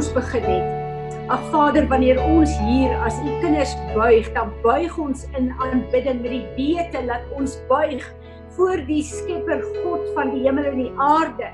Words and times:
ons 0.00 0.12
begin 0.16 0.46
het. 0.48 0.68
Ag 1.30 1.42
Vader, 1.52 1.84
wanneer 1.90 2.18
ons 2.24 2.52
hier 2.64 2.92
as 3.04 3.18
u 3.20 3.32
kinders 3.42 3.74
buig, 3.92 4.30
dan 4.32 4.48
buig 4.64 4.94
ons 4.98 5.26
in 5.36 5.50
aanbidding 5.60 6.22
met 6.24 6.32
die 6.32 6.46
wete 6.56 7.02
dat 7.10 7.26
ons 7.36 7.58
buig 7.68 8.06
voor 8.56 8.80
die 8.88 9.02
Skepper 9.04 9.60
God 9.82 10.06
van 10.16 10.32
die 10.32 10.46
hemel 10.46 10.70
en 10.72 10.80
die 10.80 10.92
aarde. 10.96 11.50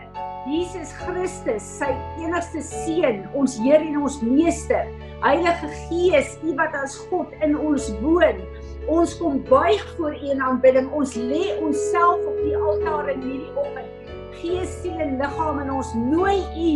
Jesus 0.47 0.93
Christus, 1.01 1.67
sy 1.81 1.91
enigste 2.23 2.63
seun, 2.63 3.25
ons 3.35 3.57
Heer 3.59 3.83
en 3.83 3.99
ons 4.07 4.21
Meester. 4.23 4.87
Heilige 5.25 5.73
Gees, 5.89 6.37
U 6.47 6.55
wat 6.61 6.77
as 6.79 6.95
God 7.11 7.35
in 7.43 7.57
ons 7.59 7.89
woon. 8.05 8.39
Ons 8.87 9.17
kom 9.19 9.41
buig 9.51 9.83
voor 9.97 10.15
U 10.15 10.31
in 10.37 10.45
aanbidding. 10.53 10.87
Ons 10.95 11.19
lê 11.19 11.57
onsself 11.59 12.23
op 12.23 12.39
die 12.47 12.55
altaar 12.55 13.11
in 13.17 13.27
hierdie 13.27 13.57
oggend. 13.59 13.91
Gees, 14.39 14.71
siel 14.85 15.03
en 15.03 15.19
liggaam 15.19 15.59
en 15.65 15.75
ons 15.81 15.91
nooi 15.99 16.39
U 16.55 16.71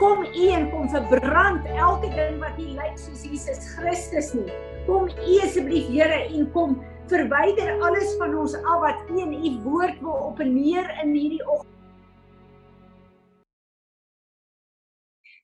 kom 0.00 0.24
U 0.24 0.46
en 0.56 0.70
kom 0.70 0.88
verbrand 0.92 1.66
elke 1.74 2.12
ding 2.14 2.38
wat 2.42 2.56
nie 2.60 2.72
lyk 2.78 2.96
soos 3.00 3.26
Jesus 3.26 3.66
Christus 3.74 4.32
nie. 4.38 4.48
Kom 4.86 5.10
U 5.10 5.36
asseblief 5.44 5.90
Here 5.92 6.22
en 6.28 6.48
kom 6.54 6.78
verwyder 7.10 7.74
alles 7.82 8.16
van 8.20 8.38
ons 8.38 8.56
af 8.62 8.80
wat 8.86 9.12
U 9.12 9.20
in 9.26 9.36
U 9.36 9.52
woord 9.66 10.00
wil 10.00 10.32
openeer 10.32 10.88
in 11.02 11.14
hierdie 11.16 11.44
oggend. 11.44 11.72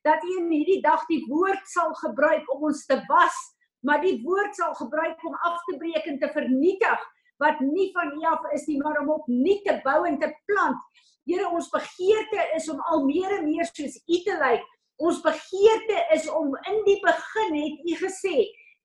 dat 0.09 0.25
U 0.25 0.35
in 0.41 0.51
hierdie 0.53 0.81
dag 0.85 1.05
die 1.11 1.21
woord 1.29 1.65
sal 1.69 1.93
gebruik 2.01 2.49
om 2.55 2.69
ons 2.71 2.85
te 2.89 2.99
was, 3.11 3.37
maar 3.85 4.01
die 4.03 4.19
woord 4.25 4.57
sal 4.57 4.75
gebruik 4.79 5.23
om 5.27 5.37
af 5.49 5.61
te 5.67 5.77
breek 5.81 6.07
en 6.11 6.19
te 6.23 6.31
vernietig 6.35 7.07
wat 7.43 7.61
nie 7.63 7.91
van 7.95 8.15
U 8.17 8.25
af 8.27 8.47
is 8.57 8.67
nie, 8.67 8.79
maar 8.83 8.99
om 9.03 9.13
op 9.15 9.29
nuut 9.31 9.63
te 9.67 9.77
bou 9.85 10.01
en 10.09 10.19
te 10.19 10.31
plant. 10.51 11.05
Here, 11.29 11.45
ons 11.53 11.69
begeerte 11.69 12.45
is 12.57 12.69
om 12.73 12.79
al 12.89 13.03
meer 13.05 13.35
en 13.37 13.49
meer 13.51 13.69
soos 13.69 13.99
U 14.01 14.21
te 14.25 14.37
lyk. 14.41 14.63
Ons 14.99 15.21
begeerte 15.23 15.99
is 16.15 16.25
om 16.33 16.55
in 16.71 16.79
die 16.87 16.97
begin 17.05 17.59
het 17.59 17.83
U 17.85 17.97
gesê, 18.01 18.39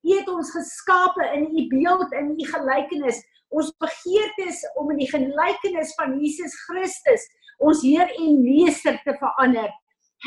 U 0.03 0.11
het 0.11 0.27
ons 0.27 0.51
geskape 0.51 1.29
in 1.37 1.47
U 1.47 1.63
beeld 1.71 2.11
en 2.19 2.33
U 2.35 2.49
gelykenis. 2.49 3.21
Ons 3.53 3.71
begeerte 3.79 4.49
is 4.49 4.59
om 4.81 4.91
in 4.91 4.99
die 4.99 5.09
gelykenis 5.09 5.95
van 5.95 6.17
Jesus 6.19 6.57
Christus 6.67 7.23
ons 7.63 7.83
Heer 7.85 8.11
en 8.11 8.41
Meester 8.43 8.99
te 9.05 9.15
verander. 9.21 9.71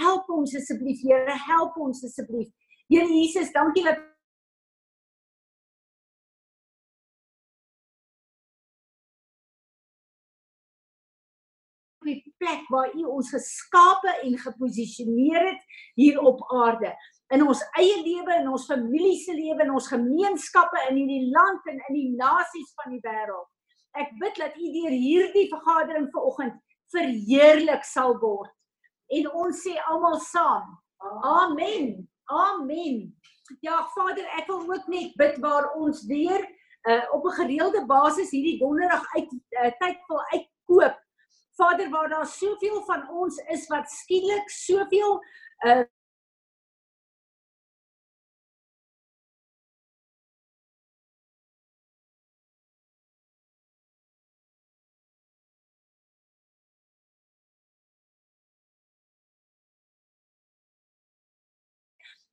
Help 0.01 0.31
ons 0.33 0.57
asseblief, 0.57 1.03
Here, 1.05 1.37
help 1.51 1.77
ons 1.77 2.01
asseblief. 2.07 2.49
Here 2.89 3.09
Jesus, 3.11 3.53
dankie 3.53 3.85
dat 3.85 4.01
plek 12.47 12.69
waar 12.71 12.95
U 12.95 13.05
ons 13.19 13.31
geskape 13.35 14.13
en 14.23 14.39
geposisioneer 14.39 15.51
het 15.51 15.63
hier 15.99 16.21
op 16.21 16.43
aarde 16.55 16.95
in 17.35 17.43
ons 17.43 17.63
eie 17.81 17.97
lewe 18.05 18.35
en 18.39 18.53
ons 18.55 18.67
familie 18.71 19.17
se 19.19 19.35
lewe 19.35 19.65
en 19.65 19.75
ons 19.75 19.89
gemeenskappe 19.91 20.85
in 20.91 21.01
hierdie 21.01 21.31
land 21.35 21.67
en 21.67 21.81
in 21.89 21.97
die 21.97 22.11
nasies 22.15 22.71
van 22.79 22.95
die 22.95 23.03
wêreld. 23.03 23.49
Ek 23.99 24.13
bid 24.21 24.39
dat 24.39 24.55
U 24.55 24.69
deur 24.77 24.95
hierdie 24.95 25.49
vergadering 25.51 26.07
vanoggend 26.15 26.61
verheerlik 26.95 27.83
sal 27.89 28.15
word 28.23 28.53
en 29.17 29.31
ons 29.35 29.63
sê 29.63 29.75
almal 29.91 30.21
saam. 30.23 30.77
Amen. 31.27 32.07
Amen. 32.31 33.03
Ja, 33.63 33.83
Vader, 33.95 34.27
ek 34.39 34.49
wil 34.51 34.63
ook 34.75 34.87
net 34.91 35.15
bid 35.19 35.37
waar 35.43 35.73
ons 35.79 36.05
weer 36.07 36.43
uh, 36.87 37.03
op 37.15 37.27
'n 37.27 37.39
gereelde 37.41 37.83
basis 37.87 38.31
hierdie 38.31 38.59
donderdag 38.63 39.03
uit 39.15 39.35
uh, 39.35 39.71
tyd 39.83 39.99
wil 40.07 40.23
uitkoop. 40.35 41.03
Vader, 41.57 41.91
waar 41.91 42.09
daar 42.09 42.27
soveel 42.27 42.83
van 42.85 43.09
ons 43.11 43.37
is 43.37 43.67
wat 43.67 43.91
skielik 43.91 44.49
soveel 44.51 45.25
uh 45.67 45.83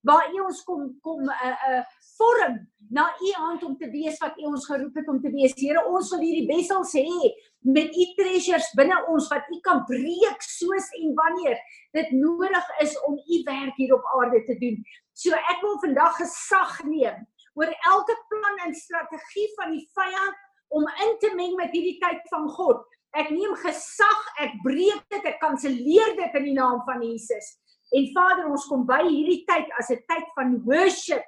waar 0.03 0.29
U 0.33 0.39
ons 0.43 0.63
kom 0.67 0.87
kom 1.01 1.23
'n 1.23 1.29
uh, 1.29 1.47
eh, 1.47 1.55
'n 1.69 1.79
uh, 1.79 1.83
vorm 2.17 2.55
na 2.89 3.05
U 3.27 3.31
hand 3.31 3.63
om 3.63 3.77
te 3.77 3.89
wees 3.89 4.17
wat 4.19 4.37
U 4.37 4.45
ons 4.51 4.65
geroep 4.65 4.95
het 4.95 5.07
om 5.07 5.21
te 5.21 5.31
wees. 5.31 5.53
Here, 5.55 5.85
ons 5.85 6.09
wil 6.11 6.19
hierdie 6.19 6.47
wessels 6.47 6.93
hê 6.93 7.31
met 7.63 7.95
U 7.95 8.05
treasures 8.17 8.69
binne 8.77 8.97
ons 9.07 9.27
wat 9.31 9.47
U 9.55 9.59
kan 9.67 9.83
breek 9.87 10.41
soos 10.41 10.89
en 10.99 11.13
wanneer 11.15 11.57
dit 11.97 12.11
nodig 12.11 12.67
is 12.85 12.95
om 13.07 13.15
U 13.17 13.43
werk 13.45 13.75
hier 13.75 13.95
op 13.95 14.09
aarde 14.19 14.43
te 14.43 14.57
doen. 14.59 14.83
So 15.13 15.31
ek 15.31 15.61
wil 15.61 15.79
vandag 15.79 16.17
gesag 16.19 16.83
neem 16.83 17.23
oor 17.53 17.69
elke 17.69 18.15
plan 18.29 18.65
en 18.65 18.75
strategie 18.75 19.49
van 19.55 19.71
die 19.71 19.87
vyand 19.93 20.37
om 20.73 20.87
in 21.05 21.17
te 21.21 21.29
meng 21.37 21.55
met 21.55 21.71
hierdie 21.71 21.99
tyd 22.01 22.21
van 22.33 22.49
God. 22.49 22.81
Ek 23.13 23.29
neem 23.29 23.53
gesag, 23.61 24.21
ek 24.41 24.55
breek 24.65 25.03
dit, 25.13 25.25
ek 25.29 25.37
kanselleer 25.41 26.15
dit 26.17 26.39
in 26.39 26.47
die 26.49 26.55
naam 26.57 26.81
van 26.87 27.03
Jesus. 27.05 27.51
En 27.93 28.07
Vader, 28.13 28.47
ons 28.49 28.65
kom 28.67 28.85
by 28.89 29.03
hierdie 29.05 29.43
tyd 29.45 29.69
as 29.79 29.91
'n 29.93 30.01
tyd 30.09 30.27
van 30.35 30.57
worship 30.65 31.25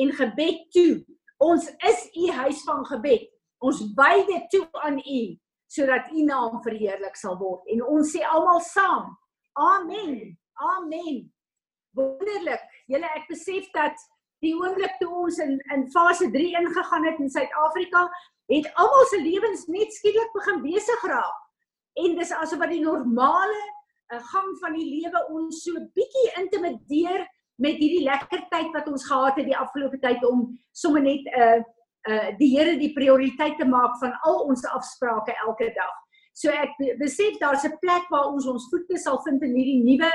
en 0.00 0.12
gebed 0.12 0.70
toe. 0.72 1.04
Ons 1.38 1.68
is 1.84 2.00
u 2.16 2.30
huis 2.32 2.62
van 2.64 2.86
gebed. 2.86 3.28
Ons 3.58 3.82
wy 3.94 4.24
dit 4.26 4.50
toe 4.50 4.68
aan 4.72 4.98
u 4.98 5.38
sodat 5.68 6.10
u 6.12 6.22
naam 6.24 6.62
verheerlik 6.62 7.16
sal 7.16 7.36
word. 7.38 7.66
En 7.68 7.82
ons 7.84 8.16
sê 8.16 8.24
almal 8.24 8.60
saam: 8.60 9.18
Amen. 9.52 10.38
Amen. 10.54 11.32
Wonderlik. 11.92 12.62
Julle 12.86 13.08
ek 13.18 13.28
besef 13.28 13.68
dat 13.74 13.96
die 14.40 14.54
oomblik 14.54 14.96
toe 15.00 15.10
ons 15.12 15.38
in 15.38 15.58
in 15.74 15.90
fase 15.90 16.30
3 16.30 16.54
ingegaan 16.62 17.04
het 17.04 17.18
in 17.20 17.30
Suid-Afrika, 17.30 18.08
het 18.48 18.70
almal 18.74 19.04
se 19.10 19.20
lewens 19.20 19.66
net 19.66 19.92
skielik 19.92 20.32
begin 20.32 20.62
besig 20.62 21.04
raak. 21.04 21.42
En 22.00 22.16
dis 22.16 22.32
asof 22.32 22.62
wat 22.62 22.72
die 22.72 22.84
normale 22.84 23.60
'n 24.12 24.22
gang 24.32 24.52
van 24.60 24.72
die 24.72 24.86
lewe 24.88 25.20
ons 25.30 25.62
so 25.64 25.80
bietjie 25.94 26.28
intimideer 26.40 27.26
met 27.58 27.76
hierdie 27.76 28.04
lekker 28.06 28.46
tyd 28.52 28.70
wat 28.72 28.88
ons 28.88 29.06
gehad 29.06 29.36
het 29.36 29.48
die 29.48 29.56
afgelope 29.56 29.98
tyd 30.00 30.24
om 30.24 30.46
sommer 30.72 31.02
net 31.02 31.26
'n 31.26 31.42
uh, 31.42 31.60
uh 32.08 32.28
die 32.38 32.50
Here 32.56 32.76
die 32.78 32.92
prioriteit 32.94 33.58
te 33.58 33.66
maak 33.66 33.98
van 34.00 34.14
al 34.22 34.44
ons 34.48 34.64
afsprake 34.64 35.34
elke 35.46 35.72
dag. 35.74 35.96
So 36.32 36.50
ek 36.50 36.72
besef 36.98 37.38
daar's 37.38 37.64
'n 37.64 37.78
plek 37.80 38.08
waar 38.10 38.30
ons 38.32 38.46
ons 38.46 38.68
voete 38.70 38.96
sal 38.96 39.18
vind 39.26 39.42
in 39.42 39.54
hierdie 39.54 39.82
nuwe 39.84 40.12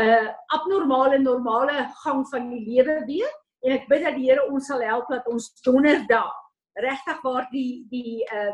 uh 0.00 0.28
abnormale 0.46 1.18
normale 1.18 1.88
gang 2.04 2.26
van 2.28 2.50
die 2.50 2.64
lewe 2.68 3.04
weer 3.06 3.30
en 3.64 3.72
ek 3.72 3.88
bid 3.88 4.04
dat 4.04 4.14
die 4.14 4.28
Here 4.28 4.46
ons 4.46 4.66
sal 4.66 4.80
help 4.80 5.08
dat 5.08 5.26
ons 5.26 5.50
donderdag 5.62 6.34
regtig 6.74 7.22
waar 7.22 7.48
die 7.50 7.86
die 7.90 8.22
uh 8.32 8.52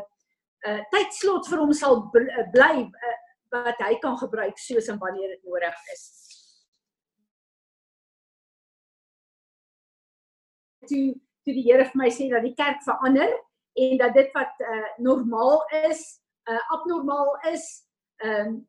uh 0.67 0.81
tydslot 0.91 1.47
vir 1.47 1.59
hom 1.59 1.73
sal 1.73 2.09
bly 2.11 2.87
uh, 2.87 3.17
wat 3.63 3.81
hy 3.85 3.95
kan 4.03 4.17
gebruik 4.17 4.57
soos 4.59 4.87
en 4.91 4.99
wanneer 5.01 5.35
dit 5.35 5.43
nodig 5.47 5.81
is. 5.93 6.03
Toe 10.89 11.05
toe 11.45 11.53
die 11.53 11.65
Here 11.67 11.85
vir 11.85 11.99
my 11.99 12.09
sê 12.09 12.27
dat 12.31 12.41
die 12.45 12.55
kerk 12.57 12.79
verander 12.85 13.33
en 13.85 13.97
dat 14.01 14.15
dit 14.17 14.31
wat 14.33 14.63
uh, 14.65 14.87
normaal 15.03 15.59
is, 15.85 16.01
uh, 16.49 16.61
abnormaal 16.73 17.35
is, 17.53 17.67
ehm 18.23 18.55
um, 18.55 18.63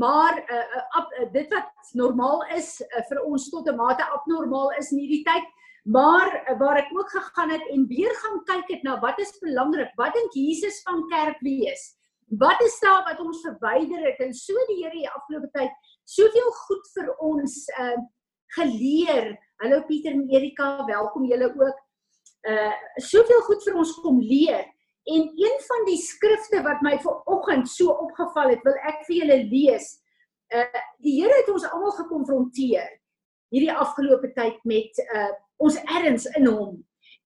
maar 0.00 0.38
uh, 0.48 0.78
ab, 0.96 1.10
uh, 1.12 1.26
dit 1.32 1.50
wat 1.52 1.90
normaal 1.92 2.40
is 2.56 2.78
uh, 2.80 3.02
vir 3.10 3.18
ons 3.20 3.50
tot 3.52 3.68
'n 3.68 3.76
mate 3.76 4.04
abnormaal 4.16 4.70
is 4.80 4.88
in 4.92 5.02
hierdie 5.02 5.24
tyd. 5.26 5.44
Maar 5.84 6.56
waar 6.58 6.78
ek 6.80 6.94
ook 6.96 7.10
gegaan 7.10 7.50
het 7.50 7.66
en 7.68 7.84
weer 7.86 8.14
gaan 8.22 8.40
kyk 8.48 8.70
het 8.72 8.82
na 8.82 8.94
wat 9.00 9.18
is 9.20 9.36
belangrik, 9.42 9.92
wat 10.00 10.14
dink 10.16 10.32
Jesus 10.32 10.80
van 10.82 11.04
kerk 11.12 11.36
wees? 11.44 11.82
Wat 12.28 12.60
is 12.62 12.78
daar 12.80 13.04
wat 13.04 13.20
ons 13.20 13.42
verwyder 13.44 14.04
het 14.06 14.20
en 14.24 14.34
so 14.34 14.54
die 14.68 14.82
Here 14.82 14.94
die 14.94 15.10
afgelope 15.10 15.50
tyd 15.52 15.72
soveel 16.08 16.50
goed 16.66 16.92
vir 16.96 17.10
ons 17.18 17.64
uh 17.78 17.96
geleer. 18.54 19.32
Hallo 19.58 19.82
Pieter 19.88 20.12
en 20.14 20.28
Erika, 20.30 20.84
welkom 20.86 21.24
julle 21.26 21.48
ook. 21.50 21.78
Uh 22.46 22.72
soveel 23.02 23.40
goed 23.48 23.64
vir 23.66 23.78
ons 23.80 23.94
kom 24.04 24.20
leer. 24.22 24.62
En 25.10 25.26
een 25.36 25.56
van 25.66 25.86
die 25.88 25.98
skrifte 26.00 26.62
wat 26.62 26.82
my 26.86 26.94
vanoggend 27.02 27.68
so 27.68 27.92
opgeval 28.06 28.54
het, 28.54 28.62
wil 28.64 28.76
ek 28.88 29.02
vir 29.08 29.16
julle 29.22 29.40
lees. 29.50 29.88
Uh 30.54 30.68
die 31.02 31.18
Here 31.20 31.40
het 31.40 31.50
ons 31.50 31.66
almal 31.70 31.96
gekonfronteer 31.98 32.92
hierdie 33.54 33.74
afgelope 33.74 34.32
tyd 34.34 34.60
met 34.68 35.02
uh 35.06 35.32
ons 35.62 35.76
erns 35.86 36.26
in 36.34 36.48
hom. 36.50 36.78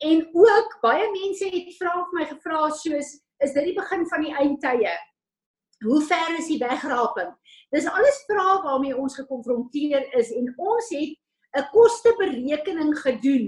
En 0.05 0.21
ook 0.37 0.75
baie 0.83 1.07
mense 1.11 1.49
het 1.49 1.71
vra 1.79 1.95
vir 1.97 2.19
my 2.19 2.27
gevra 2.29 2.69
soos 2.77 3.15
is 3.45 3.53
dit 3.53 3.71
die 3.71 3.77
begin 3.77 4.07
van 4.09 4.25
die 4.25 4.35
eindtye. 4.35 4.95
Hoe 5.85 6.01
ver 6.03 6.39
is 6.39 6.49
die 6.51 6.59
wegraping? 6.59 7.31
Dis 7.71 7.87
alles 7.87 8.25
vrae 8.27 8.63
waarmee 8.65 8.97
ons 8.97 9.15
gekonfronteer 9.15 10.09
is 10.19 10.33
en 10.35 10.53
ons 10.57 10.89
het 10.91 11.15
'n 11.59 11.69
kosteberekening 11.73 12.99
gedoen 12.99 13.47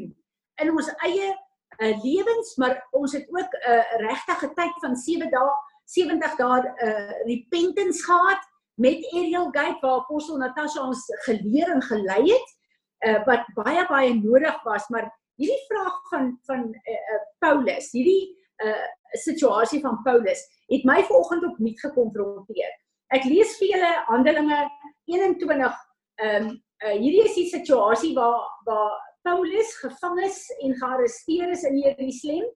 in 0.63 0.71
ons 0.71 0.89
eie 1.05 1.31
uh, 1.31 2.05
lewens, 2.05 2.57
maar 2.57 2.87
ons 2.91 3.13
het 3.13 3.27
ook 3.29 3.53
'n 3.55 3.71
uh, 3.71 3.99
regtige 4.07 4.53
tyd 4.55 4.75
van 4.81 4.97
7 4.97 5.31
dae, 5.31 5.51
70 5.85 6.37
dae 6.37 6.75
uh, 6.77 7.11
repentance 7.27 8.05
gehad 8.05 8.43
met 8.75 9.13
Ariel 9.13 9.51
Gate 9.51 9.81
waar 9.81 10.01
apostel 10.01 10.37
Natasha 10.37 10.87
ons 10.87 11.05
geleer 11.27 11.69
en 11.69 11.83
gelei 11.83 12.33
het. 12.33 12.59
uh, 13.07 13.21
wat 13.25 13.49
baie 13.57 13.85
baie 13.89 14.15
nodig 14.15 14.63
was, 14.67 14.89
maar 14.93 15.09
hierdie 15.41 15.65
vraag 15.69 15.97
van 16.11 16.31
van 16.49 16.67
uh, 16.69 16.93
uh, 17.15 17.23
Paulus, 17.39 17.91
hierdie 17.97 18.37
uh, 18.65 18.87
situasie 19.19 19.81
van 19.81 20.01
Paulus 20.05 20.43
het 20.71 20.85
my 20.85 21.03
vanoggend 21.05 21.45
op 21.49 21.59
nuut 21.59 21.81
gekonfronteer. 21.81 22.73
Ek 23.15 23.27
lees 23.27 23.57
vir 23.59 23.75
julle 23.75 23.93
Handelinge 24.11 24.65
21 25.11 25.79
ehm 26.21 26.51
um, 26.51 26.51
uh, 26.85 26.97
hierdie 26.97 27.25
is 27.27 27.37
die 27.37 27.49
situasie 27.51 28.15
waar 28.17 28.45
waar 28.69 28.97
Paulus 29.27 29.75
gevang 29.83 30.21
is 30.25 30.47
en 30.65 30.77
gearresteer 30.81 31.51
is 31.53 31.65
in 31.69 31.79
Jerusalem 31.79 32.47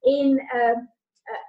en 0.00 0.38
ehm 0.38 0.78
uh, 0.78 1.34
uh, 1.34 1.42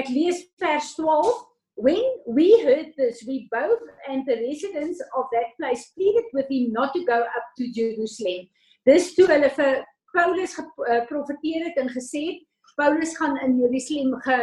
ek 0.00 0.12
lees 0.14 0.44
vers 0.62 0.94
12 0.94 1.50
When 1.80 2.04
we 2.26 2.60
heard 2.60 2.92
this, 2.98 3.24
we 3.26 3.48
both 3.50 3.80
and 4.06 4.26
the 4.26 4.36
residents 4.36 5.00
of 5.16 5.24
that 5.32 5.56
place 5.58 5.90
pleaded 5.96 6.24
with 6.34 6.44
him 6.50 6.72
not 6.72 6.92
to 6.92 7.04
go 7.06 7.20
up 7.22 7.46
to 7.56 7.72
Jerusalem. 7.72 8.50
Dis 8.84 9.14
toe 9.16 9.24
hulle 9.30 9.48
vir 9.56 9.78
Paulus 10.12 10.58
geprofeteer 10.58 11.70
het 11.70 11.78
en 11.80 11.88
gesê 11.94 12.22
het 12.26 12.42
Paulus 12.76 13.16
gaan 13.16 13.36
in 13.44 13.58
Jerusalem 13.58 14.20
ge 14.20 14.38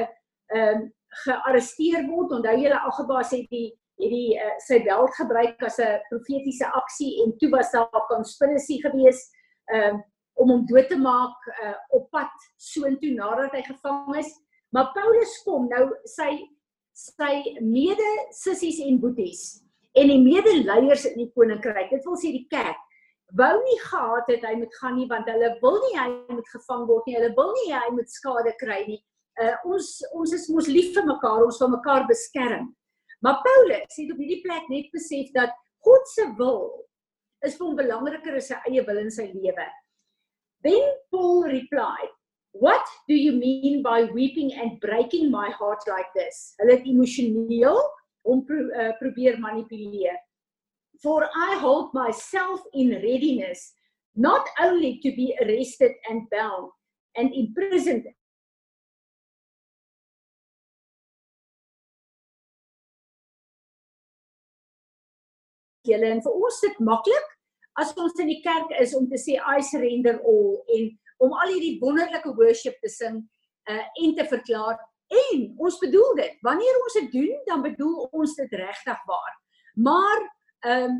ehm 0.48 0.82
uh, 0.82 0.90
gearresteer 1.24 2.06
word. 2.08 2.32
Onthou 2.32 2.58
julle 2.60 2.80
algebaas 2.80 3.32
het 3.32 3.50
die 3.50 3.70
het 3.98 4.12
die 4.14 4.36
uh, 4.38 4.54
sy 4.62 4.82
beld 4.86 5.14
gebruik 5.16 5.64
as 5.64 5.80
'n 5.80 6.02
profetiese 6.10 6.68
aksie 6.82 7.24
en 7.24 7.38
toe 7.38 7.50
was 7.50 7.72
daar 7.72 7.90
'n 7.92 8.08
konspirasie 8.08 8.82
gewees 8.82 9.20
ehm 9.66 9.96
uh, 9.96 10.02
om 10.38 10.50
hom 10.50 10.66
dood 10.70 10.88
te 10.90 10.98
maak 10.98 11.48
uh, 11.64 11.74
op 11.90 12.10
pad 12.14 12.34
soontoe 12.58 13.14
nadat 13.14 13.52
hy 13.58 13.62
gevang 13.62 14.16
is. 14.16 14.30
Maar 14.70 14.92
Paulus 14.94 15.44
kom 15.44 15.68
nou 15.68 15.86
sy 16.04 16.32
sy 16.98 17.58
mede 17.62 18.10
sissies 18.34 18.80
en 18.82 19.00
boeties 19.00 19.62
en 19.98 20.08
die 20.08 20.22
medeleiers 20.22 21.06
in 21.06 21.18
die 21.18 21.32
koninkryk. 21.34 21.90
Dit 21.90 22.06
wil 22.06 22.18
sê 22.18 22.32
die 22.34 22.48
kerk 22.50 22.87
wou 23.36 23.54
nie 23.64 23.80
gehad 23.84 24.30
het 24.32 24.46
hy 24.48 24.56
moet 24.56 24.76
gaan 24.80 24.96
nie 24.96 25.08
want 25.10 25.30
hulle 25.30 25.52
wil 25.62 25.80
nie 25.84 25.96
hy 25.98 26.08
moet 26.32 26.50
gevang 26.54 26.88
word 26.88 27.08
nie. 27.08 27.18
Hulle 27.20 27.34
wil 27.36 27.54
nie 27.60 27.72
hy 27.74 27.88
moet 27.96 28.12
skade 28.12 28.54
kry 28.62 28.82
nie. 28.88 29.02
Uh 29.42 29.56
ons 29.68 29.90
ons 30.14 30.34
is 30.34 30.48
mos 30.50 30.70
lief 30.72 30.94
vir 30.96 31.06
mekaar, 31.06 31.46
ons 31.46 31.60
wil 31.62 31.74
mekaar 31.76 32.08
beskerm. 32.10 32.72
Maar 33.22 33.42
Paulus 33.44 33.98
het 33.98 34.12
op 34.14 34.22
hierdie 34.22 34.44
plek 34.46 34.70
net 34.70 34.92
besef 34.94 35.32
dat 35.34 35.56
God 35.86 36.08
se 36.14 36.28
wil 36.38 36.70
is 37.46 37.58
vir 37.58 37.68
hom 37.68 37.78
belangriker 37.78 38.38
as 38.38 38.50
sy 38.52 38.60
eie 38.70 38.84
wil 38.86 39.02
in 39.02 39.12
sy 39.14 39.28
lewe. 39.34 39.68
Then 40.66 40.86
Paul 41.12 41.44
replied, 41.46 42.14
What 42.58 42.86
do 43.08 43.14
you 43.14 43.34
mean 43.34 43.84
by 43.84 44.10
weeping 44.14 44.54
and 44.54 44.80
breaking 44.82 45.30
my 45.30 45.52
heart 45.52 45.84
like 45.88 46.10
this? 46.16 46.56
Hulle 46.58 46.80
het 46.80 46.88
emosioneel 46.90 47.78
om 48.26 48.42
pro, 48.46 48.64
uh, 48.74 48.94
probeer 48.98 49.38
manipuleer. 49.40 50.18
For 51.02 51.26
I 51.26 51.58
hold 51.62 51.94
myself 51.94 52.62
in 52.74 52.90
readiness 52.90 53.74
not 54.16 54.48
only 54.60 55.00
to 55.04 55.12
be 55.16 55.38
arrested 55.42 55.92
and 56.10 56.30
bound 56.32 56.72
and 57.16 57.34
imprisoned 57.34 58.06
Julle 65.88 66.12
en 66.12 66.22
vir 66.24 66.36
ons 66.36 66.62
dit 66.64 66.80
maklik 66.84 67.34
as 67.80 67.94
ons 68.02 68.20
in 68.20 68.32
die 68.32 68.42
kerk 68.44 68.74
is 68.82 68.96
om 68.98 69.06
te 69.10 69.20
sê 69.22 69.38
I 69.38 69.62
surrender 69.64 70.18
all 70.28 70.58
en 70.76 70.90
om 71.24 71.34
al 71.34 71.54
hierdie 71.54 71.78
wonderlike 71.82 72.34
worship 72.38 72.78
te 72.84 72.92
sing 72.92 73.22
uh, 73.72 73.86
en 74.04 74.16
te 74.18 74.26
verklaar. 74.30 74.78
En 75.08 75.44
ons 75.64 75.78
bedoel 75.82 76.18
dit. 76.20 76.34
Wanneer 76.46 76.80
ons 76.84 76.98
dit 77.00 77.08
doen 77.16 77.38
dan 77.48 77.64
bedoel 77.64 78.10
ons 78.12 78.36
dit 78.38 78.58
regtig 78.60 79.06
waar. 79.08 79.38
Maar 79.88 80.26
ehm 80.66 80.90
um, 80.90 80.98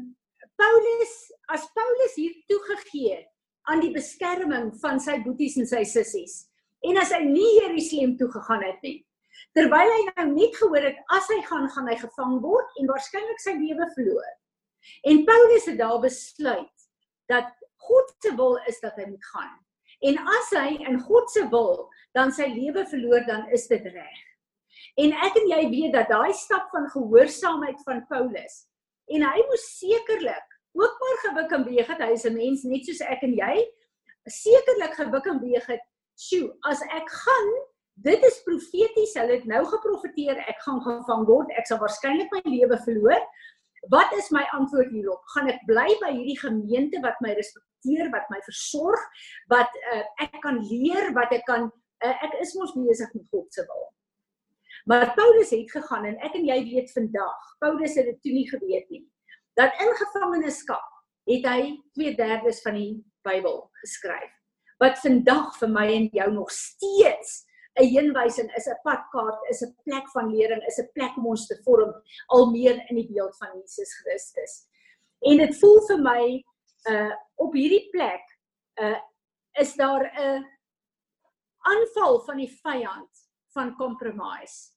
Paulus 0.58 1.14
as 1.54 1.66
Paulus 1.78 2.16
hier 2.16 2.34
toegegee 2.50 3.18
aan 3.70 3.82
die 3.84 3.92
beskerming 3.94 4.72
van 4.82 5.00
sy 5.00 5.20
boeties 5.26 5.58
en 5.62 5.70
sy 5.70 5.84
sissies 5.86 6.48
en 6.88 6.98
as 7.02 7.14
hy 7.14 7.22
nie 7.26 7.52
Jerusalem 7.60 8.16
toe 8.18 8.30
gegaan 8.34 8.66
het 8.66 8.82
nie 8.86 8.98
terwyl 9.58 9.94
hy 9.94 10.02
nou 10.10 10.26
net 10.34 10.58
gehoor 10.58 10.90
het 10.90 10.98
as 11.18 11.30
hy 11.34 11.40
gaan 11.50 11.70
gaan 11.76 11.90
hy 11.92 11.98
gevang 12.02 12.40
word 12.42 12.82
en 12.82 12.90
waarskynlik 12.90 13.44
sy 13.44 13.54
lewe 13.60 13.90
verloor 13.94 14.34
en 15.14 15.24
Paulus 15.30 15.70
het 15.70 15.80
daar 15.82 16.02
besluit 16.02 16.90
dat 17.30 17.54
God 17.88 18.14
se 18.24 18.34
wil 18.36 18.58
is 18.70 18.82
dat 18.82 18.98
hy 18.98 19.06
moet 19.10 19.32
gaan 19.34 19.56
En 20.06 20.18
as 20.22 20.50
hy 20.54 20.78
in 20.86 21.00
God 21.08 21.30
se 21.34 21.44
wil 21.50 21.88
dan 22.18 22.32
sy 22.34 22.48
lewe 22.54 22.86
verloor, 22.90 23.24
dan 23.26 23.48
is 23.54 23.66
dit 23.70 23.86
reg. 23.90 24.24
En 25.02 25.14
ek 25.26 25.38
en 25.42 25.48
jy 25.50 25.62
weet 25.72 25.94
dat 25.96 26.12
daai 26.12 26.34
stap 26.38 26.70
van 26.74 26.86
gehoorsaamheid 26.94 27.82
van 27.86 28.04
Paulus 28.10 28.66
en 29.16 29.24
hy 29.24 29.44
moes 29.50 29.66
sekerlik 29.78 30.58
ook 30.78 31.00
maar 31.02 31.18
gewik 31.26 31.52
en 31.52 31.64
beeg 31.66 31.88
het. 31.88 32.02
Hy 32.04 32.12
is 32.14 32.26
'n 32.26 32.34
mens 32.34 32.64
net 32.64 32.86
soos 32.86 33.02
ek 33.02 33.24
en 33.24 33.34
jy. 33.34 33.56
Sekerlik 34.26 34.94
gewik 34.94 35.26
en 35.26 35.40
beeg 35.40 35.66
het. 35.66 35.82
Sjoe, 36.16 36.56
as 36.62 36.82
ek 36.82 37.10
gaan, 37.10 37.50
dit 37.94 38.24
is 38.24 38.44
profeties. 38.44 39.14
Hulle 39.14 39.34
het 39.40 39.46
nou 39.46 39.66
geprofeteer 39.66 40.38
ek 40.38 40.60
gaan 40.66 40.82
gevang 40.82 41.26
word. 41.26 41.50
Ek 41.58 41.66
sal 41.66 41.78
waarskynlik 41.78 42.32
my 42.32 42.42
lewe 42.46 42.78
verloor. 42.78 43.24
Wat 43.90 44.14
is 44.18 44.30
my 44.32 44.44
antwoord 44.52 44.92
hierop? 44.92 45.22
Gaan 45.34 45.48
ek 45.48 45.62
bly 45.66 45.90
by 46.02 46.12
hierdie 46.12 46.40
gemeente 46.40 47.02
wat 47.02 47.22
my 47.22 47.34
respekteer, 47.34 48.12
wat 48.12 48.30
my 48.30 48.42
versorg, 48.46 49.02
wat 49.48 49.70
uh, 49.94 50.04
ek 50.20 50.42
kan 50.42 50.60
leer, 50.68 51.14
wat 51.14 51.32
ek 51.32 51.46
kan 51.46 51.72
uh, 52.04 52.16
ek 52.26 52.42
is 52.42 52.54
mos 52.58 52.74
besig 52.76 53.14
met 53.14 53.26
God 53.32 53.54
se 53.54 53.66
wil. 53.70 53.86
Maar 54.88 55.14
Paulus 55.14 55.50
het 55.50 55.72
gegaan 55.72 56.06
en 56.08 56.16
ek 56.24 56.38
en 56.40 56.46
jy 56.48 56.62
weet 56.64 56.92
vandag, 56.96 57.48
Paulus 57.60 57.98
het 58.00 58.06
dit 58.08 58.20
toe 58.24 58.32
nie 58.32 58.46
geweet 58.48 58.88
nie, 58.94 59.04
dat 59.60 59.74
in 59.84 59.90
gevangenskap 60.00 60.86
het 61.28 61.48
hy 61.50 61.74
2/3 62.00 62.62
van 62.64 62.78
die 62.80 62.94
Bybel 63.28 63.58
geskryf. 63.82 64.32
Wat 64.80 65.02
vandag 65.04 65.58
vir 65.60 65.70
my 65.70 65.88
en 65.92 66.08
jou 66.14 66.32
nog 66.32 66.52
steeds 66.52 67.44
'n 67.76 67.84
heenwysing 67.84 68.50
is 68.56 68.68
'n 68.68 68.80
padkaart, 68.84 69.50
is 69.50 69.62
'n 69.62 69.76
plek 69.84 70.08
van 70.12 70.32
lering, 70.32 70.64
is 70.68 70.80
'n 70.80 70.90
plek 70.94 71.18
om 71.18 71.28
ons 71.28 71.48
te 71.48 71.60
vorm 71.64 71.94
al 72.28 72.52
meer 72.52 72.86
in 72.90 72.96
die 72.96 73.08
beeld 73.12 73.38
van 73.38 73.60
Jesus 73.60 73.94
Christus. 74.00 74.68
En 75.20 75.38
dit 75.38 75.60
voel 75.60 75.82
vir 75.88 76.00
my 76.00 76.44
uh 76.90 77.16
op 77.36 77.54
hierdie 77.54 77.90
plek 77.90 78.24
uh 78.82 79.00
is 79.60 79.76
daar 79.76 80.12
'n 80.16 80.46
aanval 81.60 82.22
van 82.22 82.38
die 82.38 82.60
vyand 82.64 83.30
van 83.54 83.76
compromise. 83.76 84.77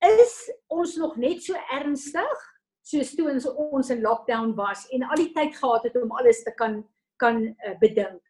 Is 0.00 0.34
ons 0.72 0.96
nog 0.96 1.16
net 1.20 1.42
so 1.44 1.58
ernstig 1.76 2.46
soos 2.90 3.12
toe 3.14 3.28
ons 3.30 3.46
ons 3.52 3.90
in 3.92 4.00
lockdown 4.02 4.54
was 4.56 4.86
en 4.94 5.04
al 5.04 5.20
die 5.20 5.32
tyd 5.36 5.52
gehad 5.56 5.84
het 5.84 5.96
om 6.00 6.12
alles 6.16 6.42
te 6.42 6.54
kan 6.56 6.80
kan 7.20 7.42
uh, 7.44 7.74
bedink? 7.80 8.22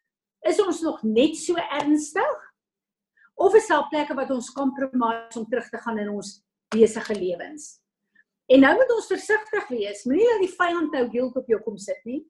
Is 0.43 0.59
ons 0.59 0.81
nog 0.83 1.03
net 1.07 1.37
so 1.39 1.55
ernstig? 1.55 2.51
of 3.41 3.55
is 3.55 3.67
daar 3.67 3.87
plekke 3.89 4.15
wat 4.15 4.29
ons 4.29 4.51
compromise 4.53 5.39
om 5.39 5.47
terug 5.49 5.69
te 5.69 5.79
gaan 5.81 5.97
in 5.97 6.09
ons 6.09 6.39
besige 6.75 7.15
lewens. 7.17 7.79
En 8.51 8.61
nou 8.65 8.73
moet 8.75 8.91
ons 8.93 9.07
versigtig 9.09 9.67
wees. 9.71 10.03
Moenie 10.05 10.27
dat 10.33 10.43
die 10.43 10.53
vyand 10.53 10.95
nou 10.95 11.05
guilt 11.09 11.39
op 11.39 11.49
jou 11.49 11.59
kom 11.65 11.77
sit 11.81 12.01
nie. 12.05 12.21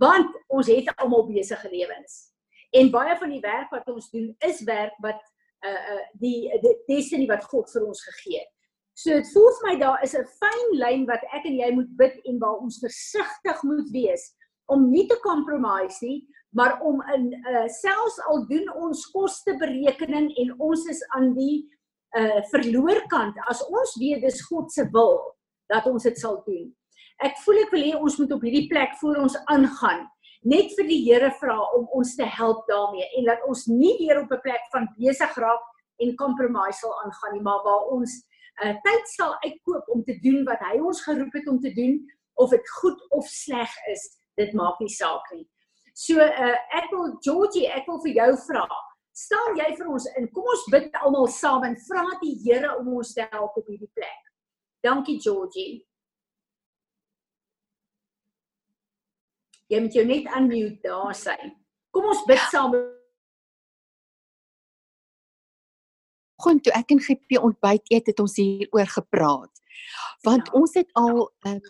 Want 0.00 0.32
ons 0.50 0.70
het 0.72 0.90
almal 0.96 1.26
besige 1.28 1.70
lewens. 1.70 2.16
En 2.74 2.90
baie 2.90 3.14
van 3.20 3.30
die 3.30 3.42
werk 3.44 3.70
wat 3.70 3.86
ons 3.92 4.10
doen 4.10 4.32
is 4.48 4.64
werk 4.66 4.96
wat 5.04 5.20
uh 5.64 5.70
uh 5.94 6.00
die 6.20 6.50
die 6.60 6.74
destiny 6.88 7.28
wat 7.30 7.46
God 7.52 7.70
vir 7.70 7.86
ons 7.86 8.02
gegee 8.08 8.40
het. 8.42 8.53
So 8.94 9.10
dit 9.10 9.30
voel 9.34 9.50
vir 9.58 9.66
my 9.66 9.74
daar 9.80 10.02
is 10.06 10.14
'n 10.14 10.24
fyn 10.40 10.68
lyn 10.78 11.06
wat 11.06 11.22
ek 11.34 11.46
en 11.50 11.58
jy 11.58 11.70
moet 11.74 11.90
bid 11.98 12.14
en 12.30 12.38
waar 12.38 12.58
ons 12.62 12.78
versigtig 12.78 13.62
moet 13.62 13.90
wees 13.90 14.34
om 14.66 14.90
nie 14.90 15.06
te 15.08 15.18
compromise 15.22 15.98
nie, 16.00 16.26
maar 16.52 16.80
om 16.80 17.02
in 17.12 17.32
uh, 17.34 17.66
selfs 17.68 18.20
al 18.30 18.46
doen 18.46 18.70
ons 18.86 19.10
koste 19.10 19.56
berekening 19.58 20.30
en 20.38 20.54
ons 20.58 20.86
is 20.86 21.02
aan 21.16 21.34
die 21.34 21.68
uh 22.14 22.40
verloorkant 22.52 23.34
as 23.50 23.60
ons 23.66 23.96
weet 23.98 24.22
dis 24.22 24.40
God 24.46 24.70
se 24.72 24.84
wil 24.94 25.18
dat 25.68 25.86
ons 25.90 26.02
dit 26.02 26.18
sal 26.18 26.38
doen. 26.46 26.70
Ek 27.18 27.34
voel 27.42 27.58
ek 27.64 27.72
wil 27.74 27.82
hê 27.82 27.94
ons 27.98 28.18
moet 28.18 28.32
op 28.32 28.42
hierdie 28.46 28.68
plek 28.70 28.94
voor 29.00 29.16
ons 29.26 29.36
aangaan 29.50 30.06
net 30.44 30.70
vir 30.76 30.86
die 30.86 31.00
Here 31.02 31.32
vra 31.40 31.56
om 31.74 31.88
ons 31.98 32.14
te 32.16 32.26
help 32.38 32.62
daarmee 32.68 33.06
en 33.18 33.26
dat 33.32 33.42
ons 33.48 33.66
nie 33.66 33.96
weer 33.98 34.20
op 34.22 34.30
'n 34.30 34.44
plek 34.46 34.62
van 34.72 34.88
besig 34.98 35.34
raak 35.34 35.64
en 35.98 36.16
compromise 36.16 36.78
sal 36.78 36.94
aangaan 37.02 37.32
nie 37.34 37.42
maar 37.42 37.62
waar 37.64 37.90
ons 37.96 38.12
uh 38.62 38.74
tyd 38.86 39.08
sal 39.16 39.34
uitkoop 39.42 39.88
om 39.94 40.04
te 40.04 40.18
doen 40.22 40.44
wat 40.46 40.62
hy 40.68 40.78
ons 40.78 41.02
geroep 41.02 41.34
het 41.34 41.48
om 41.50 41.60
te 41.60 41.72
doen 41.74 41.98
of 42.34 42.50
dit 42.50 42.70
goed 42.80 43.00
of 43.10 43.26
sleg 43.26 43.72
is 43.90 44.04
dit 44.38 44.52
maak 44.52 44.78
nie 44.82 44.90
saak 44.90 45.26
nie. 45.32 45.46
So 45.94 46.18
uh, 46.18 46.56
ek 46.74 46.90
wil 46.90 47.14
Georgie, 47.22 47.68
ek 47.70 47.86
wil 47.86 48.00
vir 48.02 48.16
jou 48.18 48.30
vra. 48.48 48.66
Staan 49.14 49.54
jy 49.60 49.68
vir 49.78 49.90
ons 49.94 50.06
in? 50.18 50.26
Kom 50.34 50.48
ons 50.50 50.64
bid 50.74 50.96
almal 50.98 51.28
saam 51.30 51.66
en 51.68 51.76
vra 51.86 52.02
die 52.22 52.34
Here 52.42 52.72
om 52.80 52.96
ons 52.98 53.12
te 53.14 53.26
help 53.30 53.54
op 53.60 53.68
hierdie 53.70 53.90
plek. 53.94 54.32
Dankie 54.82 55.20
Georgie. 55.22 55.84
Jy 59.70 59.80
moet 59.80 59.94
jou 59.96 60.04
net 60.08 60.26
unmute 60.34 60.82
daar 60.82 61.14
sê. 61.16 61.38
Kom 61.94 62.10
ons 62.10 62.26
bid 62.26 62.42
saam. 62.50 62.74
Gaan 66.44 66.60
toe 66.60 66.72
ek 66.76 66.90
en 66.90 67.00
GP 67.00 67.38
ontbyt 67.40 67.90
eet 67.92 68.06
het 68.06 68.20
ons 68.20 68.36
hier 68.36 68.68
oor 68.70 68.86
gepraat. 68.86 69.62
Want 70.22 70.46
ja. 70.46 70.52
ons 70.60 70.74
het 70.74 70.90
al 70.92 71.32
um, 71.46 71.60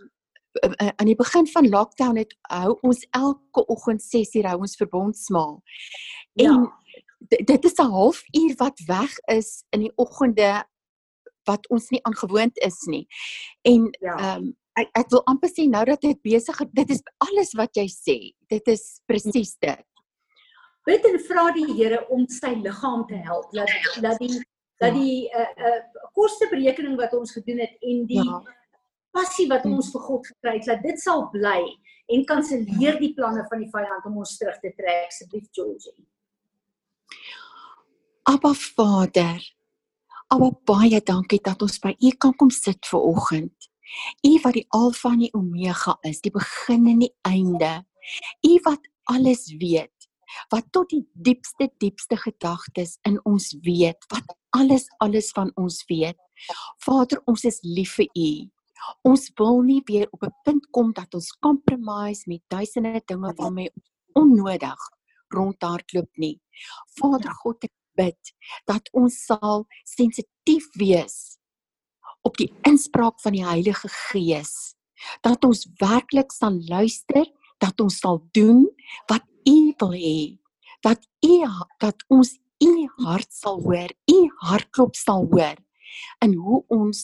aan 0.97 1.07
die 1.11 1.17
begin 1.19 1.47
van 1.51 1.69
lockdown 1.69 2.17
het 2.17 2.35
hou 2.53 2.77
ons 2.87 3.07
elke 3.11 3.65
oggend 3.67 4.03
6uur 4.03 4.47
hou 4.51 4.59
ons 4.61 4.77
verbondsmaal. 4.77 5.63
En 6.35 6.45
Ja. 6.45 6.83
dit 7.29 7.65
is 7.65 7.79
'n 7.79 7.91
halfuur 7.91 8.55
wat 8.57 8.79
weg 8.87 9.19
is 9.19 9.65
in 9.71 9.81
die 9.81 9.93
oggende 9.97 10.65
wat 11.45 11.69
ons 11.69 11.89
nie 11.91 12.03
aangewoond 12.05 12.59
is 12.59 12.81
nie. 12.87 13.07
En 13.63 13.97
Ja. 14.01 14.17
ehm 14.17 14.43
um, 14.43 14.57
ek 14.73 14.89
ek 14.93 15.11
wil 15.11 15.25
amper 15.25 15.49
sê 15.49 15.69
nou 15.69 15.85
dat 15.85 16.01
dit 16.01 16.23
besig 16.23 16.57
dit 16.73 16.91
is 16.91 17.03
alles 17.19 17.53
wat 17.55 17.75
jy 17.77 17.87
sê. 17.89 18.35
Dit 18.49 18.67
is 18.69 19.01
presies 19.07 19.57
dit. 19.59 19.85
Bid 20.85 21.05
en 21.05 21.19
vra 21.21 21.53
die 21.53 21.73
Here 21.73 22.07
om 22.09 22.27
sy 22.29 22.55
liggaam 22.61 23.07
te 23.07 23.15
help 23.17 23.53
dat 23.53 23.71
dat 24.01 24.19
die 24.19 24.43
dat 24.79 24.93
Ja. 24.95 25.01
die 25.01 25.31
uh 25.31 25.67
uh 25.67 25.81
kosteberekening 26.13 26.97
wat 26.97 27.13
ons 27.15 27.33
gedoen 27.33 27.59
het 27.59 27.77
en 27.81 28.07
die 28.07 28.23
Ja. 28.25 28.43
passie 29.13 29.49
wat 29.49 29.65
Mm. 29.65 29.73
ons 29.75 29.91
vir 29.93 30.01
God 30.01 30.27
gekry 30.27 30.57
het, 30.59 30.67
dat 30.67 30.83
dit 30.83 31.01
sal 31.01 31.29
bly 31.31 31.63
en 32.09 32.25
kanselleer 32.25 32.99
die 32.99 33.15
planne 33.15 33.45
van 33.49 33.59
die 33.61 33.71
vyand 33.71 34.05
om 34.05 34.17
ons 34.19 34.37
terug 34.39 34.59
te 34.61 34.73
trek, 34.77 35.07
asseblief 35.09 35.47
Georgie. 35.53 36.07
Abba 38.27 38.53
Vader. 38.55 39.41
Abba 40.33 40.51
baie 40.67 41.01
dankie 41.05 41.41
dat 41.45 41.63
ons 41.63 41.79
by 41.83 41.93
U 42.01 42.11
kan 42.19 42.35
kom 42.41 42.51
sit 42.51 42.87
ver 42.89 43.01
oggend. 43.05 43.69
U 44.27 44.33
wat 44.45 44.57
die 44.57 44.67
Alfa 44.75 45.13
en 45.13 45.19
die 45.27 45.33
Omega 45.37 45.99
is, 46.09 46.21
die 46.25 46.33
begin 46.33 46.87
en 46.91 47.03
die 47.05 47.13
einde. 47.29 47.85
U 48.49 48.53
wat 48.65 48.89
alles 49.13 49.51
weet, 49.61 49.94
wat 50.53 50.67
tot 50.73 50.91
die 50.91 51.05
diepste 51.13 51.71
diepste 51.79 52.17
gedagtes 52.17 52.99
in 53.03 53.21
ons 53.25 53.53
weet, 53.63 53.99
wat 54.13 54.37
alles 54.51 54.89
alles 54.99 55.31
van 55.37 55.53
ons 55.61 55.85
weet. 55.89 56.19
Vader, 56.85 57.23
ons 57.31 57.45
is 57.45 57.61
lief 57.63 57.97
vir 57.99 58.11
U. 58.15 58.31
Ons 59.09 59.31
wil 59.39 59.63
nie 59.63 59.81
weer 59.87 60.09
op 60.11 60.23
'n 60.23 60.35
punt 60.45 60.67
kom 60.71 60.93
dat 60.93 61.15
ons 61.15 61.37
compromise 61.41 62.23
met 62.27 62.43
duisende 62.49 63.03
dinge 63.07 63.33
waarmee 63.37 63.71
ons 63.75 63.91
onnodig 64.13 64.81
rondhardloop 65.29 66.11
nie. 66.17 66.41
Vader 67.01 67.33
God, 67.43 67.65
ek 67.65 67.73
bid 67.99 68.35
dat 68.67 68.89
ons 68.93 69.17
sal 69.27 69.67
sensitief 69.85 70.69
wees 70.79 71.39
op 72.25 72.37
die 72.41 72.51
inspraak 72.63 73.21
van 73.21 73.33
die 73.37 73.45
Heilige 73.45 73.89
Gees. 73.89 74.75
Dat 75.21 75.45
ons 75.45 75.67
werklik 75.81 76.33
sal 76.33 76.57
luister, 76.69 77.27
dat 77.59 77.81
ons 77.81 77.99
sal 78.01 78.23
doen 78.33 78.65
wat 79.11 79.25
U 79.49 79.75
wil 79.79 79.93
hê. 79.93 80.39
Dat 80.83 81.01
U 81.25 81.35
dat 81.81 82.05
ons 82.09 82.39
U 82.65 82.73
hart 83.05 83.33
sal 83.33 83.61
hoor, 83.61 83.91
U 84.11 84.19
hartklop 84.47 84.97
sal 84.97 85.27
hoor 85.33 85.57
in 86.25 86.35
hoe 86.35 86.63
ons 86.73 87.01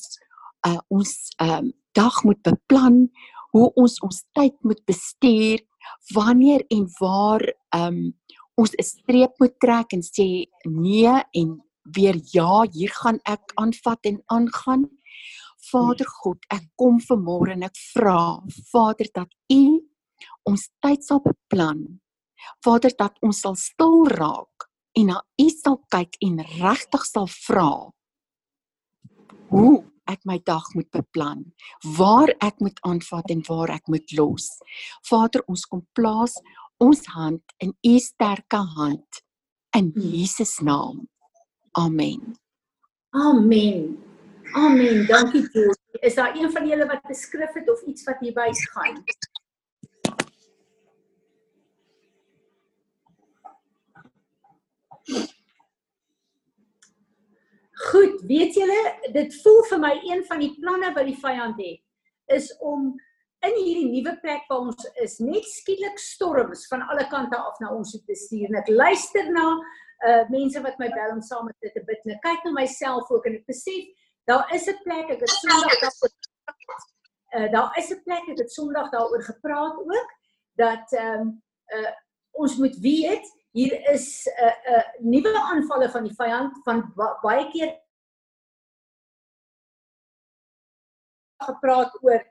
uh, 0.67 0.81
ons 0.89 1.13
um, 1.43 1.73
dag 1.97 2.23
moet 2.25 2.41
beplan, 2.47 3.09
hoe 3.55 3.69
ons 3.81 3.99
ons 4.07 4.23
tyd 4.37 4.55
moet 4.67 4.81
bestuur, 4.89 5.63
wanneer 6.15 6.65
en 6.71 6.87
waar 7.01 7.45
um, 7.77 8.13
ons 8.61 8.73
'n 8.77 8.85
streep 8.85 9.33
moet 9.41 9.57
trek 9.61 9.93
en 9.97 10.03
sê 10.03 10.47
nee 10.65 11.17
en 11.41 11.49
weer 11.97 12.17
ja, 12.33 12.65
hier 12.73 12.93
gaan 13.03 13.19
ek 13.25 13.53
aanvat 13.55 14.05
en 14.11 14.23
aangaan. 14.27 14.89
Vader 15.71 16.07
God, 16.23 16.39
ek 16.51 16.65
kom 16.77 17.01
vanmôre 17.01 17.53
en 17.53 17.63
ek 17.63 17.77
vra, 17.95 18.41
Vader 18.73 19.09
dat 19.15 19.31
U 19.53 19.81
ons 20.45 20.69
tyd 20.81 21.05
sal 21.05 21.21
beplan. 21.25 22.01
Vader 22.65 22.95
dat 22.97 23.17
ons 23.23 23.41
sal 23.41 23.57
stil 23.59 24.09
raak 24.09 24.69
en 24.99 25.13
na 25.13 25.23
U 25.43 25.49
sal 25.53 25.81
kyk 25.93 26.17
en 26.27 26.43
regtig 26.59 27.07
sal 27.07 27.29
vra 27.31 27.71
hoe 29.51 29.85
ek 30.11 30.23
my 30.27 30.39
dag 30.47 30.65
moet 30.75 30.89
beplan, 30.91 31.45
waar 31.97 32.33
ek 32.43 32.59
moet 32.59 32.79
aanvat 32.87 33.31
en 33.31 33.43
waar 33.47 33.71
ek 33.77 33.87
moet 33.91 34.15
los. 34.19 34.49
Vader, 35.07 35.45
ons 35.47 35.63
kom 35.71 35.85
plaas 35.95 36.35
ons 36.81 37.03
hand 37.15 37.43
in 37.61 37.75
U 37.87 37.99
sterke 38.01 38.61
hand 38.77 39.23
in 39.77 39.93
Jesus 39.95 40.59
naam. 40.65 41.05
Amen. 41.79 42.35
Amen. 43.15 43.99
Amen. 44.57 45.07
Dankie 45.07 45.45
Georgie. 45.53 46.01
Is 46.01 46.15
daar 46.15 46.35
een 46.35 46.51
van 46.51 46.67
julle 46.67 46.87
wat 46.87 47.03
beskrif 47.07 47.53
het 47.55 47.71
of 47.71 47.83
iets 47.87 48.05
wat 48.09 48.19
hier 48.21 48.33
bys 48.35 48.65
gaan? 48.73 49.03
Goed, 57.91 58.21
weet 58.29 58.55
julle, 58.55 58.81
dit 59.15 59.37
voel 59.43 59.63
vir 59.71 59.79
my 59.81 59.93
een 60.05 60.25
van 60.29 60.43
die 60.43 60.53
planne 60.61 60.91
wat 60.97 61.07
die 61.09 61.21
vyand 61.21 61.63
het 61.63 61.81
is 62.31 62.51
om 62.63 62.93
in 63.47 63.57
hierdie 63.57 63.89
nuwe 63.89 64.13
plek 64.21 64.45
waar 64.51 64.67
ons 64.69 64.89
is 65.03 65.17
net 65.25 65.47
skielik 65.49 65.99
storms 65.99 66.67
van 66.71 66.85
alle 66.93 67.07
kante 67.11 67.39
af 67.39 67.57
na 67.63 67.73
ons 67.75 67.95
toe 67.95 68.03
te 68.07 68.17
stuur. 68.19 68.51
En 68.51 68.61
ek 68.61 68.69
luister 68.69 69.31
na 69.33 69.47
uh 70.01 70.23
mense 70.33 70.61
wat 70.65 70.79
my 70.81 70.89
bel 70.93 71.17
om 71.17 71.25
saam 71.25 71.49
met 71.49 71.57
dit 71.65 71.73
te 71.77 71.83
bid. 71.89 72.05
En 72.05 72.15
ek 72.15 72.23
kyk 72.25 72.47
na 72.47 72.53
myself 72.57 73.11
ook 73.13 73.27
en 73.29 73.41
ek 73.41 73.49
besef 73.49 73.89
daar 74.29 74.47
is 74.55 74.69
'n 74.69 74.79
plek, 74.85 75.11
ek 75.17 75.21
het 75.25 75.35
Sondag 75.41 75.81
daaroor 75.81 76.13
uh 77.37 77.49
daar 77.53 77.79
is 77.79 77.91
'n 77.91 78.03
plek, 78.05 78.29
ek 78.29 78.39
het 78.45 78.53
Sondag 78.53 78.91
daaroor 78.91 79.23
gepraat 79.23 79.77
ook 79.77 80.11
dat 80.57 80.93
ehm 80.93 81.21
um, 81.21 81.43
uh 81.77 81.93
ons 82.33 82.57
moet 82.57 82.77
weet 82.77 83.27
hier 83.53 83.91
is 83.93 84.27
'n 84.27 84.45
uh, 84.45 84.57
'n 84.73 84.79
uh, 84.79 84.85
nuwe 85.13 85.33
aanvalle 85.39 85.91
van 85.91 86.05
die 86.05 86.15
vyand 86.15 86.63
van 86.65 86.93
ba 86.97 87.19
baie 87.23 87.51
keer 87.51 87.73
gepraat 91.47 91.93
oor 92.03 92.23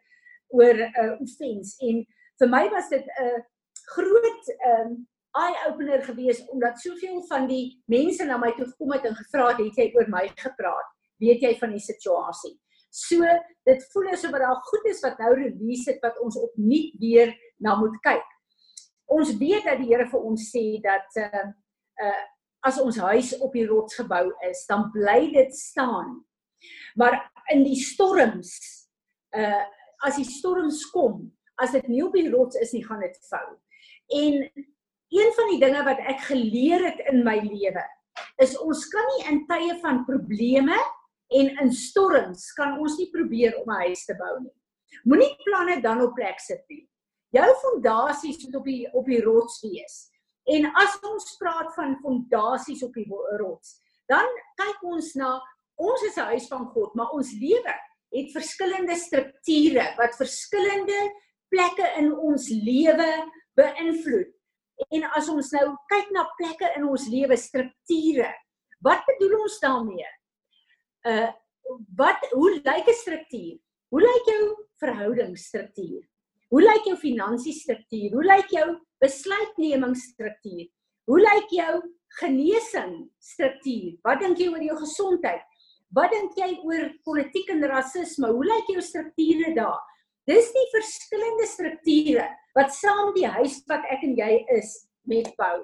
oor 0.47 0.75
'n 0.75 0.93
uh, 1.03 1.21
offense 1.21 1.75
en 1.87 2.05
vir 2.39 2.49
my 2.49 2.69
was 2.69 2.89
dit 2.89 3.05
'n 3.05 3.25
uh, 3.25 3.39
groot 3.95 4.43
ehm 4.57 4.87
um, 4.87 5.07
eye-opener 5.37 6.01
gewees 6.03 6.39
omdat 6.49 6.79
soveel 6.79 7.21
van 7.27 7.47
die 7.47 7.81
mense 7.85 8.25
na 8.25 8.37
my 8.37 8.49
toe 8.57 8.65
gekom 8.65 8.91
het 8.95 9.05
en 9.05 9.15
gevra 9.15 9.47
het, 9.47 9.57
"Het 9.57 9.75
jy 9.75 9.91
oor 9.95 10.09
my 10.09 10.27
gepraat? 10.35 10.89
Weet 11.17 11.41
jy 11.41 11.57
van 11.59 11.69
die 11.69 11.79
situasie?" 11.79 12.59
So 12.89 13.21
dit 13.63 13.91
voel 13.91 14.07
asof 14.11 14.31
daar 14.31 14.55
goed 14.55 14.85
is 14.85 15.01
wat 15.01 15.17
nou 15.17 15.33
release 15.35 15.91
het 15.91 16.01
wat 16.01 16.19
ons 16.19 16.37
opnuut 16.37 16.93
weer 16.99 17.35
na 17.57 17.75
moet 17.75 17.99
kyk. 18.01 18.25
Ons 19.09 19.33
weet 19.37 19.65
dat 19.65 19.79
die 19.81 19.89
Here 19.89 20.07
vir 20.09 20.25
ons 20.31 20.49
sê 20.53 20.81
dat 20.83 21.21
uh 21.21 21.47
uh 22.05 22.25
as 22.67 22.75
ons 22.83 22.97
huis 22.99 23.31
op 23.39 23.53
die 23.55 23.63
rots 23.69 23.95
gebou 23.95 24.25
is, 24.49 24.65
dan 24.67 24.89
bly 24.91 25.29
dit 25.31 25.53
staan. 25.55 26.17
Maar 26.99 27.21
in 27.53 27.63
die 27.63 27.79
storms 27.79 28.51
uh 29.35 29.65
as 30.05 30.15
die 30.15 30.27
storms 30.27 30.85
kom, 30.93 31.25
as 31.59 31.73
dit 31.75 31.87
nie 31.91 32.03
op 32.05 32.13
die 32.15 32.29
rots 32.31 32.55
is 32.59 32.71
nie, 32.71 32.85
gaan 32.85 33.01
dit 33.03 33.17
vou. 33.27 33.47
En 34.15 34.37
een 35.09 35.33
van 35.35 35.49
die 35.51 35.59
dinge 35.59 35.83
wat 35.83 35.99
ek 36.07 36.21
geleer 36.29 36.85
het 36.85 37.01
in 37.11 37.23
my 37.25 37.39
lewe 37.43 37.83
is 38.43 38.55
ons 38.61 38.85
kan 38.91 39.05
nie 39.13 39.25
in 39.31 39.41
tye 39.49 39.75
van 39.81 40.03
probleme 40.07 40.77
en 41.39 41.51
in 41.63 41.71
storms 41.75 42.49
kan 42.57 42.77
ons 42.81 42.97
nie 42.99 43.09
probeer 43.13 43.57
om 43.59 43.69
'n 43.69 43.83
huis 43.87 44.05
te 44.05 44.15
bou 44.15 44.39
nie. 44.39 44.55
Moenie 45.03 45.35
planne 45.43 45.81
dan 45.81 46.01
op 46.01 46.15
plek 46.15 46.39
sit 46.39 46.63
nie. 46.69 46.87
Jou 47.35 47.49
fondasies 47.61 48.39
moet 48.43 48.55
op 48.55 48.65
die 48.65 48.87
op 48.93 49.05
die 49.05 49.21
rots 49.21 49.59
wees. 49.61 49.97
En 50.49 50.65
as 50.81 50.97
ons 51.05 51.35
praat 51.37 51.73
van 51.75 51.97
fondasies 52.01 52.81
op 52.83 52.95
die 52.97 53.05
rots, 53.41 53.77
dan 54.09 54.25
kyk 54.57 54.81
ons 54.83 55.13
na 55.19 55.37
ons 55.79 56.01
is 56.03 56.17
'n 56.17 56.31
huis 56.33 56.47
van 56.47 56.65
God, 56.73 56.95
maar 56.95 57.11
ons 57.11 57.31
lewe 57.31 57.75
het 58.11 58.31
verskillende 58.33 58.95
strukture 58.95 59.85
wat 59.97 60.17
verskillende 60.17 60.99
plekke 61.49 61.87
in 61.97 62.11
ons 62.13 62.49
lewe 62.49 63.09
beïnvloed. 63.53 64.33
En 64.95 65.03
as 65.17 65.29
ons 65.29 65.51
nou 65.51 65.75
kyk 65.91 66.11
na 66.11 66.25
plekke 66.37 66.73
in 66.77 66.87
ons 66.87 67.07
lewe, 67.07 67.37
strukture, 67.37 68.33
wat 68.81 69.03
bedoel 69.05 69.41
ons 69.41 69.59
daarmee? 69.59 70.09
Uh 71.05 71.29
wat 71.95 72.23
hoe 72.33 72.49
lyk 72.65 72.87
'n 72.87 72.97
struktuur? 72.97 73.59
Hoe 73.93 74.01
lyk 74.01 74.25
jou 74.25 74.65
verhoudingsstruktuur? 74.81 76.01
Hoe 76.49 76.61
lyk 76.63 76.87
jou 76.89 76.97
finansiëstruktuur? 76.97 78.13
Hoe 78.17 78.25
lyk 78.25 78.49
jou 78.53 78.67
besluitnemingsstruktuur? 79.03 80.65
Hoe 81.09 81.19
lyk 81.21 81.49
jou 81.53 81.73
genesingstruktuur? 82.19 83.91
Wat 84.05 84.19
dink 84.23 84.37
jy 84.41 84.47
oor 84.49 84.63
jou 84.65 84.77
gesondheid? 84.81 85.45
Wat 85.93 86.09
dink 86.13 86.33
jy 86.37 86.51
oor 86.65 86.89
politiek 87.05 87.49
en 87.53 87.61
rasisme? 87.69 88.27
Hoe 88.33 88.45
lyk 88.45 88.67
jou 88.73 88.81
strukture 88.81 89.53
daar? 89.57 89.81
Dis 90.29 90.49
die 90.53 90.67
verskillende 90.73 91.47
strukture 91.49 92.25
wat 92.57 92.73
saam 92.73 93.13
die 93.15 93.29
huis 93.29 93.61
wat 93.69 93.85
ek 93.93 94.01
en 94.05 94.15
jy 94.17 94.45
is 94.57 94.89
met 95.09 95.29
bou 95.37 95.57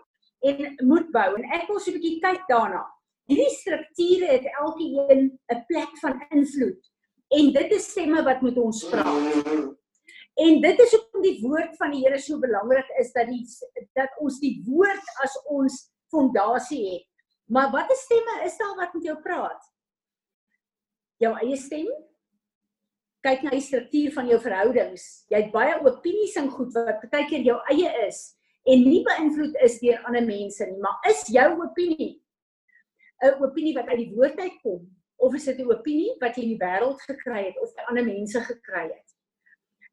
en 0.46 0.78
moet 0.86 1.10
bou. 1.14 1.30
En 1.38 1.46
ek 1.58 1.66
wil 1.70 1.80
so 1.80 1.92
'n 1.92 1.98
bietjie 1.98 2.22
kyk 2.22 2.44
daarna. 2.50 2.86
Hierdie 3.30 3.54
strukture 3.58 4.28
het 4.30 4.46
elkeen 4.62 5.34
'n 5.50 5.66
plek 5.70 5.98
van 6.02 6.22
invloed 6.30 6.82
en 7.30 7.52
dit 7.54 7.72
is 7.72 7.90
stemme 7.92 8.22
wat 8.24 8.42
met 8.42 8.58
ons 8.58 8.84
praat. 8.90 9.76
En 10.36 10.62
dit 10.62 10.80
is 10.80 10.96
hoekom 10.96 11.22
die 11.24 11.38
woord 11.42 11.78
van 11.80 11.94
die 11.96 12.02
Here 12.04 12.20
so 12.20 12.40
belangrik 12.40 12.90
is 13.00 13.14
dat 13.16 13.30
die 13.32 13.46
dat 13.96 14.18
ons 14.20 14.40
die 14.40 14.58
woord 14.68 15.14
as 15.24 15.38
ons 15.48 15.78
fondasie 16.12 16.84
het. 16.90 17.08
Maar 17.48 17.72
watter 17.72 17.96
stemme 17.96 18.42
is 18.44 18.58
daar 18.58 18.76
wat 18.76 18.94
met 18.94 19.04
jou 19.04 19.16
praat? 19.22 19.72
Jou 21.24 21.32
eie 21.40 21.56
stem? 21.56 21.88
kyk 23.26 23.46
na 23.46 23.56
die 23.56 23.64
struktuur 23.64 24.14
van 24.14 24.28
jou 24.30 24.38
verhoudings. 24.42 25.06
Jy 25.34 25.46
het 25.46 25.54
baie 25.54 25.78
opinies 25.82 26.36
en 26.38 26.52
goed 26.54 26.76
wat 26.78 27.06
baie 27.10 27.26
keer 27.30 27.46
jou 27.48 27.58
eie 27.74 27.90
is 28.06 28.22
en 28.70 28.82
nie 28.86 29.02
beïnvloed 29.06 29.58
is 29.66 29.80
deur 29.82 30.02
ander 30.10 30.26
mense 30.26 30.66
nie, 30.66 30.80
maar 30.82 31.02
is 31.10 31.26
jou 31.34 31.50
opinie 31.62 32.16
'n 33.24 33.42
opinie 33.42 33.74
wat 33.74 33.88
uit 33.88 34.02
die 34.04 34.14
woord 34.14 34.40
uitkom 34.40 34.82
of 35.18 35.36
is 35.36 35.46
dit 35.46 35.60
'n 35.60 35.72
opinie 35.72 36.16
wat 36.22 36.36
jy 36.38 36.44
in 36.44 36.54
die 36.54 36.64
wêreld 36.66 37.00
gekry 37.10 37.46
het 37.46 37.58
of 37.62 37.74
by 37.76 37.84
ander 37.90 38.06
mense 38.06 38.40
gekry 38.42 38.90
het? 38.90 39.15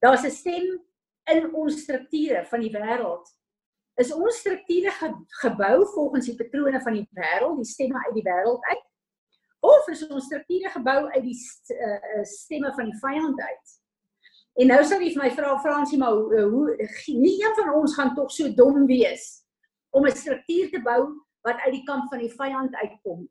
Daar's 0.03 0.25
'n 0.25 0.31
stem 0.31 0.83
in 1.25 1.55
ons 1.55 1.83
strukture 1.83 2.47
van 2.47 2.61
die 2.61 2.71
wêreld. 2.71 3.27
Is 3.95 4.13
ons 4.13 4.39
strukture 4.39 4.91
ge 4.91 5.09
gebou 5.43 5.87
volgens 5.95 6.27
die 6.27 6.37
patrone 6.37 6.81
van 6.81 6.93
die 6.93 7.09
wêreld, 7.11 7.57
die 7.57 7.71
stemme 7.71 8.05
uit 8.07 8.15
die 8.15 8.25
wêreld 8.27 8.65
uit? 8.65 8.85
Of 9.61 9.89
is 9.89 10.07
ons 10.09 10.25
strukture 10.25 10.69
gebou 10.69 11.11
uit 11.11 11.23
die 11.23 11.39
uh, 11.77 12.23
stemme 12.23 12.73
van 12.75 12.85
die 12.85 12.99
vyand 12.99 13.41
uit? 13.41 13.77
En 14.53 14.67
nou 14.67 14.85
sal 14.85 15.01
jy 15.01 15.13
vir 15.15 15.23
my 15.23 15.31
vra 15.37 15.53
Fransie 15.63 15.99
maar 15.99 16.17
hoe, 16.17 16.41
hoe 16.41 16.89
nie 17.07 17.37
een 17.45 17.55
van 17.55 17.71
ons 17.75 17.95
gaan 17.95 18.15
tog 18.15 18.33
so 18.33 18.51
dom 18.55 18.87
wees 18.87 19.45
om 19.91 20.07
'n 20.07 20.17
struktuur 20.17 20.71
te 20.71 20.81
bou 20.83 21.15
wat 21.47 21.61
uit 21.63 21.73
die 21.73 21.85
kamp 21.85 22.11
van 22.11 22.19
die 22.19 22.33
vyand 22.33 22.75
uitkom. 22.75 23.29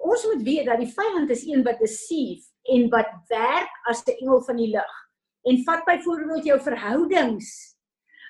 Ons 0.00 0.26
moet 0.26 0.42
weet 0.42 0.66
dat 0.66 0.82
die 0.82 0.92
vyand 0.98 1.30
is 1.30 1.46
een 1.46 1.62
wat 1.62 1.78
deceive 1.78 2.42
en 2.62 2.88
wat 2.90 3.14
werk 3.28 3.70
as 3.86 4.02
'n 4.02 4.18
engel 4.18 4.42
van 4.42 4.56
die 4.56 4.72
lig. 4.74 5.09
En 5.42 5.62
vat 5.64 5.84
byvoorbeeld 5.84 6.44
jou 6.44 6.60
verhoudings. 6.60 7.76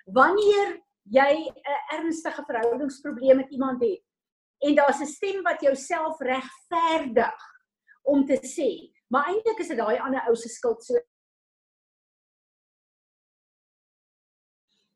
Wanneer 0.04 0.80
jy 1.02 1.32
'n 1.48 1.96
ernstige 1.96 2.44
verhoudingsprobleem 2.44 3.36
met 3.36 3.50
iemand 3.50 3.82
het 3.82 4.02
en 4.58 4.74
daar's 4.74 5.00
'n 5.00 5.06
stem 5.06 5.42
wat 5.42 5.60
jouself 5.60 6.18
regverdig 6.18 7.40
om 8.02 8.26
te 8.26 8.38
sê, 8.42 8.92
maar 9.08 9.26
eintlik 9.26 9.58
is 9.58 9.68
dit 9.68 9.76
daai 9.76 9.98
ander 9.98 10.22
ou 10.28 10.36
se 10.36 10.48
skuld 10.48 10.84
so 10.84 10.98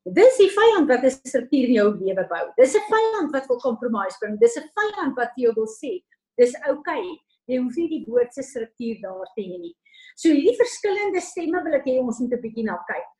Dis 0.05 0.37
die 0.37 0.51
vyand 0.53 0.87
wat 0.87 1.03
'n 1.03 1.09
struktuur 1.09 1.67
in 1.67 1.73
jou 1.73 1.89
lewe 1.97 2.27
bou. 2.29 2.53
Dis 2.57 2.75
'n 2.75 2.85
vyand 2.89 3.31
wat 3.31 3.47
wil 3.47 3.59
compromise 3.59 4.17
bring. 4.19 4.37
Dis 4.39 4.55
'n 4.55 4.69
vyand 4.77 5.15
wat 5.15 5.31
jou 5.35 5.53
wil 5.53 5.67
sê, 5.67 6.03
dis 6.37 6.53
oukei. 6.67 6.77
Okay. 6.77 7.19
Jy 7.47 7.57
hoef 7.57 7.75
nie 7.75 7.89
die 7.89 8.05
woord 8.07 8.33
se 8.33 8.43
struktuur 8.43 9.01
daar 9.01 9.29
te 9.35 9.41
hê 9.41 9.57
nie. 9.59 9.75
So 10.15 10.31
hierdie 10.31 10.55
verskillende 10.57 11.21
stemme 11.21 11.61
wil 11.65 11.77
ek 11.79 11.87
hê 11.91 11.99
ons 11.99 12.19
moet 12.23 12.33
'n 12.33 12.41
bietjie 12.41 12.65
na 12.65 12.79
kyk. 12.87 13.11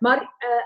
Maar 0.00 0.24
uh 0.24 0.64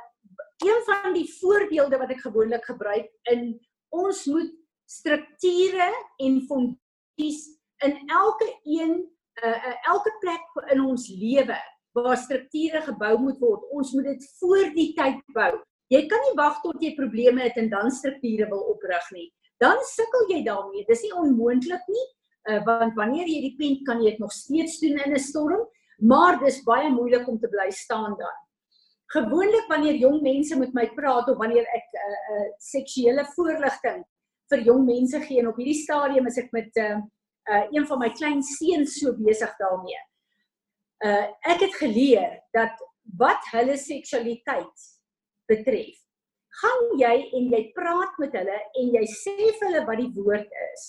een 0.62 0.82
van 0.86 1.10
die 1.12 1.26
voorbeelde 1.40 1.98
wat 1.98 2.10
ek 2.14 2.22
gewoonlik 2.22 2.64
gebruik 2.64 3.08
in 3.32 3.58
ons 3.90 4.26
moet 4.30 4.52
strukture 4.86 5.88
en 6.22 6.36
fondasies 6.46 7.40
in 7.82 7.98
elke 8.06 8.46
een 8.62 8.94
uh 9.42 9.74
elke 9.90 10.12
plek 10.22 10.46
in 10.70 10.80
ons 10.80 11.08
lewe 11.08 11.58
waar 11.92 12.16
strukture 12.16 12.80
gebou 12.86 13.18
moet 13.18 13.38
word. 13.40 13.66
Ons 13.70 13.92
moet 13.92 14.04
dit 14.04 14.26
voor 14.38 14.70
die 14.76 14.92
tyd 14.96 15.20
bou. 15.34 15.52
Jy 15.92 16.06
kan 16.08 16.22
nie 16.24 16.36
wag 16.38 16.62
tot 16.62 16.80
jy 16.80 16.94
probleme 16.96 17.42
het 17.42 17.58
en 17.60 17.68
dan 17.68 17.90
strukture 17.92 18.48
wil 18.48 18.62
oprig 18.72 19.10
nie. 19.12 19.28
Dan 19.60 19.82
sukkel 19.84 20.30
jy 20.30 20.40
daarmee. 20.46 20.86
Dis 20.88 21.02
nie 21.04 21.12
onmoontlik 21.12 21.84
nie, 21.92 22.06
uh, 22.50 22.60
want 22.64 22.94
wanneer 22.94 23.26
jy 23.26 23.40
die 23.48 23.56
pen 23.58 23.78
kan 23.86 24.02
jy 24.02 24.14
dit 24.14 24.22
nog 24.22 24.32
steeds 24.32 24.78
doen 24.80 24.98
in 25.04 25.14
'n 25.14 25.18
storm, 25.18 25.66
maar 25.98 26.38
dis 26.38 26.62
baie 26.64 26.90
moeilik 26.90 27.28
om 27.28 27.38
te 27.38 27.48
bly 27.48 27.70
staan 27.70 28.16
dan. 28.18 28.38
Gewoonlik 29.12 29.68
wanneer 29.68 29.94
jong 29.94 30.22
mense 30.22 30.56
met 30.58 30.72
my 30.74 30.86
praat 30.94 31.28
of 31.28 31.36
wanneer 31.38 31.64
ek 31.64 31.86
'n 31.92 31.96
uh, 31.96 32.02
eh, 32.02 32.34
uh, 32.34 32.46
eh, 32.46 32.52
seksuele 32.58 33.24
voorligting 33.34 34.04
vir 34.50 34.60
jong 34.68 34.84
mense 34.84 35.20
gee 35.20 35.40
en 35.40 35.48
op 35.48 35.56
hierdie 35.56 35.82
stadium 35.82 36.26
is 36.26 36.38
ek 36.38 36.52
met 36.52 36.70
'n 36.76 36.80
uh, 36.80 37.02
uh, 37.48 37.66
een 37.70 37.86
van 37.86 37.98
my 37.98 38.10
klein 38.10 38.42
seuns 38.42 38.98
so 38.98 39.14
besig 39.18 39.52
daarmee 39.58 40.00
uh 41.02 41.26
ek 41.50 41.64
het 41.66 41.74
geleer 41.74 42.38
dat 42.54 42.78
wat 43.18 43.48
hulle 43.52 43.76
seksualiteit 43.76 44.88
betref 45.50 45.98
gaan 46.62 46.84
jy 47.00 47.14
en 47.38 47.48
jy 47.54 47.62
praat 47.74 48.18
met 48.22 48.36
hulle 48.38 48.58
en 48.82 48.92
jy 48.96 49.02
sê 49.10 49.34
vir 49.40 49.66
hulle 49.66 49.86
wat 49.88 50.02
die 50.02 50.12
woord 50.18 50.60
is 50.68 50.84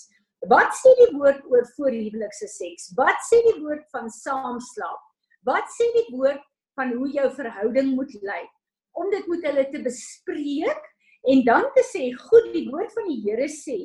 wat 0.50 0.74
sê 0.78 0.92
die 1.00 1.12
woord 1.16 1.44
oor 1.50 1.66
voorhuwelikse 1.76 2.48
seks? 2.50 2.90
Wat 2.98 3.20
sê 3.28 3.40
die 3.48 3.58
woord 3.60 3.84
van 3.94 4.10
saamslaap? 4.12 5.02
Wat 5.48 5.68
sê 5.76 5.88
die 5.98 6.08
woord 6.16 6.42
van 6.78 6.94
hoe 6.96 7.10
jou 7.12 7.28
verhouding 7.36 7.94
moet 7.94 8.14
lyk? 8.22 8.50
Om 8.94 9.10
dit 9.10 9.28
met 9.30 9.46
hulle 9.50 9.66
te 9.72 9.82
bespreek 9.84 10.90
en 11.30 11.44
dan 11.46 11.68
te 11.76 11.84
sê 11.90 12.08
goed 12.26 12.50
die 12.54 12.66
woord 12.70 12.92
van 12.94 13.08
die 13.10 13.20
Here 13.24 13.48
sê 13.50 13.78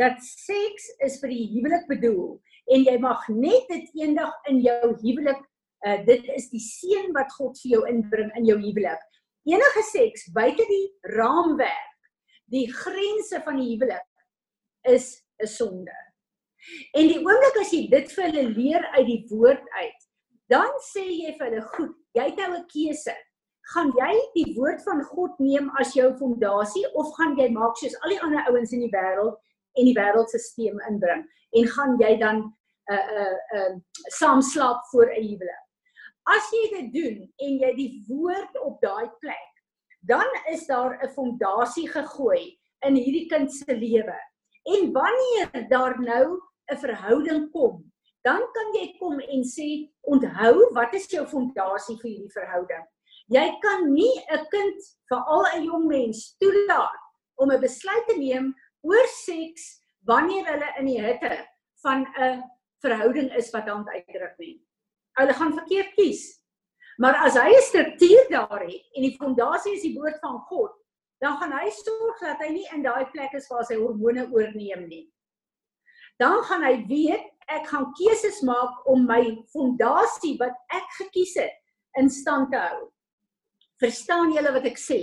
dat 0.00 0.20
seks 0.24 0.88
is 1.04 1.18
vir 1.20 1.32
die 1.34 1.46
huwelik 1.54 1.88
bedoel 1.90 2.36
en 2.72 2.84
jy 2.86 2.94
mag 3.02 3.24
net 3.32 3.66
dit 3.68 4.02
eendag 4.02 4.32
in 4.50 4.62
jou 4.64 4.94
huwelik 5.02 5.42
Uh, 5.82 5.98
dit 6.06 6.28
is 6.30 6.44
die 6.52 6.62
seën 6.62 7.08
wat 7.14 7.32
God 7.34 7.56
vir 7.58 7.72
jou 7.72 7.80
inbring 7.90 8.28
in 8.38 8.44
jou 8.46 8.54
huwelik. 8.60 9.00
Enige 9.50 9.82
seks 9.88 10.28
buite 10.30 10.62
die 10.68 10.84
raamwerk, 11.16 12.10
die 12.54 12.68
grense 12.70 13.40
van 13.42 13.58
die 13.58 13.72
huwelik 13.72 14.06
is 14.86 15.16
'n 15.40 15.46
sonde. 15.46 15.98
En 16.92 17.08
die 17.08 17.18
oomblik 17.18 17.58
as 17.60 17.72
jy 17.72 17.88
dit 17.90 18.12
vir 18.12 18.24
hulle 18.24 18.48
leer 18.48 18.84
uit 18.96 19.06
die 19.06 19.24
woord 19.30 19.64
uit, 19.80 20.00
dan 20.52 20.70
sê 20.92 21.04
jy 21.06 21.32
vir 21.38 21.46
hulle, 21.48 21.62
"Goed, 21.74 21.94
jy 22.14 22.24
het 22.28 22.36
nou 22.36 22.56
'n 22.56 22.66
keuse. 22.68 23.14
Gaan 23.72 23.92
jy 23.96 24.14
die 24.34 24.54
woord 24.56 24.82
van 24.82 25.02
God 25.02 25.38
neem 25.38 25.70
as 25.80 25.94
jou 25.94 26.12
fondasie 26.18 26.84
of 26.94 27.14
gaan 27.16 27.36
jy 27.38 27.48
maak 27.48 27.76
soos 27.76 27.94
al 28.02 28.10
die 28.10 28.20
ander 28.20 28.44
ouens 28.50 28.72
in 28.72 28.80
die 28.80 28.90
wêreld 28.90 29.38
en 29.78 29.84
die 29.84 29.94
wêreldstelsel 29.94 30.80
inbring 30.88 31.22
en 31.52 31.66
gaan 31.66 31.98
jy 31.98 32.16
dan 32.18 32.36
'n 32.36 32.94
uh, 32.94 32.96
'n 32.96 33.56
uh, 33.56 33.68
'n 33.68 33.76
uh, 33.76 33.78
saam 34.18 34.42
slaap 34.42 34.82
voor 34.90 35.06
'n 35.06 35.22
huwelik?" 35.22 35.62
As 36.26 36.50
jy 36.52 36.64
dit 36.70 36.92
doen 36.92 37.32
en 37.38 37.58
jy 37.58 37.74
die 37.74 38.04
woord 38.08 38.60
op 38.60 38.80
daai 38.80 39.10
plek, 39.20 39.50
dan 40.06 40.26
is 40.50 40.66
daar 40.66 40.98
'n 41.02 41.08
fondasie 41.08 41.88
gegooi 41.88 42.58
in 42.86 42.94
hierdie 42.94 43.28
kind 43.28 43.52
se 43.52 43.74
lewe. 43.74 44.18
En 44.64 44.92
wanneer 44.92 45.68
daar 45.68 46.00
nou 46.00 46.40
'n 46.70 46.76
verhouding 46.76 47.50
kom, 47.50 47.92
dan 48.22 48.42
kan 48.52 48.72
jy 48.74 48.96
kom 48.98 49.20
en 49.20 49.42
sê, 49.42 49.90
"Onthou, 50.00 50.72
wat 50.72 50.94
is 50.94 51.10
jou 51.10 51.26
fondasie 51.26 51.98
vir 51.98 52.10
hierdie 52.10 52.32
verhouding?" 52.32 52.86
Jy 53.26 53.58
kan 53.60 53.92
nie 53.92 54.24
'n 54.30 54.46
kind, 54.50 54.96
veral 55.08 55.46
'n 55.54 55.64
jong 55.64 55.86
mens, 55.86 56.36
toelaat 56.38 57.00
om 57.34 57.50
'n 57.50 57.60
besluit 57.60 58.06
te 58.08 58.16
neem 58.16 58.54
oor 58.82 59.06
seks 59.06 59.82
wanneer 60.06 60.46
hulle 60.46 60.74
in 60.78 60.86
die 60.86 61.00
hitte 61.00 61.48
van 61.82 62.06
'n 62.18 62.42
verhouding 62.80 63.34
is 63.36 63.50
wat 63.50 63.68
aan 63.68 63.88
uitdruk 63.88 64.38
nie 64.38 64.62
hulle 65.18 65.34
gaan 65.36 65.52
verkeerd 65.52 65.94
kies. 65.96 66.22
Maar 67.00 67.16
as 67.26 67.36
hy 67.36 67.50
'n 67.52 67.68
struktuur 67.68 68.28
daar 68.30 68.60
het 68.60 68.84
en 68.96 69.02
die 69.02 69.16
fondasie 69.16 69.74
is 69.74 69.82
die 69.82 69.94
woord 69.94 70.18
van 70.20 70.38
God, 70.48 70.72
dan 71.22 71.38
gaan 71.38 71.52
hy 71.54 71.70
sorg 71.70 72.20
dat 72.20 72.40
hy 72.42 72.50
nie 72.50 72.68
in 72.74 72.82
daai 72.82 73.06
plek 73.14 73.34
is 73.38 73.46
waar 73.50 73.62
sy 73.68 73.78
hormone 73.78 74.26
oorneem 74.34 74.88
nie. 74.88 75.04
Dan 76.18 76.42
gaan 76.48 76.64
hy 76.66 76.74
weet 76.90 77.28
ek 77.52 77.68
gaan 77.70 77.92
keuses 77.98 78.40
maak 78.46 78.82
om 78.90 79.06
my 79.06 79.22
fondasie 79.54 80.34
wat 80.40 80.56
ek 80.74 80.88
gekies 80.98 81.36
het 81.38 81.54
in 82.00 82.10
stand 82.10 82.50
te 82.50 82.58
hou. 82.58 82.90
Verstaan 83.82 84.34
julle 84.34 84.54
wat 84.54 84.66
ek 84.66 84.82
sê? 84.82 85.00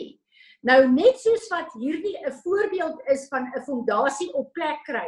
Nou 0.68 0.82
net 0.92 1.20
soos 1.24 1.48
wat 1.54 1.72
hierdie 1.80 2.18
'n 2.20 2.36
voorbeeld 2.44 3.00
is 3.08 3.28
van 3.32 3.48
'n 3.56 3.64
fondasie 3.64 4.32
op 4.34 4.52
plek 4.54 4.84
kry. 4.86 5.08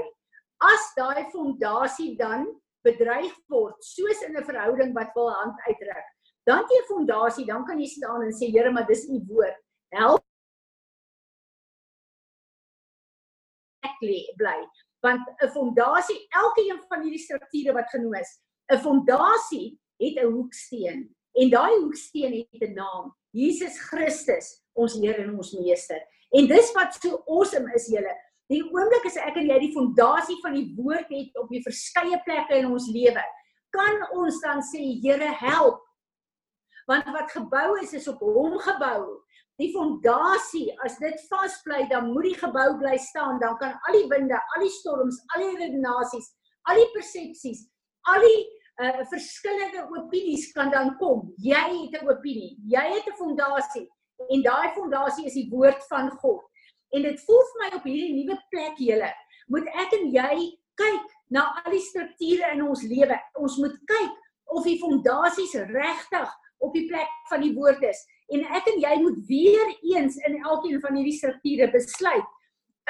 As 0.64 0.94
daai 0.96 1.28
fondasie 1.32 2.16
dan 2.18 2.48
bedreig 2.84 3.36
word 3.50 3.76
soos 3.84 4.24
in 4.24 4.38
'n 4.38 4.48
verhouding 4.48 4.94
wat 4.94 5.12
wil 5.16 5.30
hand 5.30 5.60
uitdruk. 5.68 6.08
Dan 6.48 6.64
jy 6.70 6.80
'n 6.80 6.88
fondasie, 6.88 7.46
dan 7.46 7.66
kan 7.66 7.80
jy 7.80 7.88
staan 7.88 8.24
en 8.24 8.32
sê 8.32 8.48
Here, 8.48 8.72
maar 8.72 8.88
dis 8.88 9.08
u 9.10 9.20
woord. 9.28 9.58
Help 9.92 10.24
ek 14.10 14.36
bly. 14.38 14.60
Want 15.02 15.22
'n 15.42 15.50
fondasie, 15.50 16.28
elke 16.30 16.62
een 16.62 16.82
van 16.88 17.02
hierdie 17.02 17.20
strukture 17.20 17.74
wat 17.74 17.90
genoem 17.90 18.16
is, 18.16 18.40
'n 18.74 18.78
fondasie 18.78 19.80
het 19.98 20.18
'n 20.18 20.32
hoeksteen 20.32 21.16
en 21.34 21.50
daai 21.50 21.76
hoeksteen 21.80 22.48
het 22.52 22.70
'n 22.70 22.74
naam. 22.74 23.16
Jesus 23.32 23.80
Christus, 23.80 24.64
ons 24.74 24.94
Here 24.94 25.24
en 25.24 25.38
ons 25.38 25.52
Meester. 25.52 26.02
En 26.30 26.48
dis 26.48 26.72
wat 26.72 26.94
so 26.94 27.24
awesome 27.28 27.74
is 27.74 27.88
julle. 27.88 28.16
Die 28.52 28.64
oomblik 28.64 29.06
as 29.06 29.16
ek 29.16 29.38
en 29.40 29.48
jy 29.48 29.60
die 29.60 29.74
fondasie 29.76 30.38
van 30.44 30.54
die 30.54 30.74
woord 30.76 31.08
het 31.10 31.38
op 31.40 31.50
die 31.50 31.64
verskeie 31.64 32.20
plekke 32.26 32.58
in 32.60 32.68
ons 32.72 32.90
lewe, 32.92 33.24
kan 33.72 34.04
ons 34.12 34.42
dan 34.44 34.60
sê 34.62 34.82
Here 35.04 35.32
help. 35.40 35.80
Want 36.88 37.08
wat 37.16 37.32
gebou 37.32 37.80
is 37.80 37.94
is 37.94 38.08
op 38.12 38.20
hom 38.20 38.58
gebou. 38.60 39.22
Die 39.62 39.70
fondasie, 39.76 40.72
as 40.86 40.96
dit 40.98 41.20
vasbly, 41.30 41.84
dan 41.92 42.10
moet 42.16 42.32
die 42.32 42.38
gebou 42.40 42.70
bly 42.82 42.96
staan, 42.98 43.38
dan 43.44 43.58
kan 43.62 43.76
al 43.88 43.98
die 44.00 44.08
winde, 44.10 44.40
al 44.56 44.64
die 44.66 44.74
storms, 44.74 45.20
al 45.36 45.44
die 45.46 45.58
redenasies, 45.60 46.32
al 46.72 46.82
die 46.82 46.88
persepsies, 46.96 47.68
al 48.10 48.26
die 48.26 48.40
uh, 48.82 49.04
verskillende 49.12 49.84
opinies 50.00 50.48
kan 50.56 50.72
dan 50.74 50.96
kom. 50.98 51.28
Jy 51.38 51.66
het 51.92 52.02
'n 52.02 52.10
opinie, 52.10 52.56
jy 52.74 52.86
het 52.96 53.06
'n 53.06 53.20
fondasie 53.22 53.86
en 54.30 54.42
daai 54.42 54.74
fondasie 54.78 55.26
is 55.26 55.38
die 55.38 55.50
woord 55.50 55.84
van 55.90 56.10
God. 56.22 56.42
En 56.94 57.02
dit 57.02 57.22
voel 57.26 57.44
vir 57.50 57.62
my 57.62 57.70
op 57.78 57.86
hierdie 57.86 58.16
nuwe 58.18 58.38
plek 58.50 58.78
julle, 58.78 59.12
moet 59.48 59.68
ek 59.84 59.94
en 60.00 60.12
jy 60.12 60.36
kyk 60.76 61.06
na 61.30 61.46
al 61.62 61.72
die 61.72 61.86
strukture 61.86 62.52
in 62.54 62.62
ons 62.68 62.84
lewe. 62.84 63.18
Ons 63.40 63.58
moet 63.58 63.78
kyk 63.86 64.14
of 64.46 64.64
die 64.64 64.80
fondasies 64.80 65.54
regtig 65.54 66.30
op 66.60 66.74
die 66.74 66.88
plek 66.88 67.10
van 67.30 67.42
die 67.42 67.54
woord 67.56 67.84
is. 67.84 68.02
En 68.32 68.46
ek 68.58 68.68
en 68.72 68.80
jy 68.80 68.94
moet 69.02 69.18
weer 69.28 69.74
eens 69.94 70.16
in 70.28 70.38
elkeen 70.44 70.80
van 70.84 70.96
hierdie 70.96 71.18
strukture 71.18 71.68
besluit 71.72 72.30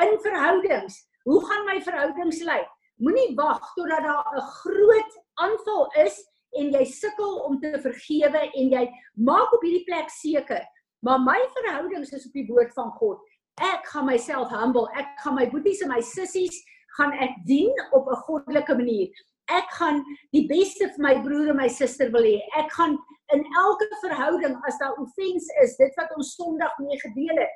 in 0.02 0.14
verhoudings, 0.24 1.02
hoe 1.26 1.40
gaan 1.46 1.66
my 1.66 1.80
verhoudings 1.82 2.42
lyk? 2.46 2.70
Moenie 3.02 3.34
wag 3.38 3.74
totdat 3.76 4.06
daar 4.06 4.26
'n 4.38 4.46
groot 4.62 5.18
aanval 5.42 5.90
is 6.06 6.16
en 6.60 6.72
jy 6.72 6.84
sukkel 6.86 7.40
om 7.48 7.60
te 7.60 7.80
vergewe 7.82 8.42
en 8.54 8.70
jy 8.70 8.86
maak 9.16 9.54
op 9.54 9.64
hierdie 9.66 9.86
plek 9.88 10.10
seker, 10.10 10.64
maar 11.00 11.20
my 11.20 11.40
verhoudings 11.58 12.12
is 12.12 12.26
op 12.28 12.34
die 12.34 12.48
woord 12.48 12.74
van 12.74 12.92
God. 13.00 13.20
Ek 13.62 13.86
gaan 13.86 14.06
myself 14.06 14.50
humble, 14.50 14.88
ek 14.96 15.08
gaan 15.24 15.36
my 15.36 15.50
boeties 15.50 15.82
en 15.82 15.90
my 15.90 16.02
sissies 16.02 16.64
gaan 16.98 17.14
ek 17.14 17.34
dien 17.46 17.72
op 17.92 18.08
'n 18.08 18.22
goddelike 18.28 18.76
manier. 18.76 19.10
Ek 19.52 19.72
gaan 19.78 20.02
die 20.36 20.46
beste 20.50 20.88
vir 20.94 21.04
my 21.04 21.16
broer 21.26 21.52
en 21.54 21.60
my 21.60 21.68
suster 21.72 22.12
wil 22.14 22.26
hê. 22.28 22.38
Ek 22.60 22.72
gaan 22.78 22.98
in 23.36 23.44
elke 23.64 23.88
verhouding 24.04 24.56
as 24.68 24.80
daar 24.80 24.98
offens 25.00 25.48
is, 25.64 25.76
dit 25.80 26.00
wat 26.00 26.12
ons 26.18 26.36
Sondag 26.36 26.78
mee 26.84 27.00
gedeel 27.00 27.38
het, 27.40 27.54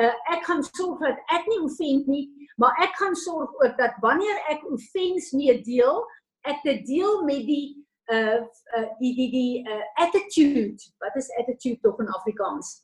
uh, 0.00 0.12
ek 0.34 0.44
gaan 0.48 0.62
sorg 0.66 1.02
dat 1.04 1.20
ek 1.34 1.46
nie 1.48 1.60
offend 1.64 2.08
nie, 2.10 2.24
maar 2.60 2.76
ek 2.84 2.96
gaan 3.00 3.16
sorg 3.16 3.52
ook 3.62 3.76
dat 3.80 3.96
wanneer 4.04 4.40
ek 4.52 4.64
offens 4.72 5.30
mee 5.36 5.56
deel, 5.64 6.02
ek 6.48 6.60
dit 6.64 6.84
deel 6.88 7.22
met 7.28 7.44
die 7.48 7.66
uh, 8.12 8.40
uh 8.76 8.86
die 9.00 9.14
die 9.16 9.30
die 9.32 9.54
uh, 9.68 9.84
attitude. 10.00 10.80
Wat 11.02 11.16
is 11.20 11.28
attitude 11.40 11.80
tog 11.84 12.00
in 12.00 12.12
Afrikaans? 12.20 12.78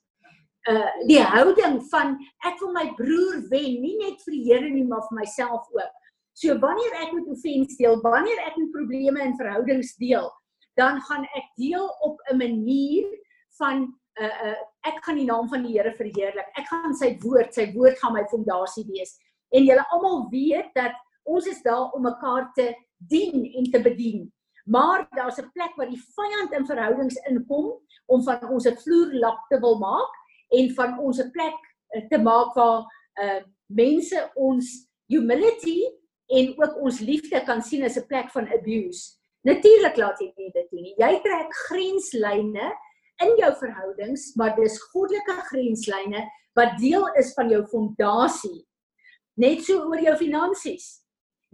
Uh 0.68 0.90
die 1.08 1.20
houding 1.20 1.80
van 1.92 2.18
ek 2.44 2.60
wil 2.60 2.74
my 2.76 2.90
broer 2.98 3.40
wen, 3.48 3.80
nie 3.80 3.96
net 4.00 4.20
vir 4.24 4.36
die 4.36 4.44
Here 4.50 4.68
nie, 4.68 4.84
maar 4.88 5.06
vir 5.08 5.22
myself 5.22 5.68
ook. 5.72 6.03
So 6.34 6.58
wanneer 6.58 6.96
ek 6.98 7.12
met 7.14 7.28
offens 7.30 7.76
deel, 7.78 8.00
wanneer 8.02 8.40
ek 8.48 8.56
met 8.58 8.72
probleme 8.74 9.22
in 9.22 9.36
verhoudings 9.38 9.94
deel, 10.02 10.26
dan 10.74 10.98
gaan 11.06 11.22
ek 11.38 11.52
deel 11.60 11.86
op 12.02 12.18
'n 12.30 12.36
manier 12.36 13.06
van 13.58 13.86
uh 14.18 14.34
uh 14.46 14.58
ek 14.82 14.98
gaan 15.04 15.16
die 15.16 15.30
naam 15.30 15.48
van 15.48 15.62
die 15.62 15.78
Here 15.78 15.94
verheerlik. 15.94 16.50
Ek 16.58 16.66
gaan 16.66 16.94
sy 16.94 17.14
woord, 17.22 17.54
sy 17.54 17.70
woord 17.74 17.98
gaan 17.98 18.12
my 18.12 18.24
fondasie 18.30 18.86
wees. 18.90 19.14
En 19.54 19.62
julle 19.62 19.86
almal 19.90 20.26
weet 20.30 20.74
dat 20.74 20.92
ons 21.22 21.46
is 21.46 21.62
daar 21.62 21.92
om 21.94 22.02
mekaar 22.02 22.50
te 22.54 22.74
dien 22.98 23.46
en 23.54 23.70
te 23.70 23.80
bedien. 23.80 24.32
Maar 24.66 25.06
daar's 25.10 25.38
'n 25.38 25.50
plek 25.52 25.76
waar 25.76 25.90
die 25.90 26.02
vyand 26.16 26.52
in 26.52 26.66
verhoudings 26.66 27.16
inkom 27.30 27.78
om 28.06 28.22
van 28.22 28.48
ons 28.50 28.66
'n 28.66 28.76
vloerlap 28.76 29.38
te 29.48 29.60
wil 29.60 29.78
maak 29.78 30.12
en 30.50 30.74
van 30.74 30.98
ons 30.98 31.18
'n 31.18 31.30
plek 31.30 31.58
uh, 31.94 32.08
te 32.08 32.18
maak 32.18 32.54
waar 32.54 32.82
uh 33.22 33.42
mense 33.66 34.30
ons 34.34 34.90
humility 35.06 35.82
en 36.32 36.54
ook 36.56 36.80
ons 36.80 37.00
liefde 37.00 37.40
kan 37.44 37.62
sien 37.62 37.84
as 37.84 37.96
'n 37.96 38.06
plek 38.06 38.30
van 38.30 38.48
abuse. 38.48 39.18
Natuurlik 39.44 39.96
laat 39.96 40.20
jy 40.20 40.32
dit 40.36 40.70
doen 40.70 40.82
nie. 40.82 40.94
Jy 40.96 41.20
trek 41.20 41.52
grenslyne 41.68 42.72
in 43.22 43.36
jou 43.36 43.52
verhoudings, 43.60 44.34
maar 44.34 44.56
dis 44.56 44.78
goddelike 44.92 45.36
grenslyne 45.50 46.24
wat 46.54 46.78
deel 46.78 47.06
is 47.20 47.32
van 47.36 47.50
jou 47.50 47.62
fondasie. 47.66 48.66
Net 49.36 49.64
so 49.66 49.84
oor 49.90 50.00
jou 50.00 50.16
finansies. 50.16 51.04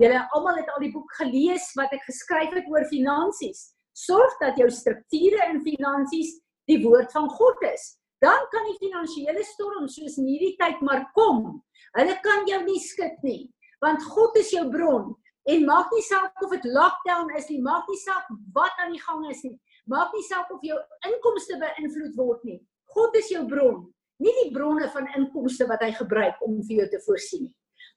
Julle 0.00 0.20
almal 0.36 0.56
het 0.56 0.68
al 0.72 0.80
die 0.80 0.92
boek 0.92 1.10
gelees 1.18 1.66
wat 1.76 1.92
ek 1.92 2.04
geskryf 2.06 2.54
het 2.54 2.68
oor 2.70 2.86
finansies. 2.88 3.74
Sorg 3.92 4.38
dat 4.40 4.56
jou 4.56 4.70
strukture 4.70 5.48
in 5.50 5.60
finansies 5.64 6.38
die 6.70 6.78
woord 6.84 7.12
van 7.12 7.28
God 7.28 7.64
is. 7.68 7.96
Dan 8.20 8.46
kan 8.52 8.68
die 8.68 8.78
finansiële 8.80 9.42
storm 9.44 9.88
soos 9.88 10.18
in 10.20 10.28
hierdie 10.28 10.54
tyd 10.60 10.80
maar 10.84 11.06
kom. 11.16 11.60
Hulle 11.96 12.16
kan 12.24 12.46
jou 12.48 12.60
nie 12.64 12.80
skud 12.84 13.16
nie, 13.26 13.48
want 13.80 14.04
God 14.12 14.36
is 14.40 14.52
jou 14.54 14.66
bron. 14.70 15.14
En 15.48 15.64
maak 15.64 15.92
nie 15.94 16.04
saak 16.04 16.42
of 16.44 16.52
dit 16.52 16.66
lockdown 16.68 17.30
is 17.38 17.48
nie, 17.48 17.60
maak 17.64 17.88
nie 17.88 18.00
saak 18.00 18.26
wat 18.54 18.82
aan 18.82 18.92
die 18.92 19.00
gang 19.02 19.24
is 19.30 19.40
nie. 19.46 19.56
Maak 19.88 20.12
nie 20.14 20.26
saak 20.28 20.50
of 20.52 20.60
jou 20.62 20.76
inkomste 21.08 21.56
beïnvloed 21.60 22.18
word 22.18 22.44
nie. 22.44 22.60
God 22.94 23.16
is 23.16 23.30
jou 23.32 23.46
bron, 23.48 23.86
nie 24.20 24.34
die 24.42 24.50
bronne 24.54 24.90
van 24.92 25.08
inkomste 25.16 25.66
wat 25.70 25.82
hy 25.86 25.94
gebruik 25.96 26.42
om 26.44 26.60
vir 26.68 26.82
jou 26.82 26.90
te 26.92 27.00
voorsien 27.06 27.48
nie. 27.48 27.54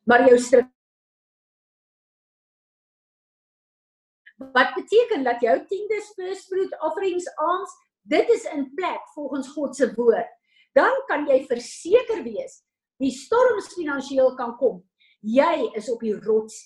Maar 0.08 0.28
jou 0.30 0.39
strik 0.39 0.72
Wat 4.54 4.74
beteken 4.76 5.24
dat 5.24 5.39
jou 5.39 5.54
tiendes, 5.69 6.10
first 6.17 6.50
fruit 6.52 6.74
offerings, 6.84 7.28
alms, 7.39 7.72
dit 8.02 8.30
is 8.34 8.43
in 8.52 8.65
plek 8.76 9.06
volgens 9.13 9.48
God 9.48 9.76
se 9.76 9.88
woord. 9.96 10.28
Dan 10.76 10.96
kan 11.08 11.28
jy 11.30 11.43
verseker 11.48 12.24
wees 12.26 12.60
die 13.00 13.13
storms 13.13 13.69
finansiëel 13.78 14.34
kan 14.36 14.56
kom. 14.60 14.82
Jy 15.23 15.69
is 15.79 15.88
op 15.91 16.01
die 16.03 16.15
rots 16.19 16.57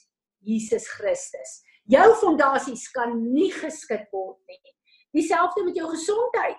Jesus 0.42 0.88
Christus. 0.98 1.60
Jou 1.86 2.08
fondasies 2.20 2.88
kan 2.92 3.14
nie 3.32 3.52
geskit 3.54 4.08
word 4.12 4.40
nie. 4.50 4.74
Dieselfde 5.14 5.64
met 5.64 5.78
jou 5.78 5.88
gesondheid. 5.92 6.58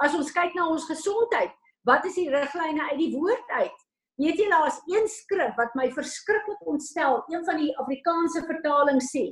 As 0.00 0.14
ons 0.16 0.32
kyk 0.32 0.56
na 0.56 0.68
ons 0.72 0.86
gesondheid, 0.88 1.52
wat 1.86 2.06
is 2.08 2.16
die 2.16 2.30
riglyne 2.32 2.88
uit 2.90 2.98
die 3.00 3.12
woord 3.12 3.52
uit? 3.60 3.84
Weet 4.18 4.40
jy 4.40 4.48
daar's 4.50 4.80
een 4.90 5.06
skrif 5.10 5.52
wat 5.58 5.76
my 5.78 5.90
verskriklik 5.94 6.62
ontstel, 6.66 7.20
een 7.30 7.44
van 7.46 7.60
die 7.60 7.70
Afrikaanse 7.78 8.42
vertalings 8.48 9.12
sê 9.12 9.28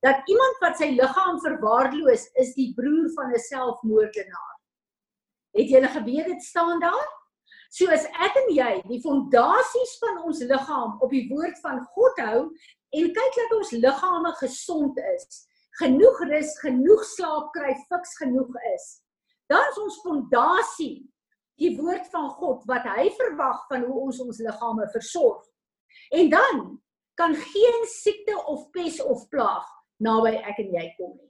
dat 0.00 0.28
iemand 0.32 0.62
wat 0.62 0.78
sy 0.80 0.94
liggaam 0.94 1.40
verwaarloos 1.44 2.22
is 2.40 2.54
die 2.56 2.70
broer 2.76 3.10
van 3.16 3.34
'n 3.36 3.42
selfmoordenaar. 3.48 4.54
Het 5.56 5.68
jy 5.68 5.80
geweet 5.88 6.26
dit 6.26 6.42
staan 6.42 6.80
daar? 6.80 7.08
So 7.70 7.86
as 7.94 8.06
ek 8.18 8.38
en 8.42 8.48
jy 8.54 8.70
die 8.88 8.98
fondasies 9.04 9.92
van 10.02 10.24
ons 10.26 10.42
liggaam 10.42 10.96
op 10.98 11.12
die 11.14 11.28
woord 11.30 11.58
van 11.62 11.78
God 11.94 12.18
hou 12.26 12.40
en 12.98 13.12
kyk 13.14 13.36
dat 13.38 13.54
ons 13.54 13.70
liggame 13.78 14.32
gesond 14.40 14.98
is, 15.14 15.44
genoeg 15.78 16.18
rus, 16.32 16.50
genoeg 16.64 17.04
slaap 17.12 17.52
kry, 17.54 17.76
fiks 17.86 18.16
genoeg 18.18 18.58
is. 18.74 18.88
Dan 19.50 19.62
is 19.70 19.78
ons 19.82 20.00
fondasie 20.02 20.96
die 21.60 21.76
woord 21.78 22.10
van 22.10 22.28
God 22.40 22.66
wat 22.70 22.86
hy 22.90 23.06
verwag 23.14 23.62
van 23.70 23.86
hoe 23.86 24.04
ons 24.08 24.20
ons 24.24 24.42
liggame 24.42 24.90
versorg. 24.90 25.42
En 26.10 26.30
dan 26.32 26.62
kan 27.20 27.34
geen 27.38 27.82
siekte 27.92 28.34
of 28.50 28.66
pes 28.74 28.98
of 29.04 29.26
plaag 29.30 29.66
naby 30.02 30.38
ek 30.40 30.62
en 30.64 30.74
jy 30.74 30.86
kom 30.98 31.14
nie. 31.14 31.28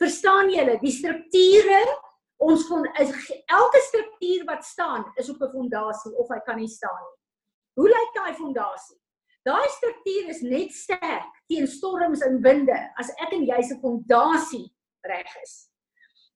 Verstaan 0.00 0.48
julle, 0.50 0.78
die 0.80 0.94
strukture 0.94 1.80
ons 2.40 2.64
is 2.98 3.10
elke 3.46 3.80
struktuur 3.88 4.44
wat 4.48 4.64
staan 4.64 5.04
is 5.20 5.28
op 5.28 5.42
'n 5.42 5.52
fondasie 5.52 6.16
of 6.16 6.28
hy 6.28 6.40
kan 6.44 6.56
nie 6.56 6.68
staan 6.68 7.00
nie. 7.02 7.16
Hoe 7.74 7.88
lyk 7.88 8.14
daai 8.14 8.34
fondasie? 8.34 8.98
Daai 9.44 9.68
struktuur 9.68 10.28
is 10.28 10.40
net 10.40 10.72
sterk 10.72 11.28
teen 11.48 11.66
storms 11.66 12.20
en 12.20 12.42
winde 12.42 12.78
as 13.00 13.10
ek 13.24 13.32
en 13.32 13.44
jy 13.44 13.62
se 13.62 13.76
fondasie 13.80 14.72
reg 15.02 15.36
is. 15.42 15.70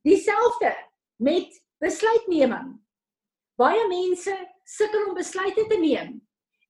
Dieselfde 0.04 0.72
met 1.16 1.52
besluitneming. 1.80 2.80
Baie 3.56 3.88
mense 3.88 4.34
sukkel 4.64 5.08
om 5.08 5.14
besluite 5.14 5.66
te 5.68 5.76
neem 5.76 6.20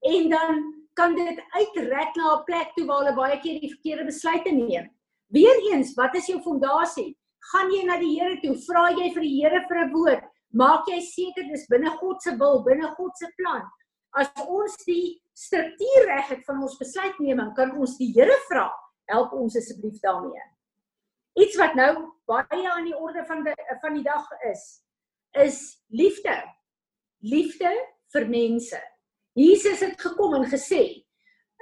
en 0.04 0.30
dan 0.30 0.62
kan 0.94 1.14
dit 1.14 1.38
uitrek 1.54 2.16
na 2.16 2.34
'n 2.34 2.44
plek 2.44 2.74
toe 2.74 2.86
waar 2.86 3.04
hulle 3.04 3.16
baie 3.16 3.40
keer 3.40 3.60
die 3.60 3.70
verkeerde 3.74 4.04
besluite 4.04 4.50
neem. 4.50 4.90
Weereens, 5.26 5.94
wat 5.94 6.14
is 6.14 6.26
jou 6.26 6.40
fondasie? 6.42 7.16
Gaan 7.52 7.72
jy 7.72 7.82
na 7.84 7.98
die 8.00 8.14
Here 8.16 8.38
toe? 8.40 8.54
Vra 8.64 8.88
jy 8.94 9.10
vir 9.14 9.24
die 9.26 9.34
Here 9.42 9.60
vir 9.68 9.84
'n 9.84 9.92
woord? 9.92 10.24
Maak 10.52 10.86
jy 10.88 11.00
seker 11.00 11.44
dis 11.50 11.66
binne 11.68 11.90
God 11.98 12.22
se 12.22 12.36
wil, 12.38 12.62
binne 12.64 12.94
God 12.96 13.12
se 13.18 13.26
plan? 13.36 13.62
As 14.14 14.30
ons 14.46 14.76
die 14.86 15.20
struktuur 15.34 16.06
reg 16.06 16.28
het 16.30 16.44
van 16.46 16.62
ons 16.62 16.78
besluitneming, 16.78 17.54
kan 17.54 17.76
ons 17.76 17.98
die 17.98 18.12
Here 18.14 18.36
vra, 18.48 18.70
help 19.10 19.32
ons 19.32 19.56
asseblief 19.56 20.00
daarmee. 20.00 20.42
Iets 21.36 21.56
wat 21.58 21.74
nou 21.74 22.14
baie 22.26 22.68
aan 22.70 22.84
die 22.86 22.96
orde 22.96 23.24
van 23.26 23.42
die 23.44 23.54
van 23.82 23.94
die 23.94 24.04
dag 24.04 24.28
is, 24.52 24.80
is 25.34 25.82
liefde. 25.90 26.36
Liefde 27.20 27.72
vir 28.12 28.28
mense. 28.28 28.80
Jesus 29.34 29.80
het 29.80 30.00
gekom 30.00 30.34
en 30.34 30.46
gesê 30.46 31.03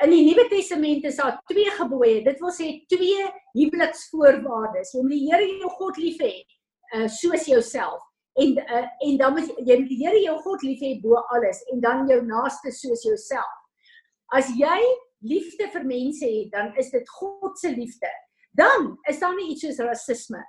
in 0.01 0.11
die 0.11 0.23
Nuwe 0.27 0.49
Testament 0.51 1.05
is 1.05 1.19
daar 1.21 1.37
twee 1.51 1.71
gebooie. 1.77 2.23
Dit 2.25 2.41
wil 2.41 2.55
sê 2.55 2.71
twee 2.91 3.27
huweliksvoorwaardes. 3.59 4.95
Jy 4.95 5.03
moet 5.05 5.15
die 5.15 5.27
Here 5.29 5.51
jou 5.61 5.71
God 5.79 6.01
lief 6.01 6.23
hê, 6.23 6.33
uh, 6.97 7.09
soos 7.13 7.47
jouself 7.51 8.01
en 8.41 8.57
uh, 8.57 8.87
en 9.05 9.19
dan 9.21 9.35
moet 9.37 9.51
jy 9.61 9.77
die 9.85 9.99
Here 10.01 10.23
jou 10.25 10.39
God 10.47 10.65
lief 10.65 10.81
hê 10.81 10.95
bo 11.03 11.21
alles 11.37 11.61
en 11.73 11.83
dan 11.85 12.07
jou 12.09 12.23
naaste 12.25 12.73
soos 12.73 13.05
jouself. 13.05 13.59
As 14.33 14.49
jy 14.57 14.79
liefde 15.29 15.69
vir 15.75 15.85
mense 15.85 16.25
het, 16.25 16.51
dan 16.55 16.73
is 16.81 16.91
dit 16.91 17.09
God 17.21 17.59
se 17.61 17.71
liefde. 17.77 18.09
Dan 18.57 18.95
is 19.09 19.21
daar 19.21 19.37
nie 19.37 19.53
iets 19.53 19.67
soos 19.67 19.81
rasisme 19.85 20.41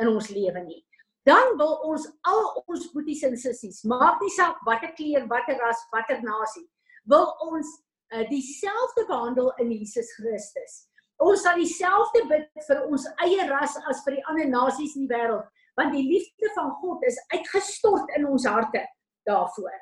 in 0.00 0.08
ons 0.08 0.30
lewe 0.30 0.62
nie. 0.64 0.80
Dan 1.26 1.56
wil 1.58 1.76
ons 1.86 2.08
al 2.26 2.48
ons 2.66 2.88
boeties 2.94 3.22
en 3.26 3.36
sissies, 3.38 3.82
maak 3.86 4.22
nie 4.22 4.32
saak 4.34 4.62
watter 4.66 4.90
kleur, 4.96 5.28
watter 5.30 5.58
ras, 5.60 5.82
watter 5.94 6.18
nasie, 6.24 6.64
wil 7.06 7.28
ons 7.46 7.68
uh, 8.12 8.24
dieselfde 8.30 9.06
behandel 9.08 9.52
in 9.62 9.72
Jesus 9.72 10.12
Christus. 10.16 10.82
Ons 11.22 11.44
sal 11.44 11.58
dieselfde 11.60 12.24
bid 12.30 12.48
vir 12.66 12.82
ons 12.88 13.06
eie 13.24 13.46
ras 13.50 13.76
as 13.90 14.02
vir 14.06 14.18
die 14.18 14.26
ander 14.30 14.50
nasies 14.50 14.96
in 14.98 15.06
die 15.06 15.14
wêreld, 15.14 15.46
want 15.78 15.94
die 15.94 16.04
liefde 16.04 16.50
van 16.56 16.74
God 16.82 17.04
is 17.08 17.18
uitgestort 17.32 18.10
in 18.18 18.28
ons 18.28 18.48
harte 18.48 18.84
daarvoor 19.28 19.80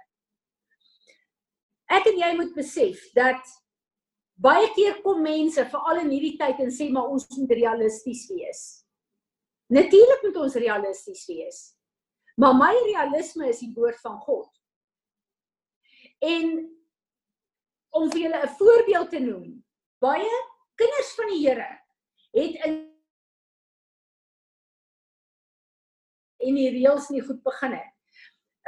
ek 1.90 2.06
en 2.12 2.20
jy 2.22 2.30
moet 2.38 2.52
besef 2.54 3.02
dat 3.16 3.50
baie 4.40 4.68
keer 4.76 5.00
kom 5.04 5.22
mense 5.24 5.64
veral 5.72 6.04
in 6.04 6.12
hierdie 6.14 6.36
tyd 6.40 6.62
en 6.62 6.72
sê 6.74 6.88
maar 6.92 7.10
ons 7.10 7.26
moet 7.36 7.52
realisties 7.58 8.24
wees. 8.30 8.62
Natuurlik 9.70 10.24
moet 10.26 10.38
ons 10.46 10.56
realisties 10.58 11.26
wees. 11.30 11.58
Maar 12.40 12.56
my 12.56 12.72
realisme 12.86 13.50
is 13.50 13.60
die 13.62 13.72
woord 13.76 13.98
van 14.02 14.16
God. 14.24 14.48
En 16.24 16.62
om 17.90 18.10
vir 18.10 18.20
julle 18.20 18.42
'n 18.42 18.56
voorbeeld 18.58 19.10
te 19.10 19.18
noem, 19.18 19.64
baie 20.00 20.36
kinders 20.74 21.14
van 21.14 21.28
die 21.28 21.42
Here 21.46 21.70
het 22.32 22.64
in 22.66 22.90
en 26.40 26.56
die 26.56 26.70
reëls 26.72 27.08
nie 27.12 27.22
goed 27.22 27.42
begin 27.44 27.74
het. 27.76 27.96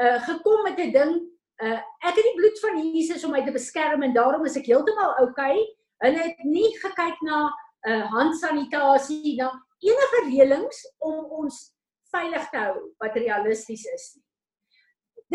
Uh 0.03 0.19
gekom 0.27 0.63
met 0.63 0.79
'n 0.79 0.93
ding, 0.93 1.13
uh 1.63 1.81
ek 2.09 2.17
het 2.17 2.27
die 2.29 2.37
bloed 2.37 2.59
van 2.61 2.79
Jesus 2.79 3.25
om 3.25 3.31
my 3.33 3.45
te 3.45 3.53
beskerm 3.53 4.03
en 4.03 4.15
daarom 4.15 4.45
is 4.45 4.57
ek 4.57 4.67
heeltemal 4.67 5.17
oukei. 5.21 5.57
Okay. 5.57 5.77
Hulle 6.03 6.19
het 6.19 6.45
nie 6.45 6.79
gekyk 6.79 7.21
na 7.23 7.53
uh 7.89 8.05
handsanitasie, 8.11 9.37
na 9.37 9.53
enige 9.79 10.21
reëlings 10.27 10.83
om 10.99 11.25
ons 11.25 11.75
veilig 12.11 12.51
te 12.51 12.59
hou 12.59 12.77
wat 12.99 13.17
realisties 13.17 13.85
is 13.85 14.15
nie. 14.17 14.27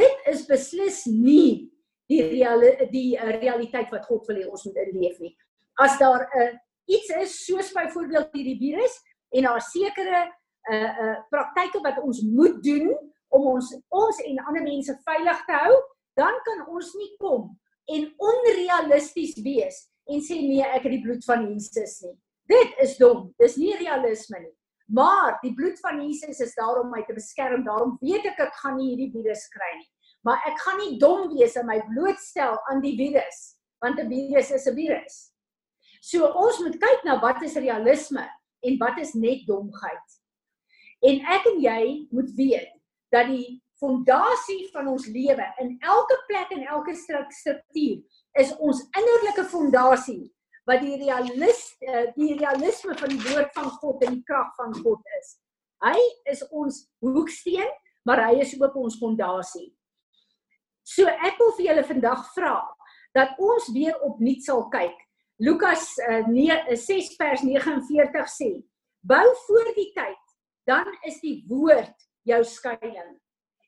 Dit 0.03 0.27
is 0.33 0.45
beslis 0.45 1.05
nie 1.05 1.71
die 2.07 2.21
reale 2.23 2.87
die 2.91 3.17
uh, 3.17 3.35
realiteit 3.41 3.91
wat 3.91 4.07
God 4.07 4.27
wil 4.29 4.39
hê 4.39 4.47
ons 4.47 4.65
moet 4.67 4.79
inleef 4.87 5.19
nie. 5.19 5.35
As 5.79 5.97
daar 5.99 6.27
'n 6.27 6.41
uh, 6.41 6.53
iets 6.87 7.09
is 7.23 7.45
soos 7.45 7.71
byvoorbeeld 7.75 8.33
hierdie 8.33 8.59
virus 8.59 8.95
en 9.35 9.43
daar 9.43 9.61
sekere 9.61 10.27
uh 10.71 10.91
uh 11.03 11.17
praktyke 11.29 11.79
wat 11.83 11.99
ons 12.03 12.21
moet 12.21 12.63
doen 12.63 12.91
om 13.29 13.47
ons 13.55 13.75
ons 13.89 14.21
en 14.23 14.45
ander 14.47 14.63
mense 14.63 14.93
veilig 15.03 15.45
te 15.45 15.53
hou, 15.53 15.75
dan 16.15 16.33
kan 16.43 16.67
ons 16.67 16.93
nie 16.93 17.11
kom 17.19 17.51
en 17.85 18.13
onrealisties 18.17 19.35
wees 19.43 19.87
en 20.07 20.23
sê 20.23 20.39
nee, 20.41 20.63
ek 20.63 20.87
het 20.87 20.95
die 20.95 21.03
bloed 21.03 21.23
van 21.27 21.43
Jesus 21.51 22.01
nie. 22.03 22.15
Dit 22.47 22.79
is 22.83 22.95
dom. 22.99 23.33
Dis 23.41 23.57
nie 23.59 23.75
realisme 23.75 24.39
nie. 24.39 24.53
Maar 24.87 25.35
die 25.41 25.51
bloed 25.55 25.79
van 25.83 25.99
Jesus 25.99 26.39
is 26.39 26.53
daar 26.55 26.79
om 26.79 26.91
my 26.91 27.01
te 27.03 27.15
beskerm. 27.15 27.65
Daarom 27.65 27.97
weet 27.99 28.29
ek 28.31 28.39
ek 28.45 28.53
gaan 28.61 28.77
nie 28.79 28.93
hierdie 28.93 29.11
virus 29.17 29.47
kry 29.51 29.71
nie. 29.75 29.89
Maar 30.27 30.43
ek 30.49 30.59
gaan 30.59 30.81
nie 30.81 30.97
dom 30.99 31.29
wees 31.31 31.55
en 31.55 31.69
my 31.69 31.77
blootstel 31.87 32.57
aan 32.67 32.81
die 32.83 32.97
virus, 32.99 33.37
want 33.79 33.99
'n 33.99 34.09
virus 34.11 34.51
is 34.51 34.67
'n 34.67 34.75
virus. 34.75 35.15
So 36.01 36.27
ons 36.27 36.59
moet 36.59 36.75
kyk 36.79 37.03
na 37.03 37.19
wat 37.21 37.41
is 37.43 37.55
realisme 37.55 38.25
en 38.61 38.77
wat 38.77 38.97
is 38.99 39.13
net 39.13 39.45
domheid. 39.47 40.07
En 41.01 41.21
ek 41.35 41.45
en 41.45 41.59
jy 41.61 42.07
moet 42.11 42.31
weet 42.35 42.73
dat 43.11 43.27
die 43.27 43.63
fondasie 43.79 44.69
van 44.73 44.87
ons 44.87 45.05
lewe 45.05 45.45
in 45.61 45.77
elke 45.79 46.17
plek 46.27 46.51
en 46.51 46.65
elke 46.65 46.95
struktuur 46.95 48.01
is 48.41 48.55
ons 48.57 48.81
innerlike 48.97 49.45
fondasie 49.49 50.33
wat 50.67 50.81
die 50.81 50.97
realis 50.99 51.61
eh, 51.79 52.11
die 52.15 52.35
realisme 52.35 52.97
van 52.97 53.09
die 53.09 53.21
woord 53.29 53.53
van 53.53 53.69
God 53.79 54.03
en 54.03 54.17
die 54.17 54.23
krag 54.27 54.49
van 54.57 54.73
God 54.81 55.01
is. 55.19 55.37
Hy 55.85 55.97
is 56.25 56.41
ons 56.49 56.87
hoeksteen, 56.99 57.69
maar 58.03 58.25
hy 58.27 58.41
is 58.41 58.55
ook 58.59 58.75
ons 58.75 58.97
fondasie. 58.97 59.76
So 60.87 61.03
ek 61.07 61.35
wil 61.41 61.51
vir 61.57 61.65
julle 61.71 61.83
vandag 61.83 62.23
vra 62.35 62.55
dat 63.17 63.35
ons 63.41 63.67
weer 63.75 63.97
opnuut 64.07 64.43
sal 64.45 64.67
kyk 64.71 64.95
Lukas 65.37 65.97
uh, 66.09 66.23
6 66.75 67.15
vers 67.15 67.41
49 67.41 68.29
sê: 68.29 68.49
Bou 69.01 69.25
voor 69.45 69.69
die 69.75 69.91
tyd, 69.93 70.23
dan 70.65 70.89
is 71.05 71.19
die 71.21 71.43
woord 71.49 71.93
jou 72.25 72.41
skuilings. 72.43 73.21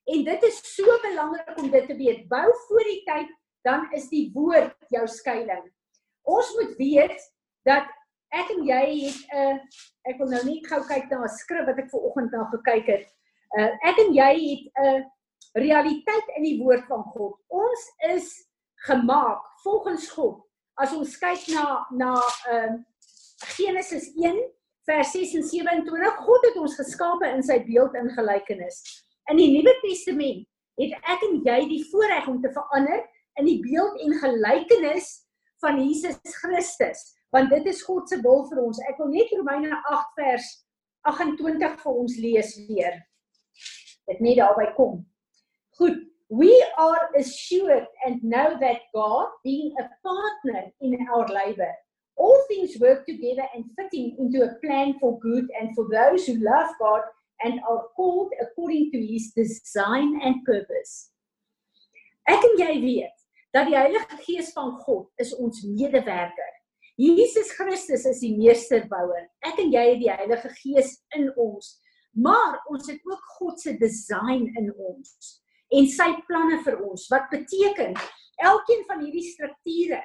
En 0.09 0.23
dit 0.25 0.45
is 0.49 0.57
so 0.65 0.95
belangrik 1.03 1.59
om 1.61 1.69
dit 1.69 1.85
te 1.85 1.95
weet. 1.95 2.25
Bou 2.27 2.47
voor 2.67 2.89
die 2.89 3.03
tyd, 3.05 3.29
dan 3.61 3.85
is 3.93 4.09
die 4.09 4.31
woord 4.33 4.73
jou 4.89 5.05
skuilings. 5.07 5.69
Ons 6.25 6.49
moet 6.57 6.73
weet 6.81 7.21
dat 7.69 7.85
ek 8.33 8.49
en 8.55 8.65
jy 8.65 8.83
het 9.05 9.21
'n 9.29 9.37
uh, 9.37 9.55
ek 10.09 10.17
wil 10.17 10.33
nou 10.33 10.43
net 10.49 10.65
gou 10.65 10.81
kyk 10.89 11.05
na 11.09 11.21
'n 11.21 11.37
skrif 11.37 11.65
wat 11.69 11.77
ek 11.77 11.89
ver 11.93 12.01
oggend 12.01 12.31
na 12.31 12.49
gekyk 12.49 12.87
het. 12.97 13.07
Uh, 13.57 13.69
ek 13.85 13.97
en 14.07 14.13
jy 14.13 14.33
het 14.41 14.65
'n 14.73 14.89
uh, 14.89 15.05
realiteit 15.57 16.35
in 16.37 16.45
die 16.45 16.57
woord 16.61 16.85
van 16.89 17.03
God. 17.15 17.39
Ons 17.47 17.87
is 18.11 18.29
gemaak 18.85 19.41
volgens 19.63 20.09
God 20.13 20.43
as 20.79 20.93
ons 20.95 21.17
kyk 21.19 21.49
na 21.51 21.65
na 21.91 22.13
ehm 22.51 22.79
uh, 22.79 22.85
Genesis 23.55 24.09
1 24.19 24.35
vers 24.89 25.11
6 25.11 25.35
en 25.37 25.43
27, 25.43 26.15
God 26.25 26.45
het 26.49 26.57
ons 26.59 26.75
geskape 26.75 27.27
in 27.29 27.43
sy 27.45 27.59
beeld 27.67 27.93
en 27.95 28.09
gelykenis. 28.15 28.81
In 29.31 29.37
die 29.39 29.51
Nuwe 29.53 29.75
Testament 29.83 30.47
het 30.81 30.95
ek 31.13 31.25
en 31.27 31.37
jy 31.45 31.59
die 31.69 31.83
voorreg 31.91 32.27
om 32.31 32.39
te 32.41 32.51
verander 32.55 33.03
in 33.39 33.47
die 33.47 33.59
beeld 33.63 33.99
en 34.03 34.17
gelykenis 34.23 35.11
van 35.63 35.77
Jesus 35.83 36.17
Christus, 36.39 37.03
want 37.35 37.51
dit 37.53 37.67
is 37.69 37.83
God 37.85 38.09
se 38.09 38.17
wil 38.23 38.45
vir 38.49 38.63
ons. 38.63 38.81
Ek 38.89 38.97
wil 38.99 39.11
net 39.13 39.31
Romeine 39.35 39.77
8 39.91 40.17
vers 40.17 40.49
28 41.11 41.79
vir 41.83 42.01
ons 42.03 42.17
lees 42.19 42.55
weer. 42.67 42.99
Dit 44.09 44.23
net 44.25 44.39
daarby 44.41 44.71
kom. 44.79 45.03
Goed, 45.79 45.95
we 46.29 46.51
are 46.77 47.09
assured 47.17 47.87
and 48.05 48.21
know 48.21 48.57
that 48.59 48.81
God, 48.93 49.27
being 49.45 49.73
a 49.79 49.87
partner 50.05 50.65
in 50.81 51.07
our 51.09 51.25
labor, 51.27 51.71
all 52.17 52.43
things 52.49 52.75
work 52.81 53.05
together 53.05 53.47
and 53.55 53.63
fitting 53.77 54.17
into 54.19 54.43
a 54.43 54.55
plan 54.59 54.95
for 54.99 55.17
good 55.19 55.47
and 55.57 55.73
for 55.73 55.87
those 55.89 56.27
who 56.27 56.43
love 56.43 56.69
God 56.81 57.03
and 57.41 57.61
are 57.61 57.85
called 57.95 58.33
according 58.41 58.91
to 58.91 58.99
his 58.99 59.31
design 59.31 60.19
and 60.21 60.43
purpose. 60.43 61.11
Ek 62.27 62.43
en 62.43 62.59
jy 62.59 62.73
weet 62.83 63.15
dat 63.55 63.71
die 63.71 63.79
Heilige 63.79 64.19
Gees 64.27 64.51
van 64.53 64.75
God 64.83 65.07
is 65.23 65.31
ons 65.39 65.63
medewerker. 65.63 66.53
Jesus 66.99 67.55
Christus 67.55 68.03
is 68.05 68.19
die 68.19 68.35
meesterbouer. 68.35 69.29
Ek 69.47 69.63
en 69.63 69.71
jy 69.71 69.85
het 69.93 70.01
die 70.03 70.11
Heilige 70.11 70.51
Gees 70.59 70.97
in 71.15 71.31
ons, 71.39 71.77
maar 72.11 72.59
ons 72.67 72.91
het 72.91 72.99
ook 73.07 73.37
God 73.39 73.63
se 73.63 73.79
design 73.79 74.51
in 74.59 74.73
ons 74.75 75.39
en 75.69 75.87
sy 75.87 76.09
planne 76.27 76.61
vir 76.65 76.79
ons. 76.85 77.07
Wat 77.11 77.29
beteken 77.31 77.93
elkeen 78.39 78.83
van 78.87 79.03
hierdie 79.03 79.27
strukture 79.29 80.01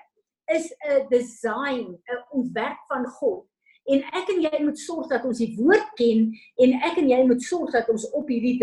is 0.53 0.72
'n 0.85 1.09
design, 1.09 1.96
'n 1.96 2.24
ontwerp 2.31 2.81
van 2.88 3.07
God. 3.07 3.46
En 3.85 4.00
ek 4.03 4.29
en 4.29 4.40
jy 4.40 4.62
moet 4.64 4.79
sorg 4.79 5.09
dat 5.09 5.24
ons 5.24 5.38
die 5.38 5.57
woord 5.57 5.92
ken 5.96 6.33
en 6.57 6.72
ek 6.72 6.96
en 6.96 7.09
jy 7.09 7.24
moet 7.27 7.42
sorg 7.42 7.72
dat 7.72 7.88
ons 7.88 8.11
op 8.11 8.29
hierdie 8.29 8.57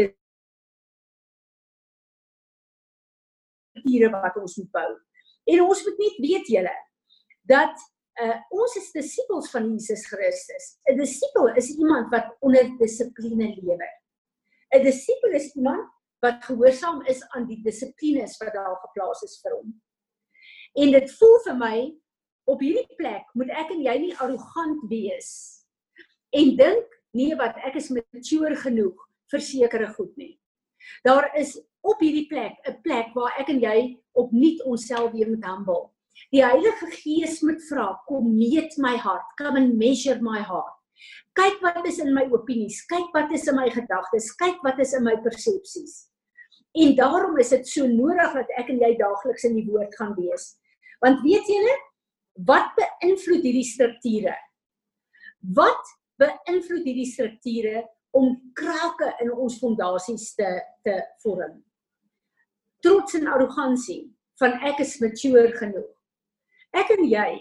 strukture 3.70 4.10
wat 4.10 4.38
ons 4.38 4.58
moet 4.58 4.72
bou. 4.72 4.92
En 5.46 5.62
ons 5.62 5.84
moet 5.86 5.98
net 5.98 6.18
weet 6.18 6.48
julle 6.48 6.76
dat 7.50 7.74
uh, 8.22 8.38
ons 8.50 8.76
is 8.76 8.92
disippels 8.92 9.50
van 9.54 9.70
Jesus 9.72 10.06
Christus. 10.10 10.78
'n 10.90 10.98
Disipel 10.98 11.56
is 11.56 11.70
iemand 11.78 12.10
wat 12.10 12.36
onder 12.40 12.78
dissipline 12.78 13.56
lewe. 13.62 13.90
'n 14.76 14.84
Disipel 14.84 15.32
is 15.32 15.54
iemand 15.56 15.90
wat 16.22 16.44
gehoorsaam 16.46 17.02
is 17.10 17.24
aan 17.36 17.48
die 17.50 17.62
dissiplines 17.66 18.38
wat 18.42 18.54
daar 18.54 18.78
geplaas 18.86 19.24
is 19.26 19.40
vir 19.44 19.56
hom. 19.58 19.72
En 20.82 20.94
dit 20.96 21.16
voel 21.20 21.38
vir 21.46 21.58
my 21.60 21.78
op 22.52 22.62
hierdie 22.64 22.98
plek 23.00 23.28
moet 23.38 23.52
ek 23.64 23.74
en 23.76 23.82
jy 23.86 23.96
nie 24.06 24.14
arrogant 24.18 24.86
wees 24.92 25.32
en 26.38 26.54
dink 26.60 27.00
nee 27.18 27.36
wat 27.40 27.58
ek 27.68 27.76
is 27.82 27.92
mature 27.92 28.56
genoeg 28.64 29.08
vir 29.32 29.44
sekere 29.44 29.90
goed 29.96 30.14
nie. 30.20 30.36
Daar 31.06 31.30
is 31.38 31.58
op 31.82 32.00
hierdie 32.02 32.28
plek 32.30 32.58
'n 32.68 32.82
plek 32.84 33.16
waar 33.16 33.34
ek 33.40 33.50
en 33.50 33.60
jy 33.60 33.98
opnuut 34.14 34.62
onsself 34.66 35.12
weer 35.12 35.30
moet 35.30 35.46
humble. 35.46 35.90
Die 36.32 36.44
Heilige 36.44 36.88
Gees 36.92 37.42
moet 37.42 37.62
vra, 37.70 37.88
kom 38.08 38.36
meet 38.38 38.78
my 38.78 38.96
hart, 38.98 39.26
come 39.38 39.58
and 39.58 39.78
measure 39.78 40.22
my 40.22 40.40
heart. 40.40 40.78
Kyk 41.34 41.62
wat 41.62 41.86
is 41.88 42.00
in 42.00 42.14
my 42.14 42.28
opinies, 42.30 42.86
kyk 42.86 43.10
wat 43.14 43.32
is 43.32 43.48
in 43.48 43.56
my 43.56 43.70
gedagtes, 43.70 44.36
kyk 44.36 44.62
wat 44.64 44.80
is 44.80 44.94
in 44.94 45.04
my 45.04 45.16
persepsies. 45.24 46.11
En 46.72 46.94
daarom 46.96 47.38
is 47.38 47.50
dit 47.52 47.68
so 47.68 47.88
nodig 47.88 48.36
dat 48.38 48.52
ek 48.60 48.70
en 48.72 48.80
jy 48.80 48.92
daagliks 49.00 49.48
in 49.48 49.58
die 49.58 49.68
woord 49.68 49.96
gaan 50.00 50.14
wees. 50.16 50.54
Want 51.04 51.24
weet 51.26 51.50
julle, 51.50 51.74
wat 52.48 52.72
beïnvloed 52.78 53.44
hierdie 53.44 53.68
strukture? 53.68 54.36
Wat 55.58 55.96
beïnvloed 56.22 56.86
hierdie 56.88 57.10
strukture 57.10 57.84
om 58.16 58.36
krake 58.56 59.10
in 59.24 59.34
ons 59.34 59.58
fondasies 59.60 60.32
te 60.38 60.52
te 60.86 60.96
vorm? 61.24 61.60
Trots 62.82 63.18
en 63.20 63.28
arrogansie 63.30 64.06
van 64.42 64.56
ek 64.66 64.80
is 64.86 64.96
mature 65.04 65.52
genoeg. 65.58 65.90
Ek 66.72 66.94
en 66.96 67.04
jy 67.06 67.32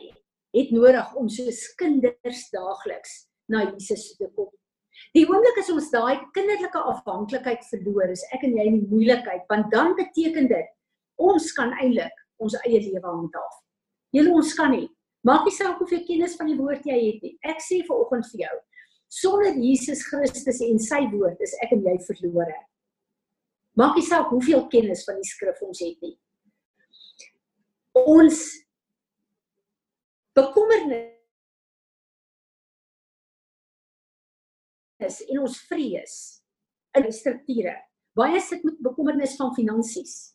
het 0.57 0.73
nodig 0.75 1.15
om 1.17 1.29
soos 1.31 1.63
kinders 1.79 2.49
daagliks 2.51 3.21
na 3.51 3.69
Jesus 3.71 4.11
te 4.19 4.27
kom. 4.35 4.51
Die 5.17 5.25
oomblik 5.27 5.59
as 5.63 5.71
ons 5.75 5.91
daai 5.93 6.21
kinderlike 6.37 6.83
afhanklikheid 6.93 7.65
verloor, 7.71 8.13
is 8.13 8.25
ek 8.35 8.45
en 8.47 8.57
jy 8.59 8.67
in 8.69 8.79
die 8.81 8.91
moeilikheid, 8.91 9.47
want 9.51 9.71
dan 9.75 9.97
beteken 9.99 10.49
dit 10.51 10.71
ons 11.21 11.51
kan 11.57 11.75
eintlik 11.83 12.17
ons 12.41 12.57
eie 12.63 12.81
lewe 12.81 13.05
handhaaf. 13.05 13.61
Julle 14.17 14.33
ons 14.39 14.55
kan 14.57 14.73
nie. 14.75 14.89
Maak 15.27 15.45
nie 15.45 15.53
saak 15.53 15.81
hoeveel 15.83 16.07
kennis 16.07 16.37
van 16.39 16.49
die 16.49 16.57
woord 16.57 16.87
jy 16.89 16.97
het 16.97 17.25
nie. 17.27 17.35
Ek 17.45 17.61
sê 17.61 17.83
vir 17.85 17.97
oggend 17.97 18.25
vir 18.33 18.47
jou, 18.47 18.57
sonder 19.13 19.59
Jesus 19.61 20.03
Christus 20.09 20.63
en 20.65 20.81
sy 20.81 21.03
woord 21.13 21.43
is 21.45 21.53
ek 21.65 21.75
en 21.77 21.85
jy 21.85 21.97
verlore. 22.07 22.57
Maak 23.77 23.99
nie 23.99 24.07
saak 24.07 24.33
hoeveel 24.33 24.65
kennis 24.73 25.05
van 25.07 25.21
die 25.21 25.29
skrif 25.29 25.61
ons 25.67 25.83
het 25.85 26.01
nie. 26.05 26.17
Ons 28.01 28.43
bekommernis 30.37 31.20
bekommernis 35.01 35.23
en 35.29 35.41
ons 35.41 35.57
vrees 35.69 36.17
in 36.99 37.13
strukture. 37.13 37.75
Baie 38.17 38.41
sit 38.41 38.63
met 38.65 38.81
bekommernis 38.83 39.37
van 39.39 39.55
finansies. 39.55 40.35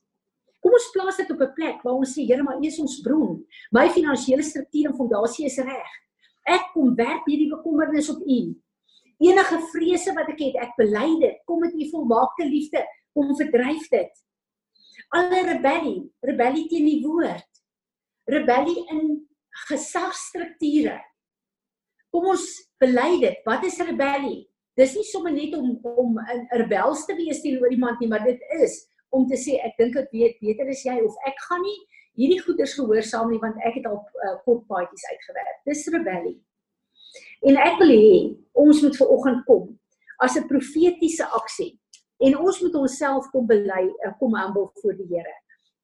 Kom 0.63 0.73
ons 0.73 0.91
plaas 0.93 1.17
dit 1.17 1.29
op 1.29 1.41
'n 1.41 1.53
plek 1.53 1.83
waar 1.83 1.93
ons 1.93 2.13
sê 2.13 2.25
Here, 2.25 2.41
maar 2.41 2.57
U 2.57 2.65
is 2.65 2.79
ons 2.79 3.01
bron. 3.01 3.45
My 3.71 3.89
finansiële 3.89 4.41
struktuur 4.41 4.89
en 4.89 4.97
fondasie 4.97 5.45
is 5.45 5.57
reg. 5.57 5.91
Ek 6.47 6.71
kom 6.73 6.95
werk 6.95 7.25
hierdie 7.25 7.49
bekommernis 7.49 8.09
op 8.09 8.21
U. 8.21 8.55
Enige 9.19 9.59
vrese 9.71 10.13
wat 10.13 10.29
ek 10.29 10.39
het, 10.39 10.55
ek 10.55 10.75
bely 10.77 11.19
dit. 11.19 11.37
Kom 11.45 11.59
met 11.59 11.73
U 11.73 11.89
volmaakte 11.89 12.45
liefde, 12.45 12.85
kom 13.13 13.35
verdryf 13.35 13.89
dit. 13.89 14.11
Alle 15.09 15.43
rebellie, 15.53 16.11
rebellie 16.21 16.67
teen 16.67 16.85
die 16.85 17.01
woord. 17.03 17.49
Rebellie 18.25 18.85
in 18.89 19.27
gesagstrukture. 19.67 20.99
Kom 22.09 22.25
ons 22.25 22.71
bely 22.79 23.19
dit. 23.19 23.37
Wat 23.45 23.63
is 23.63 23.79
rebellie? 23.79 24.49
Dis 24.75 24.95
nie 24.95 25.05
sommer 25.07 25.31
net 25.31 25.53
om 25.55 25.79
om 25.83 26.19
'n 26.19 26.47
rebels 26.61 27.05
te 27.05 27.15
wees 27.15 27.41
teenoor 27.41 27.71
iemand 27.71 27.99
nie, 27.99 28.09
maar 28.09 28.23
dit 28.23 28.39
is 28.61 28.87
om 29.09 29.27
te 29.27 29.37
sê 29.39 29.59
ek 29.63 29.77
dink 29.77 29.95
ek 29.95 30.11
weet 30.11 30.39
beter 30.41 30.67
as 30.69 30.83
jy 30.83 30.97
of 31.01 31.15
ek 31.27 31.37
gaan 31.47 31.61
nie 31.61 31.77
hierdie 32.19 32.41
goeders 32.41 32.73
gehoorsaam 32.73 33.31
nie 33.31 33.39
want 33.39 33.55
ek 33.67 33.79
het 33.79 33.87
al 33.87 33.99
uh, 33.99 34.35
kort 34.43 34.67
paadjies 34.67 35.07
uitgewerk. 35.11 35.57
Dis 35.65 35.87
rebellie. 35.87 36.37
En 37.47 37.57
ek 37.61 37.79
wil 37.79 37.91
hê 37.91 38.35
ons 38.53 38.81
moet 38.83 38.97
ver 38.99 39.11
oggend 39.15 39.41
kom 39.47 39.79
as 40.23 40.35
'n 40.35 40.47
profetiese 40.47 41.25
aksie 41.39 41.79
en 42.25 42.37
ons 42.39 42.61
moet 42.63 42.75
onsself 42.75 43.27
kom 43.31 43.47
bely 43.47 43.83
eh, 44.03 44.13
kom 44.19 44.35
aanbod 44.35 44.71
voor 44.81 44.95
die 44.95 45.07
Here. 45.11 45.35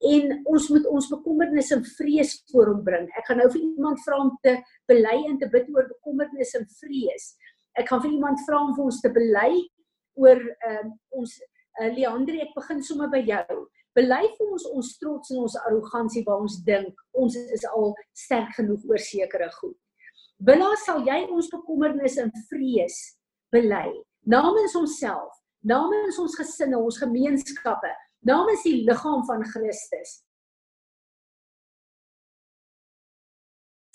En 0.01 0.41
ons 0.49 0.69
moet 0.73 0.85
ons 0.87 1.09
bekommernisse 1.11 1.75
en 1.75 1.83
vrees 1.85 2.31
voor 2.51 2.71
hom 2.71 2.83
bring. 2.83 3.09
Ek 3.19 3.27
gaan 3.27 3.37
nou 3.37 3.49
vir 3.53 3.61
iemand 3.61 3.99
vra 4.05 4.17
om 4.23 4.31
te 4.41 4.55
bely 4.89 5.17
en 5.27 5.37
te 5.37 5.49
bid 5.51 5.67
oor 5.69 5.85
bekommernisse 5.91 6.57
en 6.57 6.65
vrees. 6.79 7.35
Ek 7.79 7.87
gaan 7.89 8.01
vir 8.03 8.15
iemand 8.17 8.41
vra 8.47 8.63
om 8.65 8.73
vir 8.75 8.87
ons 8.89 8.99
te 9.03 9.11
bely 9.13 9.51
oor 10.19 10.41
uh, 10.41 10.87
ons 11.15 11.37
uh, 11.39 11.89
Leandri, 11.95 12.41
ek 12.43 12.55
begin 12.57 12.83
sommer 12.83 13.11
by 13.11 13.21
jou. 13.23 13.61
Bely 13.95 14.21
vir 14.37 14.51
ons 14.55 14.65
ons 14.71 14.91
trots 14.99 15.31
en 15.33 15.41
ons 15.45 15.57
arrogansie 15.65 16.23
waar 16.27 16.43
ons 16.43 16.59
dink 16.67 16.99
ons 17.19 17.35
is 17.35 17.65
al 17.71 17.91
sterk 18.15 18.53
genoeg 18.59 18.83
oor 18.87 19.01
sekere 19.03 19.49
goed. 19.59 19.75
Binne 20.41 20.69
sal 20.83 21.03
jy 21.05 21.25
ons 21.29 21.51
bekommernis 21.51 22.17
en 22.21 22.31
vrees 22.49 22.97
bely 23.53 23.89
namens 24.25 24.75
onsself, 24.77 25.33
namens 25.65 26.19
ons 26.21 26.35
gesinne, 26.37 26.77
ons 26.77 26.99
gemeenskappe, 27.01 27.91
namens 28.25 28.63
die 28.65 28.81
liggaam 28.87 29.25
van 29.27 29.43
Christus. 29.51 30.21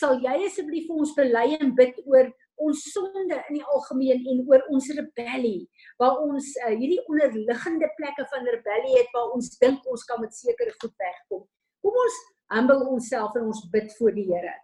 Sal 0.01 0.21
jy 0.21 0.35
asseblief 0.45 0.91
vir 0.91 1.03
ons 1.03 1.15
bely 1.17 1.47
en 1.57 1.73
bid 1.79 1.97
oor 2.05 2.29
ons 2.57 2.83
sonde 2.93 3.37
in 3.49 3.59
die 3.59 3.65
algemeen 3.65 4.23
en 4.33 4.43
oor 4.49 4.63
ons 4.73 4.89
rebellie 4.97 5.67
waar 6.01 6.23
ons 6.25 6.53
uh, 6.65 6.73
hierdie 6.73 7.03
onderliggende 7.11 7.89
plekke 7.99 8.25
van 8.33 8.49
rebellie 8.49 8.97
het 8.97 9.11
waar 9.17 9.35
ons 9.37 9.51
dink 9.61 9.85
ons 9.93 10.05
kan 10.09 10.23
met 10.23 10.35
sekere 10.35 10.73
goed 10.81 10.95
wegkom. 11.03 11.45
Kom 11.85 11.99
ons 12.05 12.21
humble 12.55 12.87
onsself 12.95 13.37
en 13.37 13.51
ons 13.51 13.65
bid 13.73 13.91
voor 13.99 14.15
die 14.17 14.27
Here. 14.31 14.55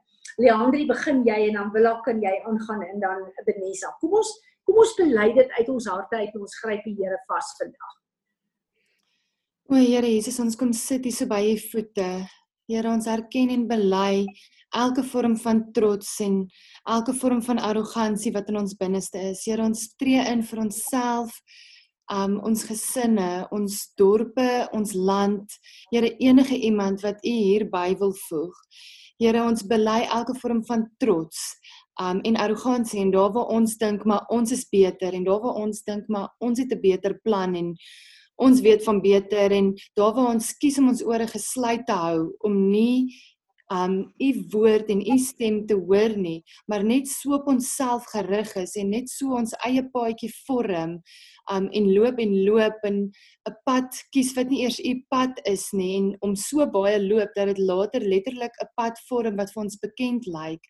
Leandri, 0.40 0.86
begin 0.88 1.20
jy 1.26 1.38
en 1.50 1.58
dan 1.58 1.72
wil 1.74 1.90
ek 1.90 2.04
kan 2.06 2.22
jy 2.22 2.32
aangaan 2.48 2.84
en 2.86 3.02
dan 3.02 3.26
Benesa. 3.48 3.92
Kom 4.00 4.16
ons 4.20 4.32
kom 4.62 4.78
ons 4.78 4.92
bely 4.94 5.32
dit 5.34 5.56
uit 5.58 5.72
ons 5.72 5.88
harte 5.90 6.20
uit 6.20 6.36
en 6.36 6.46
ons 6.46 6.60
gryp 6.62 6.86
die 6.86 6.94
Here 7.00 7.18
vas 7.28 7.50
vandag. 7.58 7.98
O 9.72 9.80
Here 9.80 10.08
Jesus, 10.08 10.38
ons 10.40 10.56
kom 10.58 10.72
sit 10.76 11.04
hier 11.08 11.16
so 11.16 11.28
by 11.28 11.42
u 11.50 11.56
voete. 11.70 12.08
Here, 12.70 12.88
ons 12.88 13.08
erken 13.10 13.50
en 13.52 13.66
bely 13.68 14.26
elke 14.72 15.02
vorm 15.04 15.34
van 15.36 15.64
trots 15.76 16.14
en 16.24 16.42
elke 16.84 17.14
vorm 17.14 17.42
van 17.42 17.58
arrogansie 17.58 18.32
wat 18.32 18.48
in 18.48 18.56
ons 18.56 18.76
binneste 18.76 19.18
is. 19.30 19.44
Here, 19.44 19.62
ons 19.62 19.94
tree 19.96 20.22
in 20.32 20.42
vir 20.42 20.64
onsself, 20.64 21.36
um 22.12 22.40
ons 22.44 22.64
gesinne, 22.68 23.46
ons 23.54 23.78
dorpe, 23.96 24.68
ons 24.72 24.94
land. 24.94 25.58
Here, 25.92 26.10
enige 26.18 26.58
iemand 26.58 27.02
wat 27.06 27.22
u 27.24 27.30
hierby 27.30 27.94
wil 27.98 28.14
voeg. 28.28 28.58
Here 29.22 29.42
ons 29.44 29.62
bely 29.62 30.02
elke 30.10 30.34
vorm 30.40 30.64
van 30.66 30.88
trots 30.98 31.52
um 32.00 32.20
en 32.24 32.36
arrogansie 32.36 33.00
en 33.00 33.10
daar 33.12 33.32
waar 33.32 33.50
ons 33.52 33.76
dink 33.76 34.04
maar 34.04 34.24
ons 34.32 34.52
is 34.52 34.64
beter 34.68 35.12
en 35.12 35.24
daar 35.24 35.40
waar 35.42 35.60
ons 35.60 35.82
dink 35.84 36.08
maar 36.08 36.30
ons 36.40 36.58
het 36.58 36.72
'n 36.72 36.80
beter 36.80 37.18
plan 37.22 37.54
en 37.54 37.76
ons 38.36 38.60
weet 38.60 38.84
van 38.84 39.00
beter 39.00 39.52
en 39.52 39.74
daar 39.94 40.14
waar 40.14 40.32
ons 40.34 40.56
kies 40.56 40.78
om 40.78 40.88
ons 40.88 41.04
ore 41.04 41.26
gesluit 41.26 41.86
te 41.86 41.92
hou 41.92 42.32
om 42.40 42.70
nie 42.70 43.12
um 43.72 44.12
u 44.20 44.30
woord 44.52 44.90
en 44.92 45.00
u 45.00 45.18
stem 45.18 45.62
te 45.66 45.74
hoor 45.74 46.16
nie 46.16 46.42
maar 46.68 46.84
net 46.84 47.08
so 47.08 47.36
op 47.38 47.48
onsself 47.48 48.06
gerig 48.12 48.54
is 48.60 48.76
en 48.76 48.90
net 48.90 49.10
so 49.10 49.36
ons 49.38 49.54
eie 49.66 49.84
paadjie 49.94 50.32
vorm 50.46 50.98
um 51.50 51.68
en 51.72 51.88
loop 51.94 52.18
en 52.22 52.34
loop 52.44 52.84
en 52.86 52.98
'n 53.48 53.54
pad 53.66 53.98
kies 54.14 54.34
wat 54.36 54.50
nie 54.50 54.62
eers 54.62 54.78
u 54.78 54.92
pad 55.10 55.40
is 55.44 55.72
nie 55.72 55.96
en 55.96 56.12
om 56.20 56.36
so 56.36 56.66
baie 56.66 56.98
loop 56.98 57.30
dat 57.34 57.46
dit 57.46 57.58
later 57.58 58.00
letterlik 58.00 58.54
'n 58.62 58.70
pad 58.76 58.98
vorm 59.08 59.36
wat 59.36 59.50
vir 59.54 59.62
ons 59.62 59.78
bekend 59.82 60.26
lyk. 60.26 60.62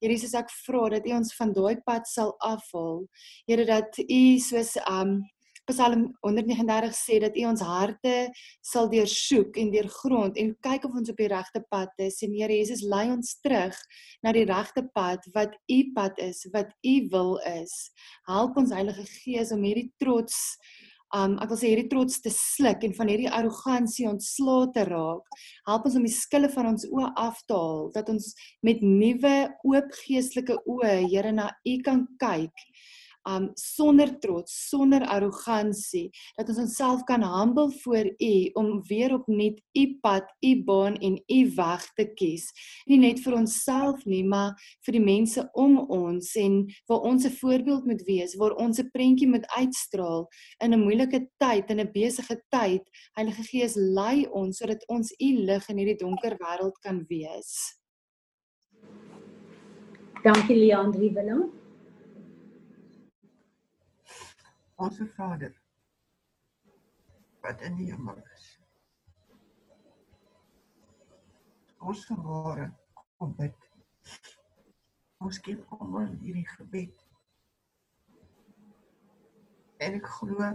Here 0.00 0.12
Jesus 0.12 0.34
ek 0.34 0.50
vra 0.66 0.88
dat 0.88 1.06
u 1.06 1.12
ons 1.12 1.34
van 1.36 1.52
daai 1.52 1.76
pad 1.86 2.06
sal 2.06 2.34
afhaal. 2.40 3.06
Here 3.46 3.64
dat 3.64 3.98
u 3.98 4.38
soos 4.38 4.76
um 4.90 5.22
Psalm 5.66 6.12
139 6.22 6.94
sê 6.94 7.18
dat 7.18 7.34
U 7.34 7.42
ons 7.50 7.62
harte 7.66 8.14
sal 8.62 8.86
deursoek 8.92 9.56
en 9.58 9.72
deurgrond 9.74 10.38
en 10.38 10.52
kyk 10.62 10.86
of 10.86 10.94
ons 11.00 11.10
op 11.10 11.18
die 11.18 11.30
regte 11.32 11.62
pad 11.74 11.90
is. 12.06 12.20
En 12.22 12.34
Here 12.36 12.54
Jesus, 12.54 12.84
lei 12.86 13.08
ons 13.10 13.32
terug 13.42 13.74
na 14.22 14.30
die 14.36 14.46
regte 14.46 14.84
pad 14.94 15.26
wat 15.34 15.56
U 15.66 15.78
pad 15.96 16.20
is, 16.22 16.44
wat 16.54 16.70
U 16.86 16.94
wil 17.10 17.32
is. 17.50 17.74
Help 18.30 18.60
ons 18.62 18.74
Heilige 18.76 19.08
Gees 19.10 19.50
om 19.56 19.66
hierdie 19.66 19.90
trots 20.02 20.38
um 21.14 21.36
ek 21.42 21.50
wil 21.52 21.58
sê 21.58 21.70
hierdie 21.70 21.90
trots 21.90 22.18
te 22.22 22.30
sluk 22.34 22.82
en 22.86 22.94
van 22.94 23.10
hierdie 23.10 23.30
arrogansie 23.30 24.08
ontslae 24.10 24.70
te 24.74 24.84
raak. 24.86 25.38
Help 25.66 25.86
ons 25.90 25.98
om 25.98 26.06
die 26.06 26.14
skille 26.14 26.50
van 26.54 26.70
ons 26.72 26.86
oë 26.90 27.10
af 27.26 27.42
te 27.46 27.58
haal 27.58 27.90
dat 27.94 28.10
ons 28.12 28.30
met 28.66 28.82
nuwe 28.86 29.34
oop 29.66 29.98
geestelike 30.04 30.58
oë 30.62 31.00
Here 31.10 31.34
na 31.34 31.50
U 31.66 31.74
kan 31.86 32.06
kyk 32.22 32.66
um 33.26 33.50
sonder 33.58 34.12
trots, 34.20 34.54
sonder 34.68 35.04
arrogansie, 35.10 36.10
dat 36.36 36.48
ons 36.48 36.58
onsself 36.58 37.04
kan 37.04 37.24
humble 37.24 37.70
voor 37.82 38.06
U 38.06 38.34
om 38.54 38.82
weer 38.88 39.14
opnuut 39.14 39.60
U 39.78 39.84
pad, 40.00 40.28
U 40.40 40.52
baan 40.64 40.96
en 40.96 41.18
U 41.26 41.40
weg 41.56 41.86
te 41.94 42.06
kies. 42.14 42.46
Nie 42.86 42.98
net 43.02 43.20
vir 43.24 43.38
onsself 43.40 44.04
nie, 44.04 44.22
maar 44.24 44.54
vir 44.86 44.98
die 44.98 45.04
mense 45.04 45.46
om 45.54 45.78
ons 45.90 46.34
en 46.36 46.64
waar 46.88 47.08
ons 47.10 47.26
'n 47.26 47.36
voorbeeld 47.40 47.86
moet 47.86 48.02
wees, 48.06 48.36
waar 48.36 48.54
ons 48.54 48.78
'n 48.78 48.90
prentjie 48.90 49.28
moet 49.28 49.46
uitstraal 49.56 50.28
in 50.64 50.72
'n 50.72 50.84
moeilike 50.84 51.28
tyd 51.38 51.70
en 51.70 51.80
'n 51.80 51.92
besige 51.92 52.40
tyd. 52.50 52.82
Heilige 53.16 53.42
Gees, 53.42 53.74
lei 53.74 54.26
ons 54.30 54.58
sodat 54.58 54.84
ons 54.88 55.12
U 55.20 55.30
lig 55.46 55.68
in 55.68 55.78
hierdie 55.78 55.98
donker 55.98 56.36
wêreld 56.38 56.78
kan 56.80 57.04
wees. 57.08 57.78
Dankie 60.22 60.56
Leandri 60.56 61.12
Willem. 61.12 61.65
Onse 64.76 65.06
Vader 65.06 65.54
wat 67.40 67.60
in 67.60 67.76
die 67.78 67.86
hemel 67.92 68.18
is. 68.34 68.46
Ons 71.80 72.02
vanmôre 72.08 72.66
kom 73.16 73.32
bid. 73.38 73.68
Ons 75.24 75.38
gee 75.44 75.56
kom 75.70 75.96
in 76.02 76.16
hierdie 76.20 76.48
gebed. 76.50 77.04
En 79.80 79.96
ek 80.00 80.10
glo 80.18 80.50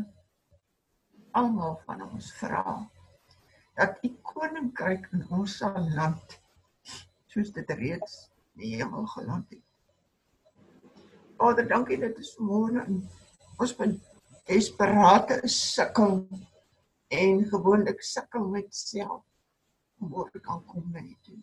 almal 1.41 1.79
van 1.87 2.03
ons 2.09 2.29
vra 2.37 2.63
dat 3.79 3.97
u 4.05 4.11
koninkryk 4.33 5.07
in 5.15 5.25
ons 5.33 5.57
sal 5.63 5.79
land 5.95 6.37
soos 7.31 7.53
dit 7.55 7.77
reeds 7.81 8.17
in 8.53 8.65
die 8.67 8.75
hemel 8.75 9.07
geland 9.15 9.49
het. 9.55 9.65
Vader, 11.41 11.65
dankie 11.65 11.97
dat 11.97 12.19
ons 12.21 12.35
môre 12.37 12.85
in 12.85 13.01
ons 13.57 13.73
desperate 14.49 15.47
sukkel 15.47 16.27
en 17.07 17.45
gewoonlik 17.45 18.01
sukkel 18.01 18.47
met 18.47 18.75
self 18.75 19.23
om 19.99 20.13
oor 20.13 20.31
kan 20.41 20.63
kom 20.65 20.87
na 20.91 21.01
U 21.01 21.15
toe. 21.21 21.37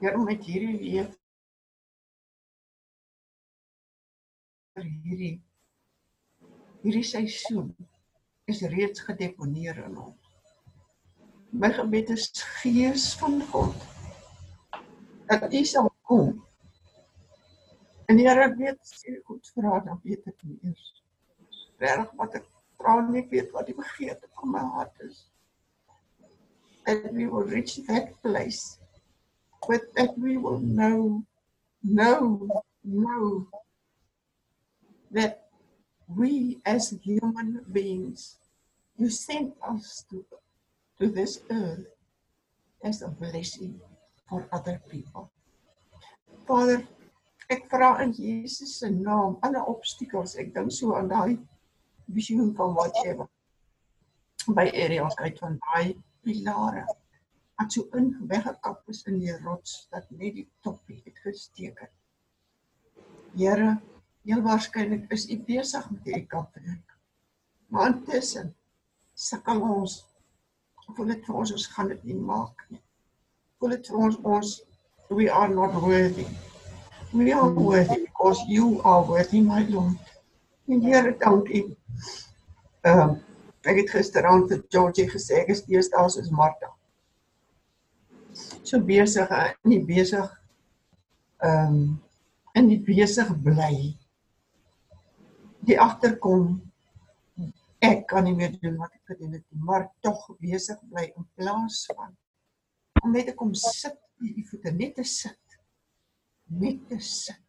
Here 0.00 0.18
met 0.18 0.44
hierdie 0.46 0.78
week 0.78 1.16
vir 4.74 4.86
hierdie 4.86 5.34
hierdie 6.82 7.06
seisoen 7.06 7.72
is 8.50 8.62
reeds 8.70 9.02
gedeponeer 9.06 9.82
in 9.86 9.98
ons. 10.06 10.30
My 11.52 11.70
gebed 11.74 12.14
is 12.14 12.30
gees 12.62 13.12
van 13.20 13.40
God 13.50 13.76
dat 15.30 15.52
U 15.52 15.64
sal 15.64 15.92
kom. 16.08 16.34
En 18.10 18.18
Here 18.18 18.48
weet, 18.58 18.80
sê 18.86 19.18
goed 19.26 19.54
vra 19.54 19.78
dan 19.86 20.00
weet 20.04 20.26
ek 20.28 20.42
nie 20.46 20.58
eers 20.62 20.90
reg 21.82 22.08
wat 22.20 22.38
ek 22.38 22.46
vra 22.78 22.96
nie 23.08 23.24
weet 23.30 23.52
wat 23.54 23.68
die 23.68 23.76
begeerte 23.78 24.30
van 24.38 24.54
my 24.54 24.64
hart 24.76 25.04
is. 25.08 25.26
And 26.86 27.12
we 27.14 27.26
will 27.30 27.46
reach 27.46 27.76
that 27.86 28.14
place 28.22 28.78
with 29.68 29.92
that 29.94 30.18
we 30.18 30.36
will 30.36 30.58
know 30.58 31.22
know 31.82 32.48
know 32.82 33.46
that 35.10 35.42
we 36.08 36.58
as 36.64 36.90
human 37.02 37.64
beings, 37.72 38.36
you 38.96 39.10
sent 39.10 39.54
us 39.66 40.04
to, 40.10 40.24
to 40.98 41.08
this 41.08 41.40
earth 41.50 41.86
as 42.84 43.02
a 43.02 43.08
blessing 43.08 43.80
for 44.28 44.46
other 44.52 44.80
people. 44.90 45.30
Vader, 46.48 46.82
ek 47.52 47.68
vra 47.70 48.00
in 48.02 48.12
Jesus 48.16 48.80
se 48.80 48.90
naam 48.90 49.38
alle 49.46 49.62
obstakels. 49.70 50.34
Ek 50.40 50.52
dink 50.54 50.72
so 50.74 50.96
aan 50.96 51.10
daai 51.12 51.36
visioen 52.06 52.54
van 52.56 52.74
wat 52.74 52.98
jy 53.04 53.16
by 54.56 54.66
areas 54.84 55.14
kyk 55.20 55.38
van 55.38 55.58
daai 55.62 55.94
pilare 56.22 56.86
wat 57.62 57.72
so 57.72 57.86
in 57.98 58.14
weggekap 58.26 58.88
is 58.88 59.02
in 59.06 59.20
die 59.22 59.34
rots 59.44 59.86
dat 59.90 60.08
net 60.10 60.34
die 60.34 60.48
toppie 60.66 60.98
het 61.04 61.18
gesteek 61.22 61.78
het. 61.78 61.92
Here, 63.38 63.76
heel 64.26 64.42
waarskynlik 64.42 65.10
is 65.14 65.28
u 65.30 65.38
besig 65.46 65.90
met 65.90 66.06
u 66.06 66.20
kapwerk. 66.26 66.96
Maar 67.68 67.92
intussen 67.92 68.54
sukkel 69.14 69.62
ons 69.62 70.00
voel 70.92 71.12
dit 71.14 71.22
vir 71.24 71.36
ons 71.40 71.52
ons 71.54 71.66
gaan 71.74 71.92
dit 71.92 72.02
nie 72.10 72.18
maak 72.18 72.66
nie. 72.68 72.82
Voel 73.58 73.76
dit 73.76 73.92
vir 73.92 74.00
ons 74.08 74.18
ons 74.36 74.54
we 75.12 75.28
are 75.30 75.48
not 75.52 75.76
worthy. 75.84 76.26
We 77.12 77.32
are 77.32 77.48
worthy 77.52 78.02
because 78.08 78.42
you 78.48 78.80
are 78.82 79.04
worthy 79.04 79.40
my 79.40 79.62
Lord. 79.68 80.00
En 80.68 80.80
Here, 80.80 81.14
dankie. 81.18 81.76
Ehm 82.82 83.02
um, 83.08 83.18
ek 83.62 83.76
het 83.78 83.92
gisteraand 83.94 84.48
vir 84.50 84.62
Georgie 84.74 85.06
gesê 85.06 85.36
ek 85.42 85.52
is 85.54 85.62
deesdae 85.68 86.08
soos 86.10 86.30
Martha. 86.34 86.72
So 88.66 88.80
besig 88.82 89.30
en 89.30 89.52
nie 89.70 89.82
besig 89.86 90.26
ehm 91.42 91.76
um, 91.76 91.84
in 92.58 92.68
die 92.68 92.80
besig 92.84 93.30
bly. 93.44 93.94
Die 95.62 95.78
agterkom 95.80 96.58
ek 97.82 98.04
kan 98.10 98.26
nie 98.26 98.34
meer 98.38 98.52
doen 98.62 98.76
wat 98.78 98.92
ek 98.94 99.14
gedoen 99.14 99.38
het 99.38 99.44
nie, 99.50 99.62
maar 99.66 99.88
tog 100.04 100.26
besig 100.42 100.78
bly 100.90 101.08
in 101.10 101.26
plaas 101.38 101.84
van 101.90 102.12
om 103.02 103.14
net 103.14 103.26
te 103.30 103.34
kom 103.34 103.54
sit 103.58 103.96
by 104.20 104.30
die 104.36 104.44
voete 104.46 104.70
net 104.74 104.94
te 104.98 105.04
sit. 105.06 105.56
Net 106.62 106.82
te 106.90 106.98
sit. 107.02 107.40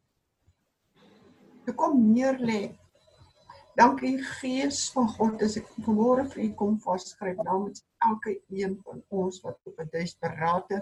Ek 1.69 1.75
kom 1.77 1.99
neer 2.13 2.39
lê 2.41 2.61
Dankie 3.75 4.19
Gees 4.21 4.91
van 4.93 5.07
God 5.09 5.41
as 5.41 5.55
ek 5.57 5.69
vanmôre 5.81 6.27
vir 6.29 6.43
u 6.43 6.49
kom 6.57 6.73
vasskryf 6.81 7.39
namens 7.41 7.81
elke 8.05 8.35
een 8.53 8.75
van 8.85 8.99
ons 9.09 9.39
wat 9.45 9.57
op 9.69 9.79
'n 9.81 9.89
desperate 9.95 10.81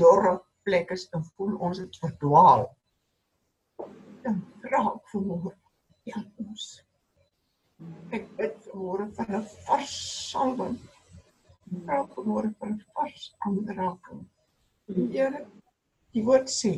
dorre 0.00 0.38
plek 0.64 0.94
is 0.96 1.04
en 1.12 1.24
voel 1.36 1.58
ons 1.68 1.78
het 1.78 1.98
verdwaal. 2.04 2.64
Dan 4.24 4.40
vra 4.62 4.80
ek 4.94 5.12
vanmôre 5.12 5.52
help 6.14 6.40
ons. 6.46 6.64
Ek 8.16 8.24
bid 8.38 8.56
vanmôre 8.70 9.10
vir 9.18 9.36
'n 9.36 9.44
vars 9.66 9.96
salwing. 10.30 10.78
Vra 11.84 11.98
vanmôre 12.14 12.54
vir 12.58 12.68
'n 12.70 12.80
vars 12.94 13.34
aanraking. 13.44 14.24
Here, 15.12 15.46
die 16.12 16.24
woord 16.24 16.48
sê 16.48 16.72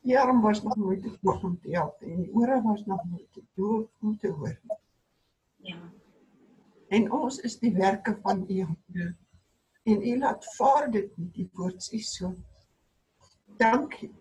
Die 0.00 0.18
arm 0.18 0.40
was 0.40 0.62
nog 0.62 0.76
nooit 0.76 1.02
te 1.02 1.18
hoog 1.20 1.42
om 1.42 1.60
te 1.60 1.70
help 1.70 2.00
en 2.00 2.16
die 2.16 2.34
ore 2.34 2.62
was 2.62 2.84
nog 2.86 3.04
nooit 3.04 3.32
te 3.32 3.42
doof 3.54 3.88
om 4.00 4.18
te 4.18 4.28
hoor. 4.28 4.60
Ja. 5.56 5.76
En 6.88 7.12
ons 7.12 7.40
is 7.40 7.58
die 7.58 7.72
werke 7.74 8.18
van 8.22 8.44
U 8.48 8.62
hande. 8.62 9.16
En 9.82 10.06
U 10.06 10.18
laat 10.18 10.54
vaar 10.54 10.90
dit 10.90 11.16
met 11.16 11.34
die 11.34 11.48
woord 11.52 11.82
sê 11.84 11.98
so. 11.98 12.32
Dankie. 13.56 14.14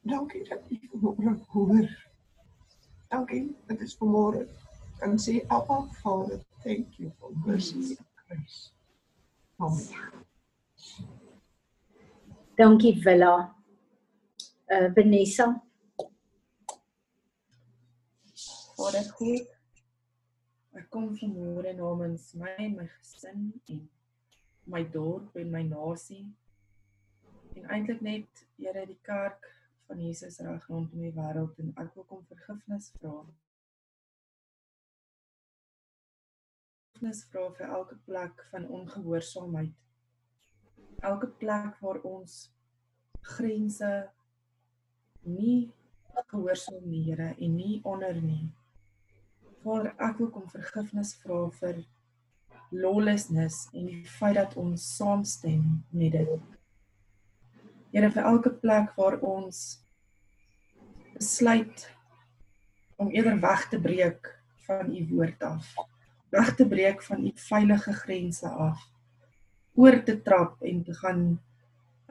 Dankie 0.00 0.44
dat 0.48 0.70
U 0.70 0.80
vanmôre 0.92 1.36
hoor. 1.46 1.88
Dankie 3.08 3.56
dat 3.66 3.78
dit 3.78 3.96
vanmôre 3.96 4.46
kan 4.98 5.18
sê 5.20 5.44
Abba 5.48 5.86
Vader, 6.02 6.40
thank 6.64 6.98
you 6.98 7.12
for 7.18 7.30
mercy 7.46 7.96
and 7.96 8.08
grace. 8.26 8.72
Amen. 9.60 10.24
Dankie 12.56 13.02
Willa 13.04 13.55
uh 14.70 14.88
Vanessa. 14.94 15.46
Vader 18.76 19.06
God, 19.18 19.46
ek 20.76 20.88
kom 20.92 21.12
vanmôre 21.16 21.72
namens 21.78 22.32
my 22.36 22.56
en 22.60 22.74
my 22.80 22.88
gesin 22.96 23.46
en 23.72 23.84
my 24.66 24.82
dorp 24.96 25.38
en 25.40 25.48
my 25.54 25.62
nasie 25.64 26.26
en 27.56 27.70
eintlik 27.72 28.02
net 28.04 28.42
Here 28.56 28.84
die 28.88 28.98
kerk 29.02 29.46
van 29.86 30.00
Jesus 30.02 30.38
reg 30.44 30.66
rondom 30.68 31.02
die 31.04 31.12
wêreld 31.14 31.58
en 31.62 31.72
ek 31.82 31.94
wil 31.96 32.06
kom 32.10 32.22
vergifnis 32.28 32.90
vra. 32.96 33.14
Vergifnis 36.96 37.22
vra 37.30 37.46
vir 37.58 37.74
elke 37.78 37.98
plek 38.08 38.44
van 38.50 38.68
ongehoorsaamheid. 38.78 39.74
Elke 41.10 41.28
plek 41.40 41.80
waar 41.84 42.00
ons 42.08 42.38
grense 43.36 43.90
nie 45.26 45.72
gehoorsaam 46.30 46.84
nie, 46.88 47.04
Here, 47.10 47.34
en 47.38 47.56
nie 47.56 47.80
onder 47.84 48.16
nie. 48.20 48.48
Vader, 49.64 49.92
ek 49.98 50.20
wil 50.20 50.30
kom 50.34 50.46
vergifnis 50.50 51.14
vra 51.22 51.46
vir 51.58 51.82
lawlessness 52.74 53.66
en 53.74 53.88
die 53.90 54.04
feit 54.16 54.36
dat 54.38 54.56
ons 54.60 54.84
saamstem 54.96 55.64
met 55.90 56.16
dit. 56.16 56.46
Here, 57.92 58.10
vir 58.12 58.30
elke 58.30 58.52
plek 58.62 58.94
waar 58.98 59.18
ons 59.24 59.62
besluit 61.16 61.86
om 62.96 63.12
eerder 63.12 63.38
weg 63.40 63.68
te 63.72 63.80
breek 63.80 64.32
van 64.66 64.90
u 64.92 65.04
woord 65.12 65.42
af, 65.46 65.68
weg 66.34 66.54
te 66.58 66.66
breek 66.68 67.02
van 67.06 67.24
u 67.24 67.32
veilige 67.46 67.92
grense 68.02 68.48
af, 68.48 68.82
oor 69.76 70.00
te 70.04 70.16
trap 70.24 70.62
en 70.64 70.82
te 70.84 70.94
gaan 70.96 71.24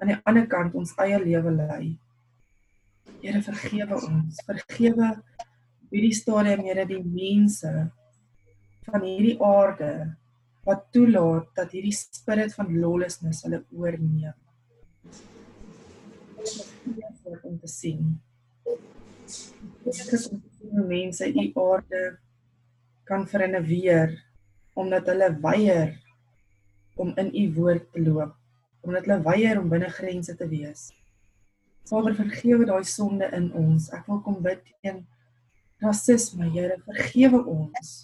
aan 0.01 0.11
die 0.11 0.18
ander 0.28 0.47
kant 0.51 0.76
ons 0.76 0.93
eie 1.01 1.18
lewe 1.22 1.53
lei. 1.55 1.95
Here 3.22 3.41
vergewe 3.45 3.99
ons. 3.99 4.41
Vergewe 4.47 5.12
hierdie 5.91 6.16
stadium 6.18 6.66
Here 6.66 6.86
die 6.89 7.01
mense 7.03 7.72
van 8.86 9.06
hierdie 9.06 9.38
aarde 9.41 9.91
wat 10.66 10.88
toelaat 10.93 11.51
dat 11.58 11.74
hierdie 11.76 11.93
spirit 11.93 12.53
van 12.58 12.72
lawlessness 12.82 13.43
hulle 13.45 13.62
oorneem. 13.74 14.34
Om 17.45 17.58
te 17.62 17.70
sien. 17.70 18.16
Ek 19.86 20.14
is 20.18 20.30
om 20.32 20.41
mense 20.89 21.28
in 21.30 21.38
die 21.38 21.51
aarde 21.62 22.03
kan 23.06 23.26
verinneweer 23.30 24.16
omdat 24.76 25.08
hulle 25.14 25.30
weier 25.43 25.93
om 26.99 27.14
in 27.22 27.30
u 27.32 27.45
woord 27.56 27.86
te 27.93 28.01
loop, 28.03 28.34
omdat 28.84 29.06
hulle 29.06 29.22
weier 29.24 29.60
om 29.62 29.70
binne 29.72 29.89
grense 29.93 30.36
te 30.36 30.47
wees. 30.49 30.89
Vader 31.89 32.15
vergewe 32.17 32.65
daai 32.65 32.83
sonde 32.83 33.29
in 33.38 33.51
ons. 33.53 33.91
Ek 33.93 34.07
wil 34.09 34.21
kom 34.25 34.41
bid 34.41 34.63
teen 34.81 35.03
rasisme, 35.83 36.49
Here, 36.49 36.79
vergewe 36.86 37.43
ons. 37.45 37.95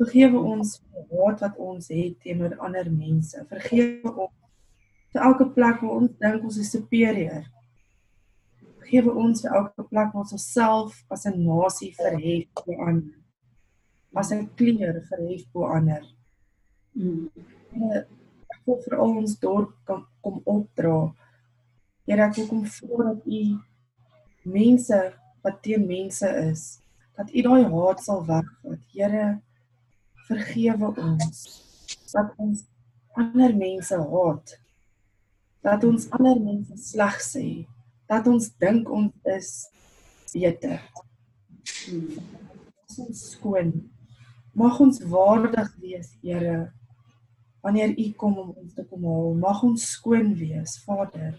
Vergewe 0.00 0.40
ons 0.40 0.78
vir 0.80 1.08
haat 1.12 1.42
wat 1.44 1.56
ons 1.60 1.90
het 1.92 2.16
teenoor 2.24 2.56
ander 2.64 2.88
mense. 2.88 3.42
Vergewe 3.50 4.12
ons 4.14 4.36
vir 5.12 5.26
elke 5.26 5.46
plek 5.56 5.82
waar 5.82 5.96
ons 5.98 6.12
dink 6.22 6.44
ons 6.46 6.60
is 6.62 6.70
superieur. 6.72 7.44
Vergewe 8.80 9.12
ons 9.24 9.42
vir 9.44 9.56
elke 9.58 9.84
plek 9.90 10.14
waar 10.14 10.24
ons 10.24 10.36
onsself 10.38 11.02
as 11.10 11.26
'n 11.26 11.36
nasie 11.44 11.92
verhef 11.98 12.48
bo 12.64 12.78
ander. 12.88 13.18
As 14.14 14.32
'n 14.32 14.48
kleur 14.56 15.02
verhef 15.10 15.44
bo 15.52 15.66
ander. 15.66 16.04
Mm. 16.94 17.28
Ek 18.50 18.60
wil 18.66 18.80
vir 18.84 18.98
al 18.98 19.16
ons 19.22 19.38
dorp 19.38 19.74
kom, 19.84 20.06
kom 20.22 20.40
opdra. 20.44 21.12
Here 22.10 22.24
ek 22.26 22.40
kom 22.50 22.64
vra 22.66 23.12
dat 23.12 23.26
u 23.30 23.40
mense 24.50 24.96
wat 25.44 25.60
teen 25.62 25.84
mense 25.86 26.26
is, 26.50 26.62
dat 27.14 27.28
u 27.30 27.42
daai 27.46 27.68
haat 27.70 28.00
sal 28.02 28.24
wegvat. 28.26 28.80
Here 28.90 29.26
vergewe 30.26 30.88
ons 30.98 31.44
dat 32.10 32.32
ons 32.42 32.64
ander 33.14 33.54
mense 33.54 33.94
haat. 33.94 34.54
Dat 35.62 35.86
ons 35.86 36.08
ander 36.16 36.40
mense 36.42 36.78
sleg 36.82 37.20
sê. 37.22 37.44
Dat 38.10 38.26
ons 38.26 38.48
dink 38.58 38.90
ons 38.90 39.30
is 39.36 39.52
beter. 40.32 40.82
Ons 42.98 43.20
skoon. 43.36 43.70
Mag 44.58 44.80
ons 44.82 44.98
waardig 45.14 45.70
wees, 45.78 46.10
Here, 46.26 46.72
wanneer 47.62 47.94
U 47.94 48.08
kom 48.18 48.34
om 48.42 48.50
ons 48.64 48.74
te 48.74 48.82
kom 48.90 49.06
haal. 49.06 49.30
Mag 49.46 49.62
ons 49.70 49.86
skoon 49.94 50.34
wees, 50.42 50.74
Vader 50.82 51.38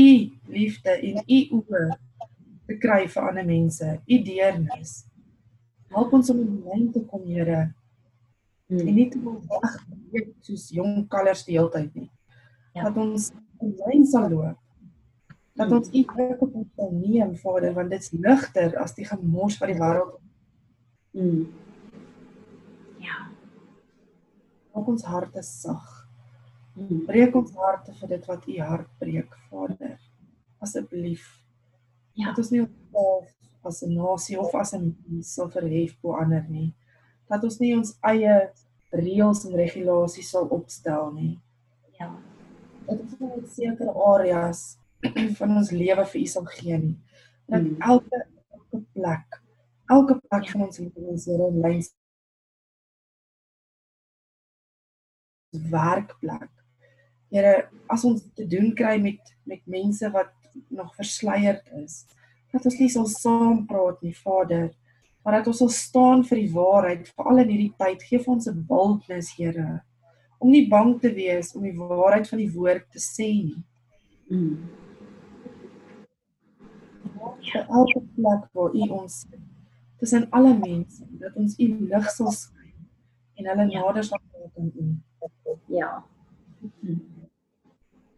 u 0.00 0.10
liefde 0.48 0.90
en 0.90 1.20
u 1.24 1.40
oë 1.58 1.84
te 2.70 2.78
kry 2.78 3.04
vir 3.10 3.28
ander 3.28 3.46
mense, 3.46 3.92
u 4.06 4.18
deernis. 4.24 4.92
Help 5.90 6.12
ons 6.14 6.30
om 6.30 6.40
in 6.42 6.56
lyn 6.66 6.88
te 6.94 7.02
kom, 7.10 7.26
Here. 7.26 7.70
Hmm. 8.70 8.86
En 8.86 8.94
nie 8.94 9.08
te 9.10 9.18
wag 9.18 9.78
soos 10.46 10.68
jong 10.70 11.06
kalvers 11.10 11.42
die 11.46 11.56
hele 11.56 11.72
tyd 11.74 11.94
nie. 11.98 12.10
Ja. 12.76 12.84
Dat 12.86 13.00
ons 13.02 13.32
in 13.58 13.72
lyn 13.82 14.04
sal 14.06 14.28
loop. 14.30 14.58
Dat 15.58 15.72
ons 15.74 15.90
u 15.90 16.02
druk 16.12 16.44
op 16.46 16.54
ons 16.62 16.68
sal 16.78 16.92
neem, 16.94 17.34
Vader, 17.42 17.74
want 17.74 17.90
dit's 17.90 18.12
ligter 18.14 18.76
as 18.78 18.94
die 18.94 19.08
gemors 19.08 19.58
van 19.58 19.72
die 19.72 19.80
wêreld. 19.80 20.14
Mm. 21.18 21.48
Ja. 23.02 23.26
Maak 24.70 24.94
ons 24.94 25.08
harte 25.10 25.42
sag. 25.44 25.99
Mm. 26.80 27.04
Breek 27.06 27.34
ons 27.36 27.52
harte 27.60 27.92
vir 27.98 28.08
dit 28.14 28.26
wat 28.30 28.46
u 28.48 28.56
hart 28.64 28.88
breek, 29.02 29.34
Vader. 29.50 29.98
Asseblief. 30.64 31.26
Ja. 32.16 32.30
Dat 32.30 32.38
ons 32.38 32.50
nie 32.54 32.62
onsself 32.64 33.28
as 33.68 33.82
'n 33.84 33.92
nasie 33.94 34.38
of 34.40 34.54
as 34.54 34.72
'n 34.74 34.96
mens 35.08 35.34
sal 35.34 35.50
verhef 35.50 35.92
bo 36.00 36.12
ander 36.16 36.44
nie. 36.48 36.72
Dat 37.28 37.44
ons 37.44 37.58
nie 37.60 37.74
ons 37.76 37.96
eie 38.02 38.50
reëls 38.92 39.44
en 39.46 39.54
regulasies 39.56 40.30
sal 40.30 40.46
opstel 40.48 41.12
nie. 41.12 41.38
Ja. 42.00 42.10
Dat 42.86 43.00
ons 43.00 43.18
net 43.20 43.48
sekere 43.52 43.92
areas 43.94 44.78
van 45.38 45.56
ons 45.56 45.70
lewe 45.70 46.04
vir 46.06 46.20
u 46.20 46.26
sal 46.26 46.44
gee 46.44 46.78
nie. 46.78 46.98
Dat 47.46 47.62
Mm. 47.62 47.76
elke 47.80 48.26
elke 48.52 48.84
plek, 48.92 49.42
elke 49.88 50.14
plek 50.28 50.44
Ja. 50.44 50.50
van 50.52 50.60
ons 50.62 50.78
lewens 50.78 51.24
Here 51.26 51.46
in 51.48 51.60
lyn 51.60 51.82
werkplek. 55.70 56.50
Here, 57.30 57.68
as 57.88 58.04
ons 58.04 58.22
te 58.34 58.46
doen 58.46 58.72
kry 58.74 58.98
met 59.02 59.18
met 59.46 59.60
mense 59.66 60.10
wat 60.10 60.30
nog 60.68 60.94
versleierd 60.94 61.66
is, 61.82 62.04
dat 62.52 62.64
ons 62.64 62.78
nie 62.78 62.88
sal 62.90 63.06
saam 63.06 63.64
praat 63.66 64.02
nie, 64.02 64.14
Vader, 64.14 64.70
maar 65.24 65.38
dat 65.38 65.46
ons 65.50 65.58
sal 65.62 65.70
staan 65.74 66.24
vir 66.24 66.38
die 66.42 66.52
waarheid, 66.54 67.08
veral 67.16 67.42
in 67.42 67.48
hierdie 67.48 67.74
tyd. 67.78 68.02
Geef 68.02 68.28
ons 68.28 68.46
'n 68.48 68.64
boldness, 68.66 69.34
Here, 69.36 69.82
om 70.38 70.50
nie 70.50 70.68
bang 70.68 71.00
te 71.00 71.12
wees 71.14 71.54
om 71.54 71.62
die 71.62 71.76
waarheid 71.76 72.28
van 72.28 72.38
die 72.38 72.50
woord 72.52 72.90
te 72.90 72.98
sê 72.98 73.28
nie. 73.44 73.64
Mm. 74.30 74.68
Vir 77.52 77.66
elke 77.68 78.00
plek 78.14 78.46
waar 78.54 78.74
U 78.74 78.88
ons 79.02 79.20
sit, 79.20 79.40
tussen 79.98 80.26
alle 80.30 80.54
mense, 80.58 81.04
dat 81.18 81.36
ons 81.36 81.58
U 81.58 81.66
lig 81.90 82.10
sal 82.10 82.30
skyn 82.30 82.86
en 83.36 83.46
hulle 83.46 83.72
Ja. 83.72 83.80
nader 83.80 84.04
sal 84.04 84.18
maak 84.32 84.56
aan 84.58 84.72
U. 84.74 84.96
Ja. 85.68 86.04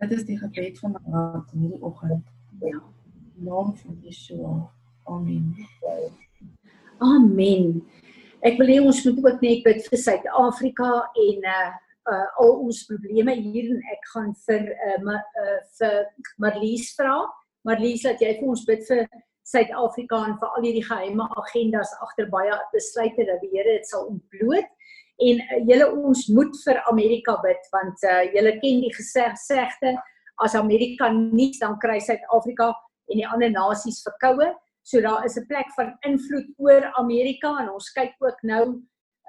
Dit 0.03 0.13
is 0.13 0.25
die 0.27 0.39
gebed 0.39 0.79
van 0.83 0.97
my 0.97 1.01
hart 1.15 1.51
hierdie 1.55 1.79
oggend. 1.87 2.25
Ja. 2.59 2.81
In 3.39 3.45
naam 3.47 3.77
van 3.77 3.99
Yeshua. 4.03 4.55
Amen. 5.05 5.53
Amen. 6.99 7.69
Ek 8.43 8.59
wil 8.59 8.73
hê 8.73 8.81
ons 8.83 8.99
moet 9.07 9.21
ook 9.23 9.45
net 9.47 9.63
bid 9.63 9.87
vir 9.87 10.01
Suid-Afrika 10.03 10.91
en 11.27 11.47
uh 11.53 11.69
uh 12.11 12.27
al 12.43 12.51
ons 12.65 12.81
probleme 12.89 13.37
hier 13.45 13.69
en 13.71 13.85
ek 13.95 14.09
gaan 14.11 14.33
vir 14.49 14.73
uh, 14.75 14.97
ma, 15.07 15.21
uh 15.45 15.61
vir 15.79 15.95
Marlies 16.43 16.89
vra. 16.99 17.21
Marlies, 17.63 18.03
laat 18.03 18.27
jy 18.27 18.33
vir 18.41 18.51
ons 18.57 18.67
bid 18.67 18.83
vir 18.89 19.07
Suid-Afrika 19.53 20.25
en 20.27 20.35
vir 20.43 20.57
al 20.57 20.67
hierdie 20.67 20.87
geheime 20.89 21.29
agendas 21.45 21.95
agter 22.03 22.27
baie 22.35 22.59
besluite 22.75 23.31
dat 23.31 23.39
die 23.47 23.55
Here 23.55 23.79
dit 23.79 23.87
sal 23.87 24.11
ontbloot 24.11 24.67
en 25.29 25.43
uh, 25.43 25.61
julle 25.69 25.89
ons 25.93 26.25
moet 26.37 26.57
vir 26.65 26.81
Amerika 26.91 27.37
bid 27.45 27.69
want 27.75 28.07
uh 28.09 28.23
julle 28.35 28.57
ken 28.63 28.83
die 28.85 28.95
gesegde 28.97 29.95
as 30.43 30.57
Amerika 30.59 31.11
niks 31.13 31.61
dan 31.63 31.79
kry 31.83 31.99
Suid-Afrika 32.01 32.73
en 33.13 33.21
die 33.21 33.29
ander 33.29 33.51
nasies 33.53 34.01
verkoue. 34.07 34.53
So 34.83 35.01
daar 35.01 35.25
is 35.25 35.37
'n 35.39 35.47
plek 35.47 35.69
van 35.77 35.95
invloed 36.07 36.49
oor 36.59 36.91
Amerika 36.99 37.59
en 37.61 37.71
ons 37.71 37.93
kyk 37.93 38.15
ook 38.19 38.43
nou 38.43 38.65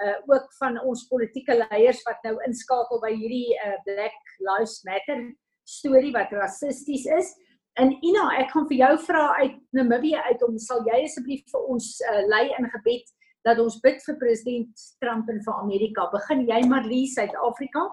uh 0.03 0.17
ook 0.27 0.47
van 0.59 0.79
ons 0.81 1.07
politieke 1.07 1.53
leiers 1.53 2.01
wat 2.03 2.23
nou 2.23 2.35
inskakel 2.47 2.99
by 3.01 3.13
hierdie 3.13 3.53
uh 3.65 3.77
Black 3.85 4.17
Lives 4.39 4.81
Matter 4.83 5.33
storie 5.63 6.11
wat 6.11 6.31
rassisties 6.31 7.05
is. 7.05 7.29
En 7.73 7.89
Ina, 8.05 8.29
ek 8.41 8.51
gaan 8.51 8.67
vir 8.67 8.77
jou 8.77 8.97
vra 9.05 9.27
uit 9.41 9.55
Namibië 9.71 10.21
uit 10.29 10.43
om 10.43 10.57
sal 10.57 10.83
jy 10.85 11.03
asseblief 11.03 11.43
vir 11.51 11.69
ons 11.69 12.01
uh 12.11 12.23
lei 12.27 12.49
in 12.57 12.69
gebed 12.69 13.05
dat 13.43 13.59
ons 13.59 13.79
bid 13.83 13.99
vir 14.05 14.15
president 14.21 14.85
Trump 15.03 15.29
en 15.29 15.41
vir 15.43 15.59
Amerika. 15.59 16.07
Begin 16.13 16.45
jy 16.47 16.61
Marlie 16.67 17.07
Suid-Afrika? 17.11 17.89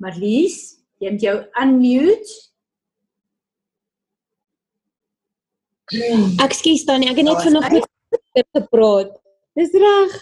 Marlies, 0.00 0.60
jy 1.00 1.12
moet 1.12 1.24
jou 1.24 1.36
unmute. 1.60 2.36
Ekskuus 6.40 6.86
Tannie, 6.88 7.10
ek 7.10 7.20
het 7.20 7.26
net 7.26 7.42
vanoggend 7.44 7.88
met 8.12 8.22
dit 8.38 8.48
gepraat. 8.56 9.16
Dis 9.58 9.72
reg. 9.82 10.20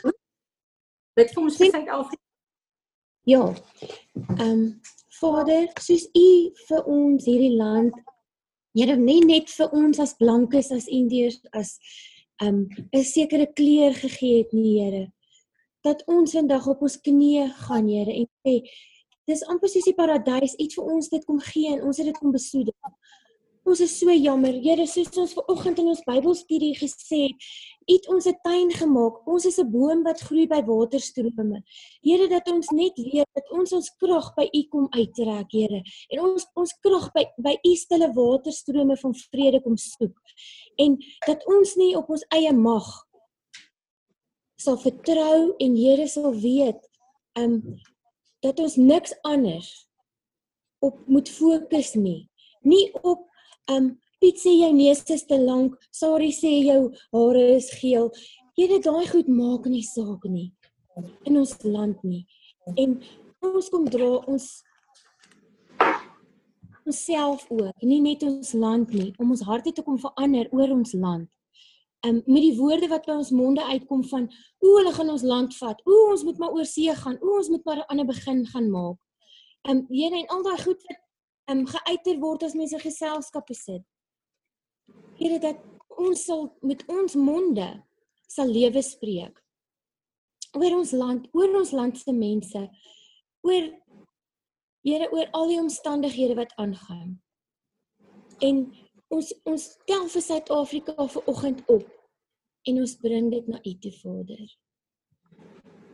Bid 1.18 1.34
vir 1.34 1.42
ons 1.44 1.58
vir 1.60 1.74
Suid-Afrika. 1.74 2.24
Ja. 3.28 3.42
Ehm 4.38 4.46
um, 4.46 4.62
Vader, 5.20 5.68
soos 5.80 6.06
U 6.16 6.28
vir 6.68 6.86
ons 6.86 7.26
hierdie 7.26 7.56
land 7.56 7.94
Here 8.78 8.94
nie 8.96 9.20
net 9.24 9.48
vir 9.50 9.72
ons 9.74 9.98
as 9.98 10.14
blankes 10.20 10.70
as 10.74 10.86
Indiërs 10.86 11.40
as 11.56 11.78
ehm 12.42 12.60
um, 12.60 12.88
'n 12.94 13.02
sekere 13.02 13.48
kleur 13.58 13.94
gegee 13.94 14.44
het 14.44 14.52
nie, 14.52 14.78
Here. 14.78 15.12
Dat 15.82 16.04
ons 16.06 16.32
vandag 16.32 16.66
op 16.68 16.82
ons 16.82 16.96
knieë 16.96 17.48
gaan, 17.66 17.88
Here, 17.88 18.12
en 18.12 18.28
sê 18.46 18.62
dis 19.26 19.42
amper 19.50 19.68
soos 19.68 19.84
die 19.84 19.96
paradys, 19.96 20.54
iets 20.58 20.78
vir 20.78 20.84
ons 20.84 21.08
dit 21.08 21.24
kom 21.24 21.40
gee 21.40 21.72
en 21.74 21.82
ons 21.82 21.98
het 21.98 22.06
dit 22.06 22.18
kom 22.18 22.30
besoedel. 22.32 22.76
Ons 23.68 23.82
is 23.84 23.98
so 24.00 24.08
jammer, 24.08 24.54
Here, 24.64 24.86
soos 24.88 25.10
ons 25.20 25.34
ver 25.36 25.50
oggend 25.52 25.80
in 25.82 25.90
ons 25.92 26.00
Bybelstudie 26.06 26.70
gesê 26.78 27.18
het, 27.26 27.48
het 27.90 28.06
ons 28.08 28.24
'n 28.26 28.38
tuin 28.40 28.70
gemaak. 28.72 29.26
Ons 29.28 29.44
is 29.44 29.58
'n 29.60 29.70
boom 29.70 30.02
wat 30.04 30.20
groei 30.20 30.46
by 30.48 30.62
waterstrome. 30.64 31.60
Here, 32.00 32.28
dat 32.28 32.48
ons 32.48 32.70
net 32.70 32.96
weet 32.96 33.28
dat 33.34 33.44
ons 33.52 33.72
ons 33.72 33.90
krag 34.00 34.34
by 34.36 34.48
U 34.54 34.62
kom 34.72 34.86
uittrek, 34.90 35.52
Here. 35.52 35.82
En 36.08 36.20
ons 36.20 36.46
ons 36.56 36.72
krag 36.80 37.12
by 37.12 37.24
by 37.36 37.58
U 37.62 37.74
stille 37.74 38.08
waterstrome 38.14 38.96
van 38.96 39.14
vrede 39.14 39.60
kom 39.60 39.76
soek. 39.76 40.16
En 40.78 40.96
dat 41.26 41.44
ons 41.46 41.76
nie 41.76 41.94
op 41.96 42.08
ons 42.08 42.24
eie 42.30 42.52
mag 42.52 42.88
sal 44.56 44.78
vertrou 44.78 45.54
en 45.58 45.76
Here 45.76 46.08
sal 46.08 46.32
weet, 46.32 46.80
ehm 47.36 47.52
um, 47.52 47.80
dat 48.40 48.60
ons 48.60 48.76
niks 48.76 49.12
anders 49.22 49.88
op 50.80 51.06
moet 51.06 51.28
fokus 51.28 51.94
nie. 51.94 52.30
Nie 52.62 52.94
op 53.02 53.28
um, 53.68 53.96
Piet 54.18 54.38
sê 54.42 54.50
jou 54.50 54.72
neus 54.74 55.04
is 55.14 55.24
te 55.30 55.38
lank, 55.38 55.76
Sari 55.94 56.32
sê 56.34 56.50
jou 56.66 56.92
hare 57.14 57.44
is 57.56 57.70
geel. 57.70 58.10
Here 58.58 58.80
daai 58.82 59.06
goed 59.06 59.28
maak 59.30 59.66
nie 59.70 59.84
saak 59.86 60.24
nie 60.26 60.50
in 61.28 61.38
ons 61.38 61.54
land 61.62 62.02
nie. 62.02 62.24
En 62.76 62.98
ons 63.44 63.70
kom 63.72 63.86
dra 63.88 64.10
ons 64.26 64.48
onsself 66.88 67.44
ook, 67.52 67.84
nie 67.84 68.00
net 68.00 68.24
ons 68.24 68.54
land 68.56 68.92
nie, 68.96 69.10
om 69.20 69.34
ons 69.34 69.44
harte 69.44 69.74
te 69.76 69.84
kom 69.84 69.98
verander 70.00 70.48
oor 70.56 70.72
ons 70.78 70.94
land. 70.96 71.28
Um 72.06 72.20
met 72.30 72.44
die 72.44 72.54
woorde 72.54 72.86
wat 72.92 73.08
by 73.08 73.16
ons 73.18 73.32
monde 73.34 73.64
uitkom 73.72 74.04
van 74.06 74.28
o, 74.30 74.76
hulle 74.76 74.92
gaan 74.94 75.10
ons 75.10 75.26
land 75.26 75.54
vat. 75.58 75.80
O, 75.82 75.96
ons 76.12 76.22
moet 76.24 76.38
maar 76.38 76.54
oor 76.54 76.68
see 76.68 76.94
gaan. 76.94 77.18
O, 77.18 77.40
ons 77.40 77.50
moet 77.50 77.64
maar 77.66 77.82
'n 77.82 77.90
ander 77.90 78.06
begin 78.06 78.46
gaan 78.46 78.70
maak. 78.70 78.98
Um 79.68 79.86
Here 79.90 80.16
en 80.16 80.28
al 80.30 80.42
daai 80.46 80.62
goed 80.62 80.80
wat 80.86 81.02
um 81.48 81.64
geuiter 81.66 82.20
word 82.20 82.44
as 82.44 82.54
mense 82.54 82.78
geselskappe 82.82 83.56
sit. 83.56 83.84
Here 85.18 85.40
dat 85.42 85.60
ons 85.98 86.24
sal 86.24 86.48
met 86.62 86.84
ons 86.88 87.16
monde 87.16 87.68
sal 88.28 88.50
lewe 88.52 88.82
spreek 88.84 89.38
oor 90.56 90.78
ons 90.78 90.94
land, 90.96 91.26
oor 91.36 91.58
ons 91.58 91.74
land 91.76 91.96
se 91.98 92.12
mense, 92.12 92.62
oor 93.44 93.66
Here 94.88 95.08
oor 95.12 95.26
al 95.36 95.50
die 95.50 95.58
omstandighede 95.60 96.36
wat 96.38 96.52
aangaan. 96.56 97.18
En 98.40 98.60
ons 99.12 99.32
ons 99.48 99.64
tel 99.90 100.06
vir 100.12 100.22
Suid-Afrika 100.24 101.08
vir 101.12 101.26
oggend 101.32 101.60
op 101.68 101.84
en 102.68 102.80
ons 102.84 102.94
bring 103.02 103.28
dit 103.32 103.50
na 103.50 103.58
U 103.58 103.72
toe, 103.82 103.92
Vader. 103.98 104.46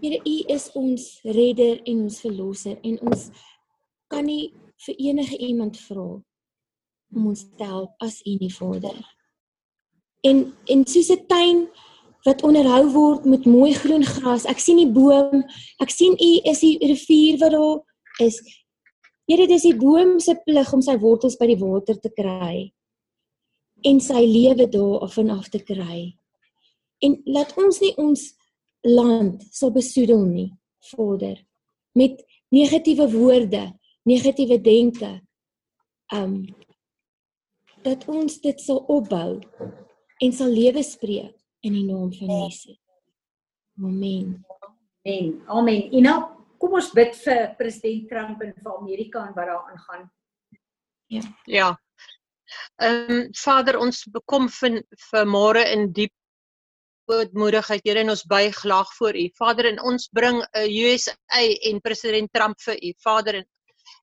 Here, 0.03 0.21
U 0.21 0.37
is 0.53 0.69
ons 0.79 1.07
redder 1.25 1.81
en 1.91 2.05
ons 2.07 2.21
verlosser 2.21 2.79
en 2.85 3.01
ons 3.09 3.25
kan 4.13 4.27
nie 4.29 4.53
vir 4.87 4.95
enige 4.99 5.37
iemand 5.39 5.79
vra 5.81 6.09
om 7.15 7.27
ons 7.31 7.45
te 7.57 7.65
help 7.65 7.95
as 8.03 8.21
U 8.27 8.37
nie, 8.41 8.53
Vader. 8.53 8.97
En 10.25 10.53
en 10.67 10.87
soos 10.87 11.11
'n 11.11 11.27
tuin 11.27 11.69
wat 12.25 12.43
onderhou 12.43 12.85
word 12.93 13.25
met 13.25 13.45
mooi 13.45 13.73
groen 13.75 14.05
gras. 14.05 14.45
Ek 14.45 14.59
sien 14.59 14.77
die 14.77 14.93
boom. 14.93 15.45
Ek 15.81 15.91
sien 15.91 16.13
U 16.13 16.31
is 16.51 16.61
die 16.61 16.79
rivier 16.81 17.39
wat 17.39 17.53
daar 17.53 17.81
is. 18.25 18.41
Here, 19.29 19.47
dis 19.47 19.63
die 19.63 19.77
boom 19.77 20.21
se 20.21 20.35
plig 20.45 20.73
om 20.73 20.83
sy 20.83 20.97
wortels 21.01 21.37
by 21.37 21.47
die 21.47 21.61
water 21.61 21.97
te 22.01 22.11
kry 22.13 22.73
en 23.85 24.01
sy 24.01 24.23
lewe 24.25 24.67
daar 24.69 25.05
af 25.05 25.17
en 25.21 25.31
af 25.31 25.49
te 25.53 25.61
kry. 25.61 26.17
En 27.05 27.19
laat 27.25 27.53
ons 27.61 27.81
nie 27.81 27.93
ons 28.01 28.23
land 28.85 29.43
sal 29.53 29.73
besoedel 29.73 30.25
nie, 30.25 30.51
Vader, 30.93 31.37
met 31.97 32.21
negatiewe 32.53 33.11
woorde, 33.13 33.67
negatiewe 34.05 34.61
denke. 34.61 35.21
Um 36.13 36.45
dat 37.85 38.07
ons 38.09 38.39
dit 38.41 38.61
sal 38.61 38.81
opbou 38.89 39.43
en 40.25 40.33
sal 40.33 40.49
lewe 40.49 40.81
spreek 40.83 41.37
in 41.61 41.75
die 41.77 41.85
naam 41.85 42.13
van 42.17 42.31
Jesus. 42.33 42.79
Amen. 43.77 44.45
Amen. 45.05 45.43
Amen. 45.53 45.83
Ina, 45.93 46.15
kom 46.57 46.79
ons 46.81 46.93
bid 46.97 47.17
vir 47.27 47.51
president 47.59 48.09
Trump 48.09 48.43
en 48.45 48.55
vir 48.57 48.77
Amerika 48.79 49.27
en 49.27 49.35
wat 49.37 49.51
daar 49.51 49.73
aangaan. 49.73 50.07
Ja. 51.47 51.75
Ehm 52.81 53.11
um, 53.13 53.25
Vader, 53.37 53.79
ons 53.79 54.05
bekom 54.13 54.49
van 54.49 54.81
vanmôre 55.11 55.65
in 55.73 55.91
diep 55.93 56.13
ootmoedigheid, 57.13 57.85
Here, 57.85 58.01
en 58.01 58.13
ons 58.15 58.25
buig 58.25 58.63
laag 58.65 58.93
voor 58.97 59.17
U. 59.17 59.25
Vader, 59.37 59.69
en 59.69 59.81
ons 59.83 60.09
bring 60.13 60.41
'n 60.41 60.47
uh, 60.61 60.69
USA 60.89 61.43
en 61.71 61.81
president 61.81 62.33
Trump 62.33 62.61
vir 62.61 62.79
U. 62.81 62.93
Vader, 63.05 63.35
en, 63.35 63.47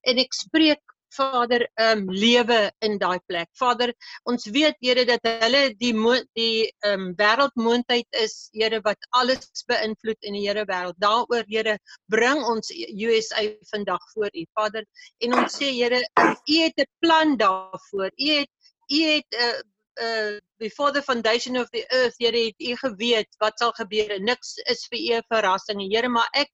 en 0.08 0.18
ek 0.18 0.34
spreek 0.34 0.82
Vader, 1.12 1.66
ehm 1.76 2.04
um, 2.08 2.12
lewe 2.16 2.60
in 2.80 2.98
daai 3.00 3.20
plek. 3.28 3.50
Vader, 3.60 3.92
ons 4.32 4.46
weet 4.56 4.78
Here 4.80 5.04
dat 5.06 5.28
hulle 5.44 5.62
die 5.80 5.94
mo- 5.94 6.24
die 6.38 6.72
ehm 6.88 7.08
um, 7.08 7.16
wêreldmoondheid 7.20 8.08
is, 8.24 8.50
Here 8.56 8.80
wat 8.86 9.10
alles 9.20 9.66
beïnvloed 9.68 10.30
in 10.30 10.38
die 10.40 10.46
Here 10.48 10.64
wêreld. 10.70 11.00
Daaroor 11.04 11.44
Here, 11.52 11.78
bring 12.08 12.44
ons 12.54 12.72
USA 12.72 13.44
vandag 13.74 14.08
voor 14.14 14.32
U. 14.32 14.46
Vader, 14.60 14.88
en 15.20 15.36
ons 15.42 15.60
sê 15.60 15.74
Here, 15.76 16.02
U 16.24 16.56
het 16.64 16.80
'n 16.80 16.90
plan 17.04 17.38
daarvoor. 17.38 18.12
U 18.16 18.32
het 18.40 18.50
U 18.92 19.04
het 19.04 19.28
'n 19.36 19.44
uh, 19.44 19.60
uh 20.02 20.40
before 20.60 20.92
the 20.92 21.02
foundation 21.02 21.58
of 21.58 21.70
the 21.72 21.86
earth 21.92 22.16
Here 22.20 22.38
het 22.38 22.60
u 22.60 22.76
geweet 22.76 23.30
wat 23.44 23.60
sal 23.60 23.74
gebeur 23.78 24.20
niks 24.20 24.56
is 24.74 24.86
vir 24.90 25.00
u 25.00 25.10
'n 25.20 25.28
verrassing 25.34 25.82
Here 25.94 26.10
maar 26.10 26.30
ek 26.34 26.50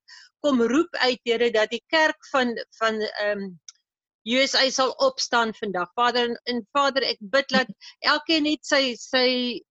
kom 0.46 0.62
roep 0.62 0.96
uit 0.96 1.20
Here 1.24 1.52
dat 1.52 1.70
die 1.70 1.84
kerk 1.88 2.28
van 2.32 2.54
van 2.80 3.02
ehm 3.02 3.40
um, 3.40 3.60
USA 4.28 4.70
sal 4.70 4.92
opstaan 4.92 5.54
vandag. 5.54 5.92
Vader 5.96 6.30
en, 6.30 6.40
en 6.44 6.68
Vader 6.72 7.04
ek 7.08 7.20
bid 7.20 7.48
dat 7.48 7.70
elkeen 8.00 8.44
net 8.44 8.66
sy 8.68 8.96
sy 9.00 9.30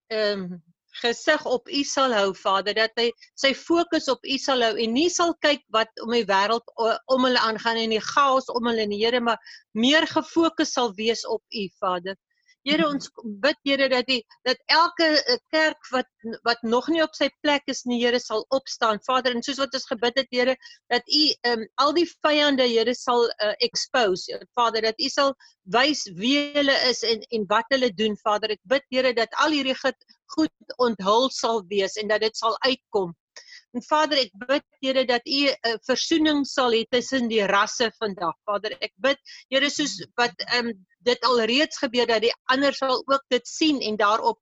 ehm 0.09 0.47
um, 0.47 0.63
gesig 0.97 1.43
op 1.45 1.67
U 1.69 1.83
sal 1.85 2.13
hou 2.17 2.31
Vader 2.33 2.73
dat 2.73 2.95
hy 2.97 3.11
sy 3.37 3.51
fokus 3.53 4.07
op 4.09 4.23
U 4.25 4.37
sal 4.41 4.63
hou 4.65 4.71
en 4.81 4.95
nie 4.97 5.09
sal 5.13 5.35
kyk 5.45 5.61
wat 5.75 5.91
om 6.01 6.15
die 6.15 6.25
wêreld 6.25 6.73
om 6.81 7.27
hulle 7.27 7.43
aangaan 7.49 7.77
en 7.83 7.93
die 7.93 8.01
chaos 8.01 8.49
om 8.49 8.65
hulle 8.71 8.87
nie. 8.89 9.03
Here 9.05 9.21
maar 9.21 9.37
meer 9.77 10.07
gefokus 10.09 10.73
sal 10.73 10.95
wees 10.97 11.21
op 11.25 11.43
U 11.53 11.67
Vader 11.77 12.17
Here 12.67 12.83
ons 12.87 13.09
bid 13.43 13.59
Here 13.67 13.87
dat 13.91 14.07
die 14.09 14.19
dat 14.47 14.59
elke 14.75 15.07
eh, 15.15 15.37
kerk 15.55 15.89
wat 15.93 16.09
wat 16.47 16.63
nog 16.63 16.89
nie 16.91 17.01
op 17.03 17.15
sy 17.15 17.29
plek 17.45 17.63
is 17.71 17.85
nie 17.87 17.99
Here 18.01 18.19
sal 18.19 18.43
opstaan. 18.57 18.99
Vader 19.07 19.35
en 19.35 19.43
soos 19.45 19.61
wat 19.63 19.75
ons 19.79 19.87
gebid 19.91 20.19
het 20.19 20.33
Here 20.35 20.55
dat 20.93 21.07
U 21.07 21.23
um, 21.51 21.63
al 21.83 21.95
die 21.95 22.07
vyande 22.25 22.67
Here 22.67 22.95
sal 22.95 23.27
uh, 23.29 23.53
expose. 23.63 24.41
Vader 24.59 24.89
dat 24.89 24.99
U 24.99 25.09
sal 25.13 25.31
wys 25.77 26.03
wie 26.19 26.51
hulle 26.57 26.75
is 26.89 27.03
en 27.07 27.23
en 27.31 27.47
wat 27.53 27.71
hulle 27.75 27.93
doen. 27.95 28.19
Vader 28.25 28.57
ek 28.57 28.63
bid 28.75 28.83
Here 28.91 29.13
dat 29.15 29.39
al 29.43 29.55
hierdie 29.55 29.77
goed 30.35 30.77
onthul 30.83 31.31
sal 31.31 31.63
wees 31.71 31.95
en 31.95 32.11
dat 32.11 32.25
dit 32.25 32.35
sal 32.35 32.59
uitkom 32.67 33.15
En 33.75 33.83
Vader, 33.83 34.17
ek 34.17 34.31
bid 34.47 34.63
Here 34.81 35.03
dat 35.05 35.27
U 35.27 35.41
'n 35.49 35.55
uh, 35.69 35.77
versoening 35.89 36.45
sal 36.45 36.71
hê 36.71 36.83
tussen 36.89 37.27
die 37.27 37.43
rasse 37.45 37.91
vandag. 37.99 38.35
Vader, 38.45 38.77
ek 38.81 38.93
bid 38.95 39.19
Here 39.49 39.69
soos 39.69 39.99
wat 40.15 40.33
ehm 40.47 40.71
um, 40.71 40.85
dit 41.03 41.23
al 41.23 41.41
reeds 41.51 41.77
gebeur 41.83 42.07
dat 42.07 42.21
die 42.21 42.33
ander 42.53 42.73
sal 42.73 43.03
ook 43.05 43.23
dit 43.29 43.47
sien 43.47 43.81
en 43.81 43.95
daarop 43.95 44.39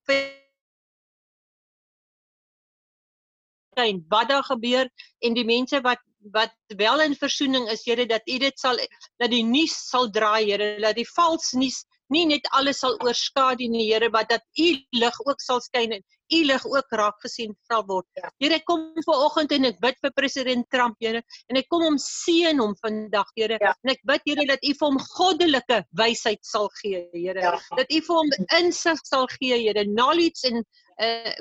skyn 3.75 4.05
wat 4.09 4.29
daar 4.29 4.43
gebeur 4.43 4.89
en 5.19 5.33
die 5.35 5.45
mense 5.45 5.81
wat 5.81 6.01
wat 6.33 6.53
wel 6.79 7.01
in 7.01 7.15
versoening 7.15 7.67
is 7.69 7.85
Here 7.85 8.05
dat 8.09 8.25
U 8.25 8.37
dit 8.39 8.59
sal 8.59 8.79
dat 9.21 9.29
die 9.29 9.43
nuus 9.43 9.75
sal 9.89 10.09
draai 10.09 10.45
Here 10.47 10.79
dat 10.81 10.95
die 10.95 11.09
vals 11.15 11.51
nuus 11.53 11.83
nie 12.13 12.25
net 12.29 12.45
alles 12.57 12.79
sal 12.83 12.97
oorskadu 13.03 13.67
nie 13.69 13.87
Here 13.91 14.09
maar 14.13 14.27
dat 14.29 14.41
U 14.59 14.67
lig 14.99 15.17
ook 15.25 15.41
sal 15.41 15.61
skyn 15.61 15.95
en 15.97 16.03
U 16.33 16.39
lig 16.49 16.63
ook 16.65 16.93
raak 16.97 17.19
gesien 17.21 17.51
sal 17.69 17.83
word. 17.85 18.05
Here 18.41 18.55
ek 18.57 18.65
kom 18.65 18.87
vanoggend 19.05 19.51
en 19.57 19.65
ek 19.69 19.79
bid 19.83 19.99
vir 20.01 20.13
president 20.17 20.65
Trump 20.73 20.95
Here 21.01 21.21
en 21.49 21.59
ek 21.61 21.67
kom 21.69 21.85
om 21.85 21.97
seën 22.01 22.57
hom 22.61 22.73
vandag 22.81 23.29
Here 23.35 23.57
Ja. 23.61 23.73
en 23.83 23.91
ek 23.93 24.01
bid 24.05 24.21
Here 24.25 24.45
dat 24.49 24.63
U 24.65 24.73
vir 24.73 24.87
hom 24.87 24.99
goddelike 25.17 25.83
wysheid 25.97 26.41
sal 26.45 26.69
gee 26.81 27.05
Here 27.13 27.41
Ja. 27.41 27.53
dat 27.77 27.91
U 27.91 28.01
vir 28.01 28.15
hom 28.21 28.31
insig 28.59 28.99
sal 29.05 29.27
gee 29.37 29.57
Here 29.67 29.85
knowledge 29.85 30.45
and 30.51 30.65
uh, 31.01 31.33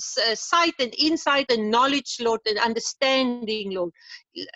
s- 0.00 0.18
uh, 0.18 0.34
sight 0.34 0.74
and 0.80 0.94
insight 0.98 1.50
and 1.50 1.70
knowledge 1.70 2.16
Lord 2.20 2.40
and 2.46 2.58
understanding 2.58 3.72
Lord. 3.72 3.92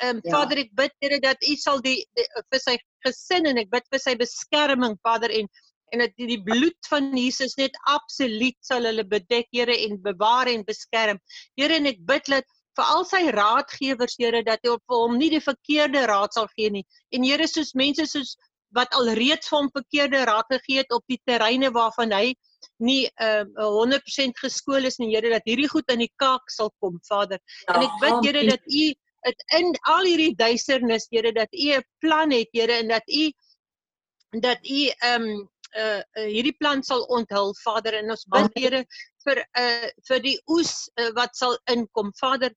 Um, 0.03 0.21
Ja. 0.25 0.33
Vader 0.37 0.59
ek 0.65 0.75
bid 0.75 0.93
Here 1.01 1.21
dat 1.21 1.43
U 1.49 1.57
sal 1.57 1.81
die, 1.85 2.05
die 2.17 2.27
vir 2.51 2.61
sy 2.61 2.77
gesin 3.07 3.47
en 3.47 3.59
ek 3.59 3.71
bid 3.71 3.87
vir 3.93 3.99
sy 4.03 4.15
beskerming 4.17 4.99
Vader 5.05 5.31
en 5.31 5.49
en 5.93 6.03
dat 6.05 6.13
die, 6.21 6.37
bloed 6.45 6.77
van 6.91 7.07
Jesus 7.17 7.55
net 7.57 7.73
absoluut 7.89 8.57
sal 8.61 8.85
hulle 8.85 9.05
bedek 9.09 9.47
Here 9.57 9.73
en 9.87 9.97
bewaar 10.05 10.51
en 10.53 10.65
beskerm. 10.69 11.17
Here 11.57 11.79
en 11.81 11.87
ek 11.89 12.03
bid 12.05 12.29
dat 12.29 12.45
vir 12.77 12.85
al 12.93 13.07
sy 13.09 13.23
raadgewers 13.33 14.19
Here 14.21 14.43
dat 14.45 14.61
hy 14.65 14.75
op 14.75 14.83
hom 14.93 15.17
nie 15.19 15.31
die 15.33 15.41
verkeerde 15.41 16.05
raad 16.11 16.37
sal 16.37 16.47
gee 16.57 16.69
nie. 16.71 16.85
En 17.13 17.25
Here 17.25 17.49
soos 17.49 17.73
mense 17.75 18.05
soos 18.07 18.37
wat 18.77 18.93
alreeds 18.93 19.49
vir 19.49 19.57
hom 19.63 19.71
verkeerde 19.73 20.27
raad 20.29 20.45
gegee 20.53 20.83
het 20.83 20.93
op 20.93 21.05
die 21.09 21.21
terreine 21.25 21.71
waarvan 21.73 22.13
hy 22.13 22.35
nie 22.79 23.09
um, 23.22 23.53
100% 23.59 24.41
geskool 24.43 24.85
is 24.89 24.99
nie 24.99 25.11
Here 25.14 25.31
dat 25.33 25.47
hierdie 25.49 25.68
goed 25.70 25.91
in 25.93 26.05
die 26.05 26.12
kaak 26.22 26.51
sal 26.53 26.72
kom 26.83 26.99
Vader. 27.09 27.41
En 27.68 27.83
ek 27.83 28.01
bid 28.03 28.24
Here 28.26 28.47
dat 28.49 28.64
U 28.66 28.87
het 29.26 29.45
in 29.59 29.72
al 29.91 30.09
hierdie 30.09 30.35
duisternis 30.39 31.09
Here 31.11 31.33
dat 31.33 31.53
U 31.53 31.68
'n 31.79 31.87
plan 32.05 32.35
het 32.35 32.49
Here 32.53 32.81
en 32.83 32.89
dat 32.95 33.07
U 33.09 33.31
dat 34.41 34.59
U 34.66 34.81
ehm 34.89 35.22
um, 35.22 35.49
uh, 35.76 36.01
uh 36.16 36.29
hierdie 36.29 36.57
plan 36.59 36.83
sal 36.83 37.03
onthul 37.12 37.55
Vader 37.64 37.95
en 37.95 38.11
ons 38.11 38.24
bid. 38.33 38.51
Here 38.55 38.85
vir 39.26 39.43
uh 39.61 39.89
vir 40.09 40.22
die 40.24 40.39
oes 40.49 40.89
uh, 40.97 41.11
wat 41.18 41.37
sal 41.37 41.59
inkom 41.72 42.12
Vader 42.20 42.55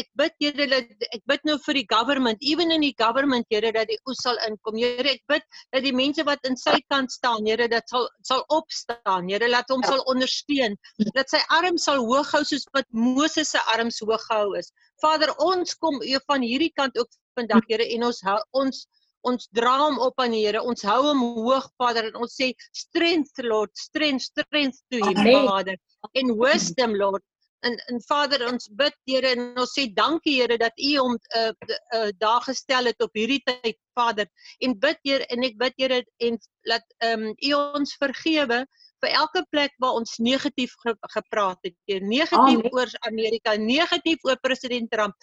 ek 0.00 0.08
bid 0.18 0.32
Here 0.42 0.66
dat 0.70 1.04
ek 1.14 1.22
bid 1.30 1.44
nou 1.48 1.56
vir 1.66 1.78
die 1.80 1.86
government 1.90 2.42
even 2.42 2.70
in 2.74 2.80
die 2.86 2.94
government 2.98 3.46
Here 3.50 3.72
dat 3.72 3.88
die 3.88 3.98
oes 4.08 4.22
sal 4.24 4.38
inkom 4.48 4.78
Here 4.80 5.10
ek 5.12 5.22
bid 5.30 5.44
dat 5.72 5.84
die 5.86 5.94
mense 5.94 6.24
wat 6.28 6.42
in 6.48 6.56
sy 6.60 6.76
kant 6.90 7.12
staan 7.14 7.46
Here 7.46 7.68
dat 7.68 7.88
sal 7.92 8.08
sal 8.22 8.44
opstaan 8.48 9.28
Here 9.30 9.48
laat 9.48 9.70
hom 9.70 9.82
Ja. 9.84 9.92
sal 9.94 10.02
ondersteun 10.10 10.76
dat 11.14 11.30
sy 11.30 11.42
arm 11.50 11.78
sal 11.78 12.02
hoog 12.06 12.32
hou 12.32 12.42
soos 12.44 12.66
wat 12.74 12.86
Moses 12.90 13.50
se 13.54 13.62
arms 13.76 14.00
hoog 14.00 14.22
gehou 14.30 14.54
is 14.58 14.72
Vader 15.02 15.34
ons 15.38 15.74
kom 15.74 16.00
u 16.02 16.18
van 16.26 16.42
hierdie 16.42 16.72
kant 16.74 16.98
ook 16.98 17.10
vandag 17.38 17.64
Here 17.68 17.86
en 17.94 18.04
ons 18.10 18.20
hou 18.26 18.40
ons 18.52 18.86
ons 19.24 19.48
dra 19.56 19.78
hom 19.80 19.98
op 20.04 20.18
aan 20.20 20.34
die 20.36 20.42
Here. 20.44 20.60
Ons 20.60 20.82
hou 20.84 20.98
hom 21.06 21.22
hoog, 21.38 21.70
Vader, 21.80 22.10
en 22.10 22.18
ons 22.26 22.34
sê 22.36 22.50
strength 22.76 23.40
Lord, 23.42 23.72
strength, 23.72 24.26
strength 24.28 24.82
to 24.92 25.00
him, 25.00 25.16
Amen. 25.22 25.46
Vader. 25.48 25.78
En 26.20 26.34
wisdom 26.36 26.92
Lord. 27.00 27.24
En 27.64 27.76
en 27.88 28.00
Vader, 28.06 28.44
ons 28.52 28.68
bid 28.80 28.96
Here 29.08 29.30
en 29.34 29.44
ons 29.62 29.74
sê 29.78 29.86
dankie 29.96 30.36
Here 30.40 30.58
dat 30.60 30.76
U 30.76 30.90
hom 31.00 31.18
uh, 31.38 31.50
uh, 31.96 32.08
daar 32.20 32.42
gestel 32.44 32.90
het 32.90 33.00
op 33.04 33.16
hierdie 33.16 33.40
tyd, 33.46 33.78
Vader. 33.96 34.28
En 34.64 34.76
bid 34.78 35.00
Here 35.06 35.26
en 35.32 35.46
ek 35.48 35.56
bid 35.60 35.78
Here 35.80 36.02
en 36.28 36.40
laat 36.70 36.84
ehm 36.98 37.30
um, 37.30 37.32
U 37.48 37.54
ons 37.78 37.96
vergewe 38.00 38.64
vir 39.04 39.16
elke 39.20 39.42
plek 39.52 39.74
waar 39.82 39.98
ons 40.00 40.16
negatief 40.22 40.74
ge 40.84 40.94
gepraat 41.16 41.58
het. 41.66 41.74
Heer. 41.88 42.04
Negatief 42.04 42.60
Amen. 42.60 42.76
oor 42.76 42.92
Amerika, 43.08 43.56
negatief 43.60 44.22
oor 44.28 44.38
president 44.44 44.90
Trump. 44.92 45.16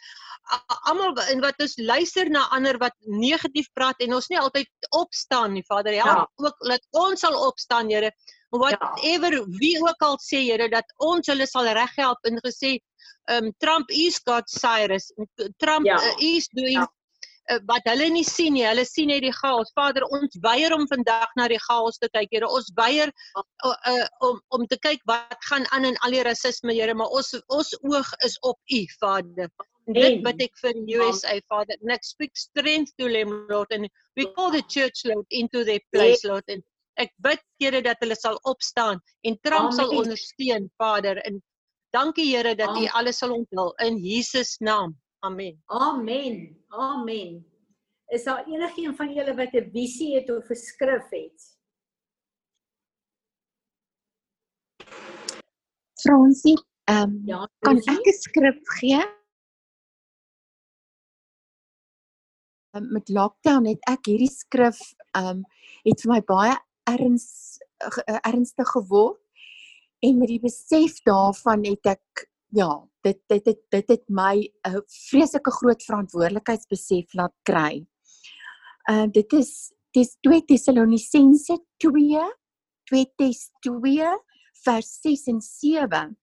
Almal 0.90 1.16
en 1.30 1.42
wat 1.46 1.62
ons 1.62 1.78
luister 1.78 2.30
na 2.30 2.48
ander 2.58 2.78
wat 2.82 2.96
negatief 3.06 3.70
praat 3.78 4.02
en 4.02 4.18
ons 4.18 4.30
nie 4.34 4.40
altyd 4.42 4.70
opstaan 4.98 5.54
nie, 5.58 5.66
Vader. 5.70 5.98
Help 6.02 6.26
Ja. 6.26 6.46
ook 6.48 6.68
laat 6.70 6.86
ons 6.92 7.20
sal 7.26 7.38
opstaan, 7.48 7.90
Here. 7.90 8.12
Whatever 8.52 9.46
wie 9.60 9.78
ook 9.82 10.02
al 10.04 10.18
sê, 10.20 10.42
Here, 10.44 10.68
dat 10.70 10.86
ons 11.00 11.28
hulle 11.32 11.48
sal 11.48 11.70
reghelp 11.74 12.20
en 12.28 12.40
gesê 12.46 12.78
um 13.32 13.52
Trump 13.64 13.90
is 13.92 14.20
God 14.28 14.50
Cyrus. 14.50 15.12
Trump 15.58 15.86
Ja. 15.86 15.96
uh, 15.98 16.16
is 16.20 16.50
doing 16.52 16.80
Ja. 16.82 16.88
uh, 17.52 17.60
wat 17.66 17.82
hulle 17.86 18.10
nie 18.10 18.24
sien 18.24 18.54
nie. 18.54 18.66
Hulle 18.66 18.84
sien 18.86 19.08
net 19.08 19.22
die 19.24 19.32
chaos. 19.32 19.72
Vader, 19.76 20.04
ons 20.12 20.36
weier 20.44 20.74
om 20.76 20.88
vandag 20.88 21.30
na 21.38 21.48
die 21.48 21.60
chaos 21.70 21.98
te 21.98 22.10
kyk, 22.10 22.28
Here. 22.32 22.48
Ons 22.48 22.72
weier 22.76 23.12
uh, 23.38 23.76
uh, 23.88 24.08
om 24.28 24.42
om 24.50 24.66
te 24.68 24.78
kyk 24.84 25.00
wat 25.06 25.38
gaan 25.50 25.66
aan 25.72 25.86
in 25.86 25.98
al 26.04 26.12
die 26.12 26.24
rasisme, 26.24 26.74
Here, 26.74 26.94
maar 26.94 27.08
ons 27.10 27.34
ons 27.48 27.72
oog 27.84 28.10
is 28.26 28.38
op 28.42 28.58
U, 28.68 28.82
Vader. 29.00 29.50
En 29.88 29.94
dit 29.98 30.22
bid 30.24 30.42
ek 30.46 30.58
vir 30.62 30.74
USA, 31.00 31.40
Vader. 31.50 31.76
And 31.82 31.92
I 31.92 31.98
speak 32.02 32.36
strength 32.38 32.94
to 32.98 33.08
them, 33.10 33.48
Lord. 33.50 33.72
And 33.72 33.88
we 34.16 34.28
call 34.36 34.52
the 34.52 34.62
church, 34.68 35.06
Lord, 35.06 35.26
into 35.30 35.64
their 35.64 35.80
place, 35.94 36.24
Lord. 36.24 36.44
And 36.48 36.64
ek 37.02 37.14
bid, 37.18 37.42
Here, 37.62 37.82
dat 37.86 38.00
hulle 38.02 38.16
sal 38.18 38.40
opstaan 38.50 39.02
en 39.28 39.38
Trump 39.46 39.72
sal 39.74 39.90
Amen. 39.90 40.04
ondersteun, 40.04 40.70
Vader. 40.82 41.18
En 41.28 41.42
dankie, 41.96 42.28
Here, 42.36 42.56
dat 42.56 42.70
U 42.70 42.86
Amen. 42.86 42.92
alles 43.00 43.18
sal 43.22 43.34
onthul 43.36 43.74
in 43.86 43.98
Jesus 43.98 44.58
naam. 44.60 44.96
Amen. 45.26 45.62
Amen. 45.66 46.58
Amen. 46.70 47.46
Is 48.12 48.24
daar 48.24 48.46
enigiemand 48.48 48.98
van 48.98 49.14
julle 49.14 49.36
wat 49.36 49.54
'n 49.54 49.70
visie 49.72 50.16
het 50.16 50.30
of 50.30 50.50
'n 50.50 50.56
skrif 50.56 51.10
het? 51.10 51.40
Fransie, 56.02 56.58
ehm 56.84 57.04
um, 57.04 57.22
Ja, 57.26 57.48
kan 57.60 57.78
ek 57.78 58.06
'n 58.08 58.12
skrif 58.12 58.60
gee? 58.80 59.04
Um, 62.76 62.92
met 62.92 63.10
lockdown 63.10 63.66
het 63.68 63.82
ek 63.90 64.06
hierdie 64.06 64.32
skrif 64.32 64.80
ehm 65.12 65.28
um, 65.28 65.46
het 65.84 66.02
vir 66.02 66.12
my 66.12 66.22
baie 66.22 66.56
erns 66.90 67.58
eh, 68.06 68.20
ernstig 68.22 68.68
geword 68.68 69.20
en 70.00 70.18
met 70.18 70.28
die 70.28 70.42
besef 70.42 71.02
daarvan 71.06 71.66
het 71.66 71.86
ek 71.86 72.28
ja, 72.52 72.70
dit 73.06 73.20
dit 73.28 73.46
dit 73.46 73.60
dit 73.70 73.88
het 73.88 74.04
my 74.08 74.36
'n 74.38 74.76
uh, 74.76 74.82
vreeslike 75.10 75.52
groot 75.52 75.84
verantwoordelikheidsbesef 75.84 77.14
laat 77.14 77.36
kry. 77.44 77.86
Ehm 78.90 79.08
uh, 79.08 79.12
dit 79.12 79.34
is 79.34 79.72
dis 79.92 80.18
2 80.20 80.46
Tessalonisense 80.46 81.60
2 81.78 82.20
2 82.84 83.14
Tes 83.16 83.52
2 83.60 84.08
vers 84.64 85.02
6 85.02 85.28
en 85.28 85.42
7. 85.42 86.18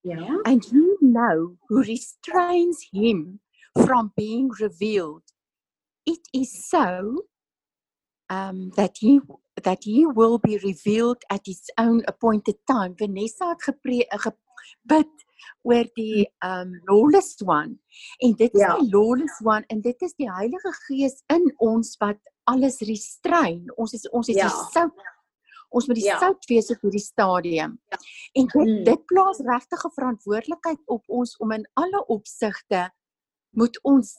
Ja. 0.00 0.40
And 0.42 0.64
you 0.70 0.96
know 1.00 1.56
who 1.68 1.82
restrains 1.82 2.88
him 2.90 3.40
from 3.72 4.12
being 4.14 4.50
revealed. 4.58 5.22
It 6.04 6.28
is 6.32 6.68
so 6.68 7.24
um 8.30 8.70
that 8.76 8.98
he 8.98 9.20
that 9.62 9.84
he 9.84 10.06
will 10.06 10.38
be 10.38 10.58
revealed 10.58 11.24
at 11.30 11.40
his 11.46 11.62
own 11.78 12.02
appointed 12.06 12.56
time. 12.66 12.94
Vanessa 12.96 13.48
het 13.48 13.62
gepre 13.62 14.04
gebid 14.24 15.24
oor 15.62 15.84
die 15.94 16.26
um 16.44 16.72
lawless 16.88 17.36
one 17.46 17.78
en 18.20 18.32
dit 18.34 18.54
is 18.54 18.60
Ja. 18.60 18.76
die 18.78 18.90
lawless 18.90 19.40
one 19.44 19.64
en 19.68 19.80
dit 19.80 20.02
is 20.02 20.14
die 20.14 20.30
Heilige 20.30 20.72
Gees 20.86 21.22
in 21.28 21.52
ons 21.58 21.96
wat 22.00 22.18
alles 22.44 22.80
restrain. 22.80 23.66
Ons 23.76 23.92
is 23.94 24.08
ons 24.10 24.28
is 24.28 24.36
Ja. 24.36 24.48
die 24.48 24.56
sout 24.72 24.92
ons 25.70 25.86
moet 25.86 25.96
die 25.96 26.04
Ja. 26.04 26.18
sout 26.18 26.44
wees 26.48 26.70
op 26.70 26.80
hierdie 26.80 27.00
stadium. 27.04 27.78
En 28.34 28.46
dit 28.46 28.54
Mm. 28.54 28.84
dit 28.84 29.06
plaas 29.06 29.38
regtig 29.38 29.84
'n 29.84 29.90
verantwoordelikheid 29.90 30.80
op 30.86 31.04
ons 31.08 31.36
om 31.36 31.52
in 31.52 31.66
alle 31.74 32.06
opsigte 32.06 32.90
moet 33.52 33.78
ons 33.82 34.16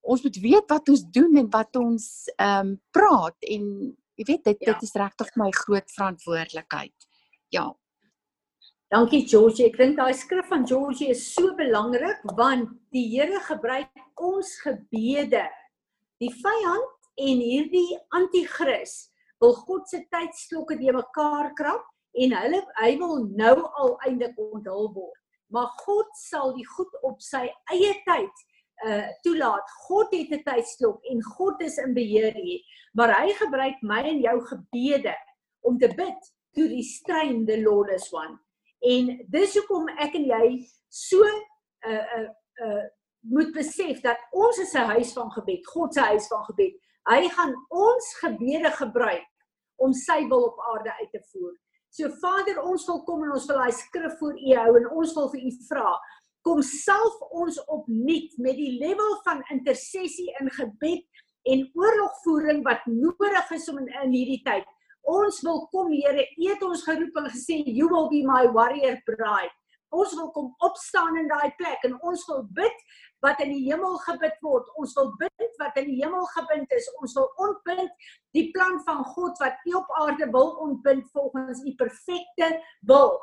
ons 0.00 0.22
moet 0.22 0.36
weet 0.36 0.68
wat 0.70 0.88
ons 0.88 1.02
doen 1.10 1.36
en 1.36 1.50
wat 1.50 1.76
ons 1.76 2.30
ehm 2.38 2.66
um, 2.66 2.80
praat 2.90 3.36
en 3.40 3.96
jy 4.18 4.26
weet 4.26 4.44
dit 4.44 4.64
Ja. 4.66 4.72
dit 4.72 4.82
is 4.82 4.94
regtig 4.94 5.36
my 5.36 5.50
groot 5.50 5.90
verantwoordelikheid. 5.94 7.06
Ja. 7.48 7.74
Dankie 8.88 9.26
Georgie. 9.28 9.66
Ek 9.68 9.76
dink 9.76 9.96
daai 9.96 10.14
skrif 10.14 10.48
van 10.48 10.66
Georgie 10.66 11.10
is 11.12 11.34
so 11.34 11.54
belangrik 11.54 12.22
want 12.36 12.70
die 12.90 13.04
Here 13.12 13.40
gebruik 13.40 13.88
ons 14.16 14.60
gebede. 14.64 15.44
Die 16.20 16.32
vyand 16.32 17.10
en 17.18 17.42
hierdie 17.44 17.98
anti-kris 18.16 19.10
wil 19.40 19.54
God 19.54 19.88
se 19.88 20.00
tydslokke 20.10 20.78
de 20.78 20.92
mekaar 20.92 21.52
krap 21.54 21.84
en 22.18 22.32
hulle 22.32 22.62
hy 22.80 22.96
wil 22.98 23.26
nou 23.36 23.56
al 23.78 23.98
eindelik 24.06 24.38
onthul 24.38 24.88
word. 24.94 25.20
Maar 25.52 25.68
God 25.84 26.08
sal 26.16 26.54
die 26.56 26.66
goed 26.66 26.96
op 27.02 27.20
sy 27.20 27.44
eie 27.72 27.92
tyd 28.06 28.44
uh 28.86 29.06
toelaat. 29.22 29.70
God 29.88 30.12
het 30.14 30.30
'n 30.30 30.42
tydslok 30.42 31.04
en 31.04 31.22
God 31.22 31.62
is 31.62 31.76
in 31.76 31.94
beheer 31.94 32.34
hier, 32.34 32.60
maar 32.92 33.14
hy 33.20 33.32
gebruik 33.32 33.82
my 33.82 34.02
en 34.02 34.20
jou 34.20 34.40
gebede 34.40 35.14
om 35.60 35.78
te 35.78 35.88
bid 35.88 36.20
to 36.54 36.66
restrain 36.66 37.46
the 37.46 37.62
lawless 37.62 38.12
one. 38.12 38.38
En 38.80 39.26
dis 39.28 39.56
hoekom 39.58 39.88
ek 39.98 40.14
en 40.14 40.24
jy 40.24 40.66
so 40.88 41.22
uh 41.86 42.04
uh 42.18 42.28
uh 42.64 42.86
moet 43.20 43.50
besef 43.52 44.00
dat 44.00 44.18
ons 44.30 44.58
is 44.58 44.74
'n 44.74 44.90
huis 44.94 45.12
van 45.12 45.30
gebed, 45.30 45.66
God 45.66 45.94
se 45.94 46.00
huis 46.00 46.26
van 46.26 46.44
gebed. 46.44 46.74
Hy 47.08 47.28
gaan 47.28 47.54
ons 47.68 48.14
gebede 48.20 48.70
gebruik 48.70 49.26
om 49.76 49.92
sy 49.92 50.26
wil 50.28 50.42
op 50.42 50.60
aarde 50.60 50.92
uit 51.00 51.10
te 51.10 51.22
voer. 51.32 51.54
So 51.90 52.10
Vader, 52.20 52.60
ons 52.62 52.84
wil 52.86 53.02
kom 53.04 53.22
en 53.24 53.32
ons 53.32 53.46
wil 53.48 53.56
daai 53.56 53.72
skrif 53.72 54.18
voor 54.18 54.34
U 54.36 54.54
hou 54.54 54.76
en 54.76 54.90
ons 54.90 55.14
wil 55.16 55.30
vir 55.32 55.40
U 55.40 55.52
vra, 55.68 55.92
kom 56.46 56.62
salf 56.62 57.20
ons 57.30 57.58
opnuut 57.66 58.36
met 58.38 58.56
die 58.56 58.74
level 58.80 59.16
van 59.26 59.42
intersessie 59.54 60.28
in 60.40 60.50
gebed 60.56 61.04
en 61.48 61.64
oorlogvoering 61.74 62.64
wat 62.66 62.84
nodig 62.86 63.54
is 63.56 63.68
om 63.68 63.78
in, 63.82 63.88
in 64.02 64.12
hierdie 64.12 64.42
tyd. 64.44 64.66
Ons 65.08 65.40
wil 65.46 65.64
kom 65.72 65.92
Here, 65.92 66.26
U 66.36 66.50
het 66.50 66.64
ons 66.66 66.84
geroep 66.84 67.16
en 67.16 67.30
gesê 67.32 67.62
you 67.64 67.88
will 67.88 68.10
be 68.12 68.24
my 68.26 68.44
warrior 68.52 68.98
bride. 69.08 69.54
Ons 69.88 70.12
wil 70.18 70.28
kom 70.34 70.50
opstaan 70.66 71.16
in 71.16 71.30
daai 71.30 71.54
plek 71.56 71.84
en 71.88 71.94
ons 72.04 72.24
wil 72.28 72.42
bid 72.56 72.82
wat 73.24 73.40
in 73.40 73.54
die 73.54 73.64
hemel 73.70 73.96
gebid 74.04 74.36
word. 74.44 74.68
Ons 74.76 74.92
wil 74.98 75.14
bid 75.20 75.56
wat 75.62 75.78
in 75.80 75.88
die 75.88 75.96
hemel 76.02 76.26
gebind 76.34 76.74
is. 76.76 76.90
Ons 77.00 77.16
wil 77.16 77.30
ontbind 77.40 78.10
die 78.36 78.50
plan 78.52 78.76
van 78.84 79.00
God 79.14 79.40
wat 79.40 79.56
U 79.64 79.78
op 79.80 79.94
aarde 80.02 80.28
wil 80.34 80.52
ontbind 80.66 81.08
volgens 81.16 81.64
U 81.64 81.74
perfekte 81.80 82.50
wil. 82.90 83.16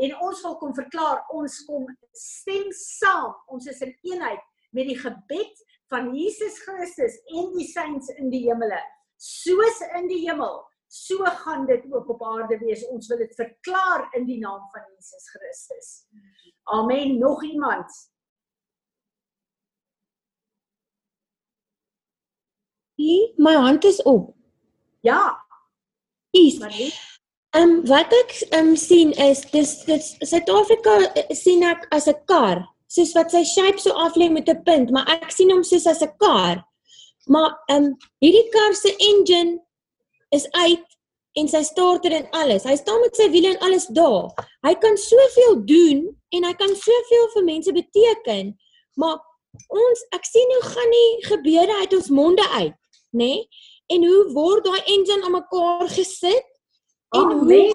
En 0.00 0.14
ons 0.24 0.42
wil 0.44 0.56
kom 0.60 0.72
verklaar, 0.76 1.24
ons 1.36 1.58
kom 1.68 1.84
stem 2.16 2.70
saam. 2.76 3.34
Ons 3.52 3.68
is 3.68 3.82
in 3.84 3.92
eenheid 4.12 4.40
met 4.76 4.88
die 4.88 4.98
gebed 4.98 5.64
van 5.92 6.12
Jesus 6.14 6.60
Christus 6.64 7.18
en 7.34 7.50
die 7.56 7.66
saints 7.68 8.08
in 8.16 8.30
die 8.32 8.46
hemele. 8.46 8.78
Soos 9.20 9.82
in 9.98 10.08
die 10.08 10.22
hemel, 10.22 10.62
so 10.88 11.26
gaan 11.42 11.66
dit 11.68 11.84
ook 11.92 12.08
op 12.14 12.22
aarde 12.24 12.56
wees. 12.62 12.86
Ons 12.88 13.10
wil 13.10 13.20
dit 13.20 13.34
verklaar 13.36 14.06
in 14.16 14.24
die 14.30 14.38
naam 14.40 14.62
van 14.72 14.86
Jesus 14.94 15.28
Christus. 15.34 15.90
Amen. 16.72 17.18
Nog 17.18 17.44
iemand? 17.44 17.92
Nee, 23.00 23.32
my 23.36 23.54
hand 23.54 23.84
is 23.84 24.02
op. 24.02 24.34
Ja, 25.00 25.44
Kies. 26.30 26.58
Ehm 27.50 27.62
um, 27.62 27.86
wat 27.90 28.12
ek 28.14 28.32
ehm 28.54 28.68
um, 28.68 28.76
sien 28.78 29.10
is 29.18 29.40
dis 29.50 29.70
dis 29.82 30.10
Suid-Afrika 30.22 30.92
eh, 31.18 31.34
sien 31.34 31.64
ek 31.66 31.88
as 31.90 32.06
'n 32.06 32.14
kar, 32.30 32.60
soos 32.86 33.10
wat 33.16 33.32
sy 33.34 33.42
shape 33.42 33.82
so 33.82 33.90
af 33.90 34.14
lê 34.14 34.28
met 34.30 34.46
'n 34.48 34.62
punt, 34.62 34.92
maar 34.94 35.08
ek 35.10 35.32
sien 35.34 35.50
hom 35.50 35.64
soos 35.66 35.86
as 35.90 36.02
'n 36.02 36.14
kar. 36.22 36.62
Maar 37.26 37.50
ehm 37.66 37.84
um, 37.84 37.96
hierdie 38.22 38.46
kar 38.54 38.74
se 38.74 38.94
engine 39.08 39.58
is 40.30 40.46
uit 40.52 40.86
en 41.38 41.48
sy 41.48 41.62
starter 41.62 42.12
en 42.12 42.28
alles. 42.30 42.62
Hy 42.64 42.76
staan 42.76 43.00
met 43.00 43.16
sy 43.16 43.26
wiele 43.34 43.50
en 43.50 43.64
alles 43.66 43.86
daar. 43.86 44.30
Hy 44.62 44.74
kan 44.74 44.96
soveel 44.96 45.58
doen 45.66 46.06
en 46.30 46.44
hy 46.44 46.54
kan 46.54 46.74
soveel 46.76 47.26
vir 47.34 47.44
mense 47.44 47.72
beteken, 47.72 48.54
maar 48.94 49.18
ons 49.66 50.06
ek 50.14 50.24
sien 50.24 50.54
hoe 50.54 50.70
gaan 50.70 50.94
die 50.94 51.26
gebede 51.26 51.74
uit 51.82 51.98
ons 51.98 52.14
monde 52.14 52.46
uit, 52.62 52.78
nê? 53.10 53.34
Nee? 53.34 53.48
En 53.90 54.06
hoe 54.06 54.22
word 54.38 54.64
daai 54.64 54.82
engine 54.86 55.24
aan 55.24 55.34
mekaar 55.34 55.88
gesit? 55.90 56.49
En 57.10 57.20
Amen. 57.20 57.74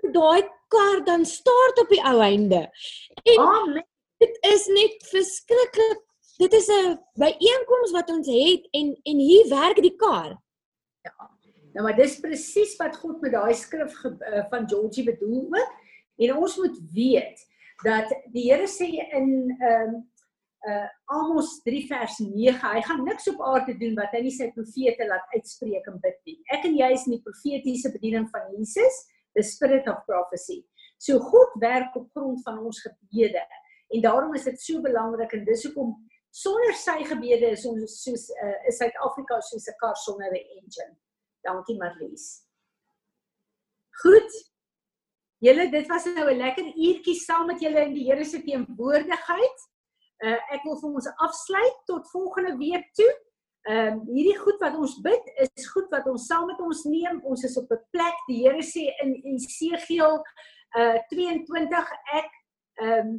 hoe 0.00 0.12
daai 0.12 0.42
kar 0.68 1.04
dan 1.04 1.24
start 1.24 1.80
op 1.80 1.88
die 1.88 2.02
ou 2.04 2.20
einde. 2.20 2.68
En 3.22 3.38
Amen. 3.38 3.86
dit 4.16 4.38
is 4.52 4.66
net 4.66 5.08
verskriklik. 5.08 6.06
Dit 6.36 6.52
is 6.52 6.68
'n 6.68 6.98
byeenkoms 7.14 7.90
wat 7.90 8.10
ons 8.10 8.26
het 8.26 8.68
en 8.70 9.00
en 9.02 9.18
hier 9.18 9.48
werk 9.48 9.82
die 9.82 9.96
kar. 9.96 10.40
Nou 11.72 11.86
maar 11.86 11.96
dis 11.96 12.20
presies 12.20 12.76
wat 12.76 12.96
God 12.96 13.20
met 13.20 13.32
daai 13.32 13.54
skrif 13.54 13.94
ge, 13.94 14.16
uh, 14.18 14.44
van 14.50 14.68
Georgie 14.68 15.04
bedoel 15.04 15.46
ook. 15.50 15.74
En 16.16 16.36
ons 16.36 16.56
moet 16.56 16.78
weet 16.92 17.46
dat 17.82 18.08
die 18.32 18.52
Here 18.52 18.66
sê 18.66 18.88
in 19.14 19.56
ehm 19.60 19.94
um, 19.94 20.09
uh 20.68 20.88
Amos 21.16 21.62
3 21.64 21.86
vers 21.88 22.18
9, 22.18 22.58
hy 22.60 22.80
gaan 22.84 23.04
niks 23.04 23.28
op 23.32 23.40
aarde 23.40 23.74
doen 23.80 23.94
wat 23.96 24.12
hy 24.12 24.20
nie 24.26 24.34
sy 24.34 24.50
profete 24.52 25.06
laat 25.08 25.32
uitspreek 25.36 25.86
en 25.88 25.96
bid 26.02 26.18
nie. 26.28 26.36
Ek 26.52 26.66
en 26.68 26.76
jy 26.76 26.90
is 26.92 27.06
in 27.08 27.16
die 27.16 27.24
profetiese 27.24 27.92
bediening 27.94 28.28
van 28.34 28.50
Jesus, 28.52 28.98
the 29.34 29.42
spirit 29.42 29.88
of 29.88 30.04
prophecy. 30.06 30.60
So 31.00 31.18
God 31.18 31.56
werk 31.62 31.96
op 31.96 32.10
grond 32.12 32.42
van 32.44 32.60
ons 32.60 32.82
gebede. 32.84 33.40
En 33.90 34.04
daarom 34.04 34.34
is 34.34 34.44
dit 34.44 34.60
so 34.60 34.82
belangrik 34.84 35.32
en 35.32 35.46
dis 35.48 35.64
hoekom 35.64 35.94
sonder 36.30 36.76
sy 36.78 37.00
gebede 37.08 37.54
is 37.56 37.64
ons 37.66 37.96
soos 38.04 38.28
uh, 38.36 38.58
is 38.68 38.78
Suid-Afrika 38.78 39.40
soos 39.48 39.66
'n 39.66 39.78
kar 39.80 39.96
sonder 39.96 40.28
'n 40.30 40.44
engine. 40.60 40.94
Dankie 41.42 41.78
Marlies. 41.78 42.44
Goed. 44.02 44.30
Julle, 45.40 45.70
dit 45.70 45.86
was 45.88 46.04
nou 46.04 46.28
'n 46.30 46.36
lekker 46.36 46.66
uurtjie 46.76 47.16
saam 47.16 47.46
met 47.46 47.60
julle 47.60 47.80
in 47.88 47.94
die 47.94 48.04
Here 48.04 48.24
se 48.24 48.42
teenwoordigheid. 48.42 49.69
Uh 50.20 50.36
ek 50.52 50.64
wil 50.68 50.76
vir 50.80 50.96
ons 51.00 51.10
afsluit 51.26 51.76
tot 51.88 52.10
volgende 52.12 52.56
week 52.60 52.86
toe. 52.98 53.10
Ehm 53.68 54.00
um, 54.00 54.00
hierdie 54.08 54.38
goed 54.40 54.60
wat 54.60 54.76
ons 54.76 54.98
bid 55.04 55.32
is 55.44 55.66
goed 55.72 55.88
wat 55.92 56.06
ons 56.08 56.26
saam 56.28 56.46
met 56.48 56.60
ons 56.64 56.84
neem. 56.88 57.20
Ons 57.24 57.44
is 57.48 57.56
op 57.60 57.72
'n 57.72 57.80
plek. 57.92 58.16
Die 58.28 58.42
Here 58.44 58.62
sê 58.64 58.88
in 59.04 59.14
Esegiel 59.32 60.20
uh 60.76 60.98
22 61.12 61.92
ek 62.20 62.30
ehm 62.84 63.08
um, 63.08 63.10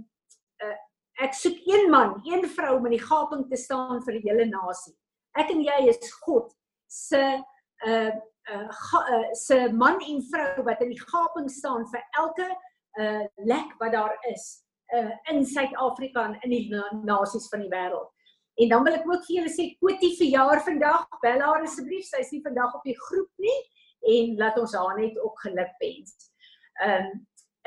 uh 0.65 0.77
ek 1.21 1.33
soek 1.37 1.57
een 1.69 1.89
man, 1.89 2.21
een 2.25 2.47
vrou 2.49 2.77
om 2.77 2.85
in 2.85 2.97
die 2.97 3.05
gaping 3.05 3.45
te 3.49 3.57
staan 3.57 4.01
vir 4.05 4.17
die 4.17 4.25
hele 4.29 4.45
nasie. 4.45 4.95
Ek 5.37 5.51
en 5.53 5.61
jy 5.61 5.79
is 5.89 6.13
God 6.25 6.53
se 6.87 7.21
uh 7.85 8.11
uh, 8.49 8.67
ga, 8.69 8.99
uh 9.13 9.33
se 9.33 9.69
man 9.73 10.01
en 10.01 10.21
vrou 10.31 10.65
wat 10.65 10.81
in 10.81 10.89
die 10.89 11.05
gaping 11.05 11.49
staan 11.49 11.85
vir 11.91 12.01
elke 12.17 12.49
uh 12.99 13.25
lek 13.45 13.77
wat 13.79 13.91
daar 13.91 14.17
is 14.33 14.63
uh 14.97 15.11
in 15.31 15.45
Suid-Afrika 15.45 16.25
en 16.25 16.37
in 16.41 16.53
die 16.53 16.65
na 16.71 16.83
nasies 17.07 17.47
van 17.51 17.63
die 17.63 17.71
wêreld. 17.71 18.09
En 18.61 18.69
dan 18.69 18.83
wil 18.83 18.97
ek 18.97 19.07
ook 19.07 19.25
vir 19.25 19.35
julle 19.37 19.51
sê 19.51 19.67
Kotie 19.79 20.13
verjaar 20.19 20.63
vandag. 20.65 21.05
Bel 21.23 21.43
haar 21.45 21.63
asseblief. 21.63 22.05
Sy 22.07 22.23
is 22.25 22.31
nie 22.35 22.43
vandag 22.43 22.75
op 22.75 22.87
die 22.87 22.97
groep 23.07 23.31
nie 23.45 23.59
en 24.11 24.37
laat 24.39 24.57
ons 24.57 24.73
haar 24.75 24.97
net 24.97 25.17
ook 25.21 25.43
geluk 25.45 25.75
wens. 25.83 26.31
Ehm 26.81 27.11
um, 27.11 27.19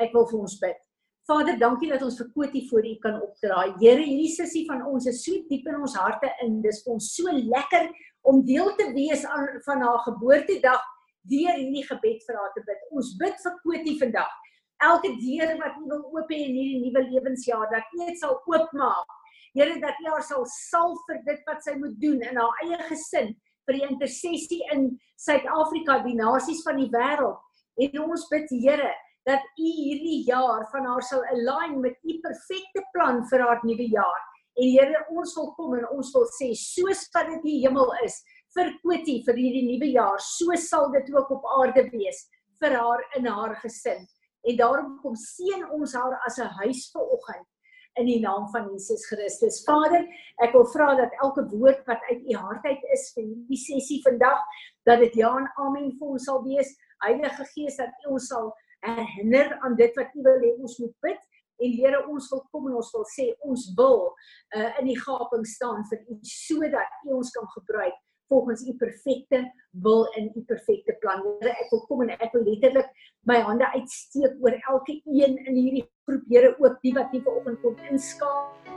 ek 0.03 0.11
wil 0.11 0.25
vir 0.27 0.39
ons 0.43 0.57
bid. 0.59 0.81
Vader, 1.25 1.55
dankie 1.57 1.87
dat 1.89 2.03
ons 2.05 2.17
vir 2.19 2.27
Kotie 2.35 2.65
voor 2.69 2.85
U 2.85 2.95
kan 3.01 3.15
opdraai. 3.23 3.77
Here, 3.79 4.03
hierdie 4.03 4.33
sussie 4.33 4.65
van 4.67 4.83
ons 4.85 5.07
is 5.09 5.23
so 5.23 5.39
diep 5.49 5.69
in 5.71 5.79
ons 5.79 5.95
harte 5.97 6.29
in. 6.43 6.59
Dis 6.61 6.83
vir 6.83 6.97
ons 6.97 7.07
so 7.15 7.31
lekker 7.31 7.87
om 8.29 8.43
deel 8.45 8.73
te 8.77 8.91
wees 8.93 9.23
aan 9.25 9.47
van 9.65 9.81
haar 9.81 10.03
geboortedag 10.09 10.83
deur 11.31 11.55
hierdie 11.57 11.85
gebed 11.87 12.27
vir 12.27 12.37
haar 12.41 12.51
te 12.53 12.61
bid. 12.67 12.83
Ons 12.91 13.15
bid 13.21 13.39
vir 13.41 13.55
Kotie 13.63 13.95
vandag 14.03 14.35
elke 14.83 15.11
deur 15.21 15.55
wat 15.61 15.77
U 15.79 15.85
wil 15.91 16.03
oop 16.15 16.31
hê 16.31 16.41
in 16.47 16.57
hierdie 16.57 16.81
nuwe 16.83 17.05
lewensjaar 17.11 17.69
dat 17.71 17.95
U 17.95 18.05
dit 18.05 18.19
sal 18.19 18.37
oopmaak. 18.45 19.15
Here 19.55 19.79
dat 19.79 19.99
U 20.03 20.11
haar 20.11 20.25
sal 20.27 20.45
salf 20.51 20.99
vir 21.07 21.21
dit 21.27 21.41
wat 21.47 21.63
sy 21.63 21.77
moet 21.79 21.95
doen 22.01 22.21
in 22.21 22.39
haar 22.41 22.61
eie 22.65 22.79
gesin 22.89 23.33
vir 23.65 23.79
die 23.79 23.87
intersessie 23.87 24.61
in 24.75 24.89
Suid-Afrika, 25.21 26.01
die 26.03 26.17
nasies 26.17 26.61
van 26.67 26.79
die 26.81 26.91
wêreld. 26.93 27.39
En 27.81 27.99
ons 28.03 28.27
bid 28.31 28.51
Here 28.51 28.91
dat 29.25 29.41
U 29.57 29.65
hierdie 29.65 30.21
jaar 30.27 30.67
van 30.71 30.85
haar 30.85 31.03
sal 31.03 31.23
align 31.33 31.79
met 31.81 31.97
U 32.03 32.19
perfekte 32.23 32.83
plan 32.93 33.23
vir 33.31 33.43
haar 33.47 33.63
nuwe 33.63 33.89
jaar. 33.89 34.21
En 34.55 34.69
Here, 34.71 35.01
ons 35.11 35.33
wil 35.35 35.49
kom 35.57 35.73
en 35.79 35.87
ons 35.91 36.11
wil 36.15 36.27
sê 36.37 36.51
soos 36.59 37.07
wat 37.15 37.31
dit 37.33 37.47
die 37.49 37.57
hemel 37.65 37.91
is 38.05 38.21
vir 38.55 38.71
Kotie 38.83 39.17
vir 39.25 39.39
hierdie 39.39 39.65
nuwe 39.67 39.89
jaar, 39.91 40.21
so 40.23 40.55
sal 40.59 40.91
dit 40.93 41.09
ook 41.15 41.33
op 41.35 41.47
aarde 41.57 41.87
wees 41.91 42.21
vir 42.61 42.77
haar 42.79 43.03
in 43.17 43.27
haar 43.27 43.57
gesin. 43.63 44.05
En 44.45 44.57
daarom 44.57 44.95
kom 45.01 45.15
seën 45.15 45.65
ons 45.73 45.93
haar 45.93 46.19
as 46.27 46.37
'n 46.39 46.51
huis 46.61 46.89
vir 46.93 47.01
oggend 47.17 47.47
in 47.95 48.05
die 48.05 48.19
naam 48.19 48.49
van 48.51 48.69
Jesus 48.71 49.07
Christus. 49.07 49.63
Vader, 49.63 50.03
ek 50.43 50.51
wil 50.51 50.65
vra 50.65 50.95
dat 50.95 51.11
elke 51.23 51.45
woord 51.49 51.85
wat 51.87 52.01
uit 52.09 52.21
u 52.31 52.35
hart 52.35 52.65
uit 52.65 52.83
is 52.93 53.11
vir 53.15 53.23
hierdie 53.23 53.57
sessie 53.57 54.01
vandag, 54.03 54.41
dat 54.83 54.99
dit 54.99 55.13
ja 55.13 55.31
en 55.37 55.47
amen 55.55 55.91
vir 55.99 56.07
ons 56.07 56.23
sal 56.23 56.43
wees. 56.43 56.75
Heilige 57.05 57.45
Gees, 57.53 57.77
dat 57.77 57.89
u 58.05 58.11
ons 58.17 58.27
sal 58.27 58.51
herinner 58.85 59.57
aan 59.59 59.75
dit 59.75 59.95
wat 59.95 60.13
u 60.13 60.21
wil 60.21 60.39
hê 60.43 60.51
ons 60.61 60.77
moet 60.79 60.95
bid 61.01 61.21
en 61.63 61.71
Here 61.71 62.01
ons 62.11 62.27
wil 62.31 62.43
kom 62.51 62.67
en 62.69 62.79
ons 62.81 62.91
wil 62.93 63.05
sê 63.13 63.29
ons 63.47 63.67
wil 63.77 64.01
uh, 64.11 64.71
in 64.81 64.89
die 64.89 64.97
gaping 64.99 65.45
staan 65.47 65.85
vir 65.91 66.01
u 66.11 66.17
sodat 66.29 66.99
u 67.07 67.15
ons 67.19 67.31
kan 67.35 67.47
gebruik 67.55 67.95
volgens 68.27 68.67
u 68.67 68.73
perfekte 68.77 69.41
wil 69.83 70.05
en 70.17 70.31
u 70.35 70.41
perfekte 70.47 70.95
plan. 70.99 71.23
Here 71.39 71.53
ek 71.53 71.71
wil 71.73 71.83
kom 71.89 72.01
en 72.05 72.13
ek 72.15 72.31
wil 72.33 72.45
letterlik 72.47 72.89
my 73.29 73.39
hande 73.45 73.67
uitsteek 73.73 74.37
oor 74.43 74.55
elke 74.71 74.99
een 75.03 75.37
in 75.45 75.55
hierdie 75.55 75.85
groep. 76.05 76.25
Here 76.29 76.55
ook 76.59 76.79
die 76.81 76.93
wat 76.97 77.11
nie 77.13 77.23
vanoggend 77.25 77.61
kom 77.61 77.77
inskakel. 77.89 78.73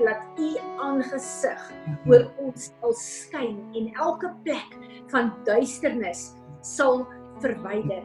Laat 0.00 0.38
u 0.40 0.48
aangesig 0.80 1.64
oor 2.08 2.22
ons 2.40 2.70
sal 2.70 2.94
skyn 2.96 3.58
en 3.76 3.90
elke 4.00 4.30
plek 4.46 4.78
van 5.12 5.28
duisternis 5.44 6.30
sal 6.64 7.04
verwyder. 7.44 8.04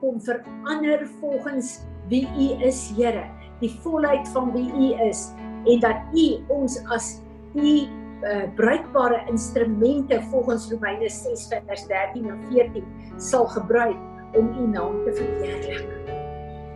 Kom 0.00 0.20
verander 0.20 1.06
volgens 1.20 1.78
wie 2.10 2.26
U 2.26 2.46
is, 2.66 2.90
Here, 2.96 3.24
die 3.60 3.70
volheid 3.84 4.28
van 4.34 4.52
wie 4.52 4.68
U 4.68 4.92
is 5.08 5.30
en 5.68 5.80
dat 5.80 6.14
U 6.16 6.26
ons 6.52 6.78
as 6.92 7.20
U 7.54 7.62
uh, 7.62 8.46
bruikbare 8.54 9.24
instrumente 9.28 10.20
volgens 10.30 10.70
Romeine 10.70 11.08
6 11.08 11.48
vers 11.66 11.86
13 11.86 12.28
en 12.30 12.38
14 12.50 12.84
sal 13.16 13.46
gebruik 13.46 13.96
om 14.32 14.52
U 14.58 14.66
naam 14.66 15.04
te 15.04 15.12
verheerlik. 15.12 15.88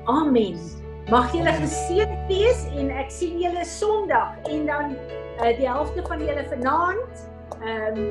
Amen. 0.05 0.59
Mag 1.11 1.33
julle 1.33 1.53
geseën 1.53 2.09
wees 2.29 2.65
en 2.73 2.91
ek 2.91 3.13
sien 3.13 3.37
julle 3.41 3.65
Sondag 3.69 4.41
en 4.49 4.67
dan 4.67 4.97
uh, 4.97 5.53
die 5.59 5.69
helfte 5.69 6.03
van 6.09 6.25
julle 6.25 6.45
vanaand 6.49 7.29
ehm 7.61 7.99
um, 8.01 8.07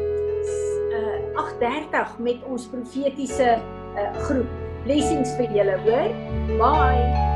uh, 0.93 1.41
8:30 1.41 2.17
met 2.17 2.43
ons 2.49 2.67
profetiese 2.69 3.57
uh, 3.97 4.13
groep. 4.25 4.49
Blessings 4.83 5.31
vir 5.39 5.49
julle, 5.55 5.77
hoor. 5.87 6.11
Bye. 6.59 7.33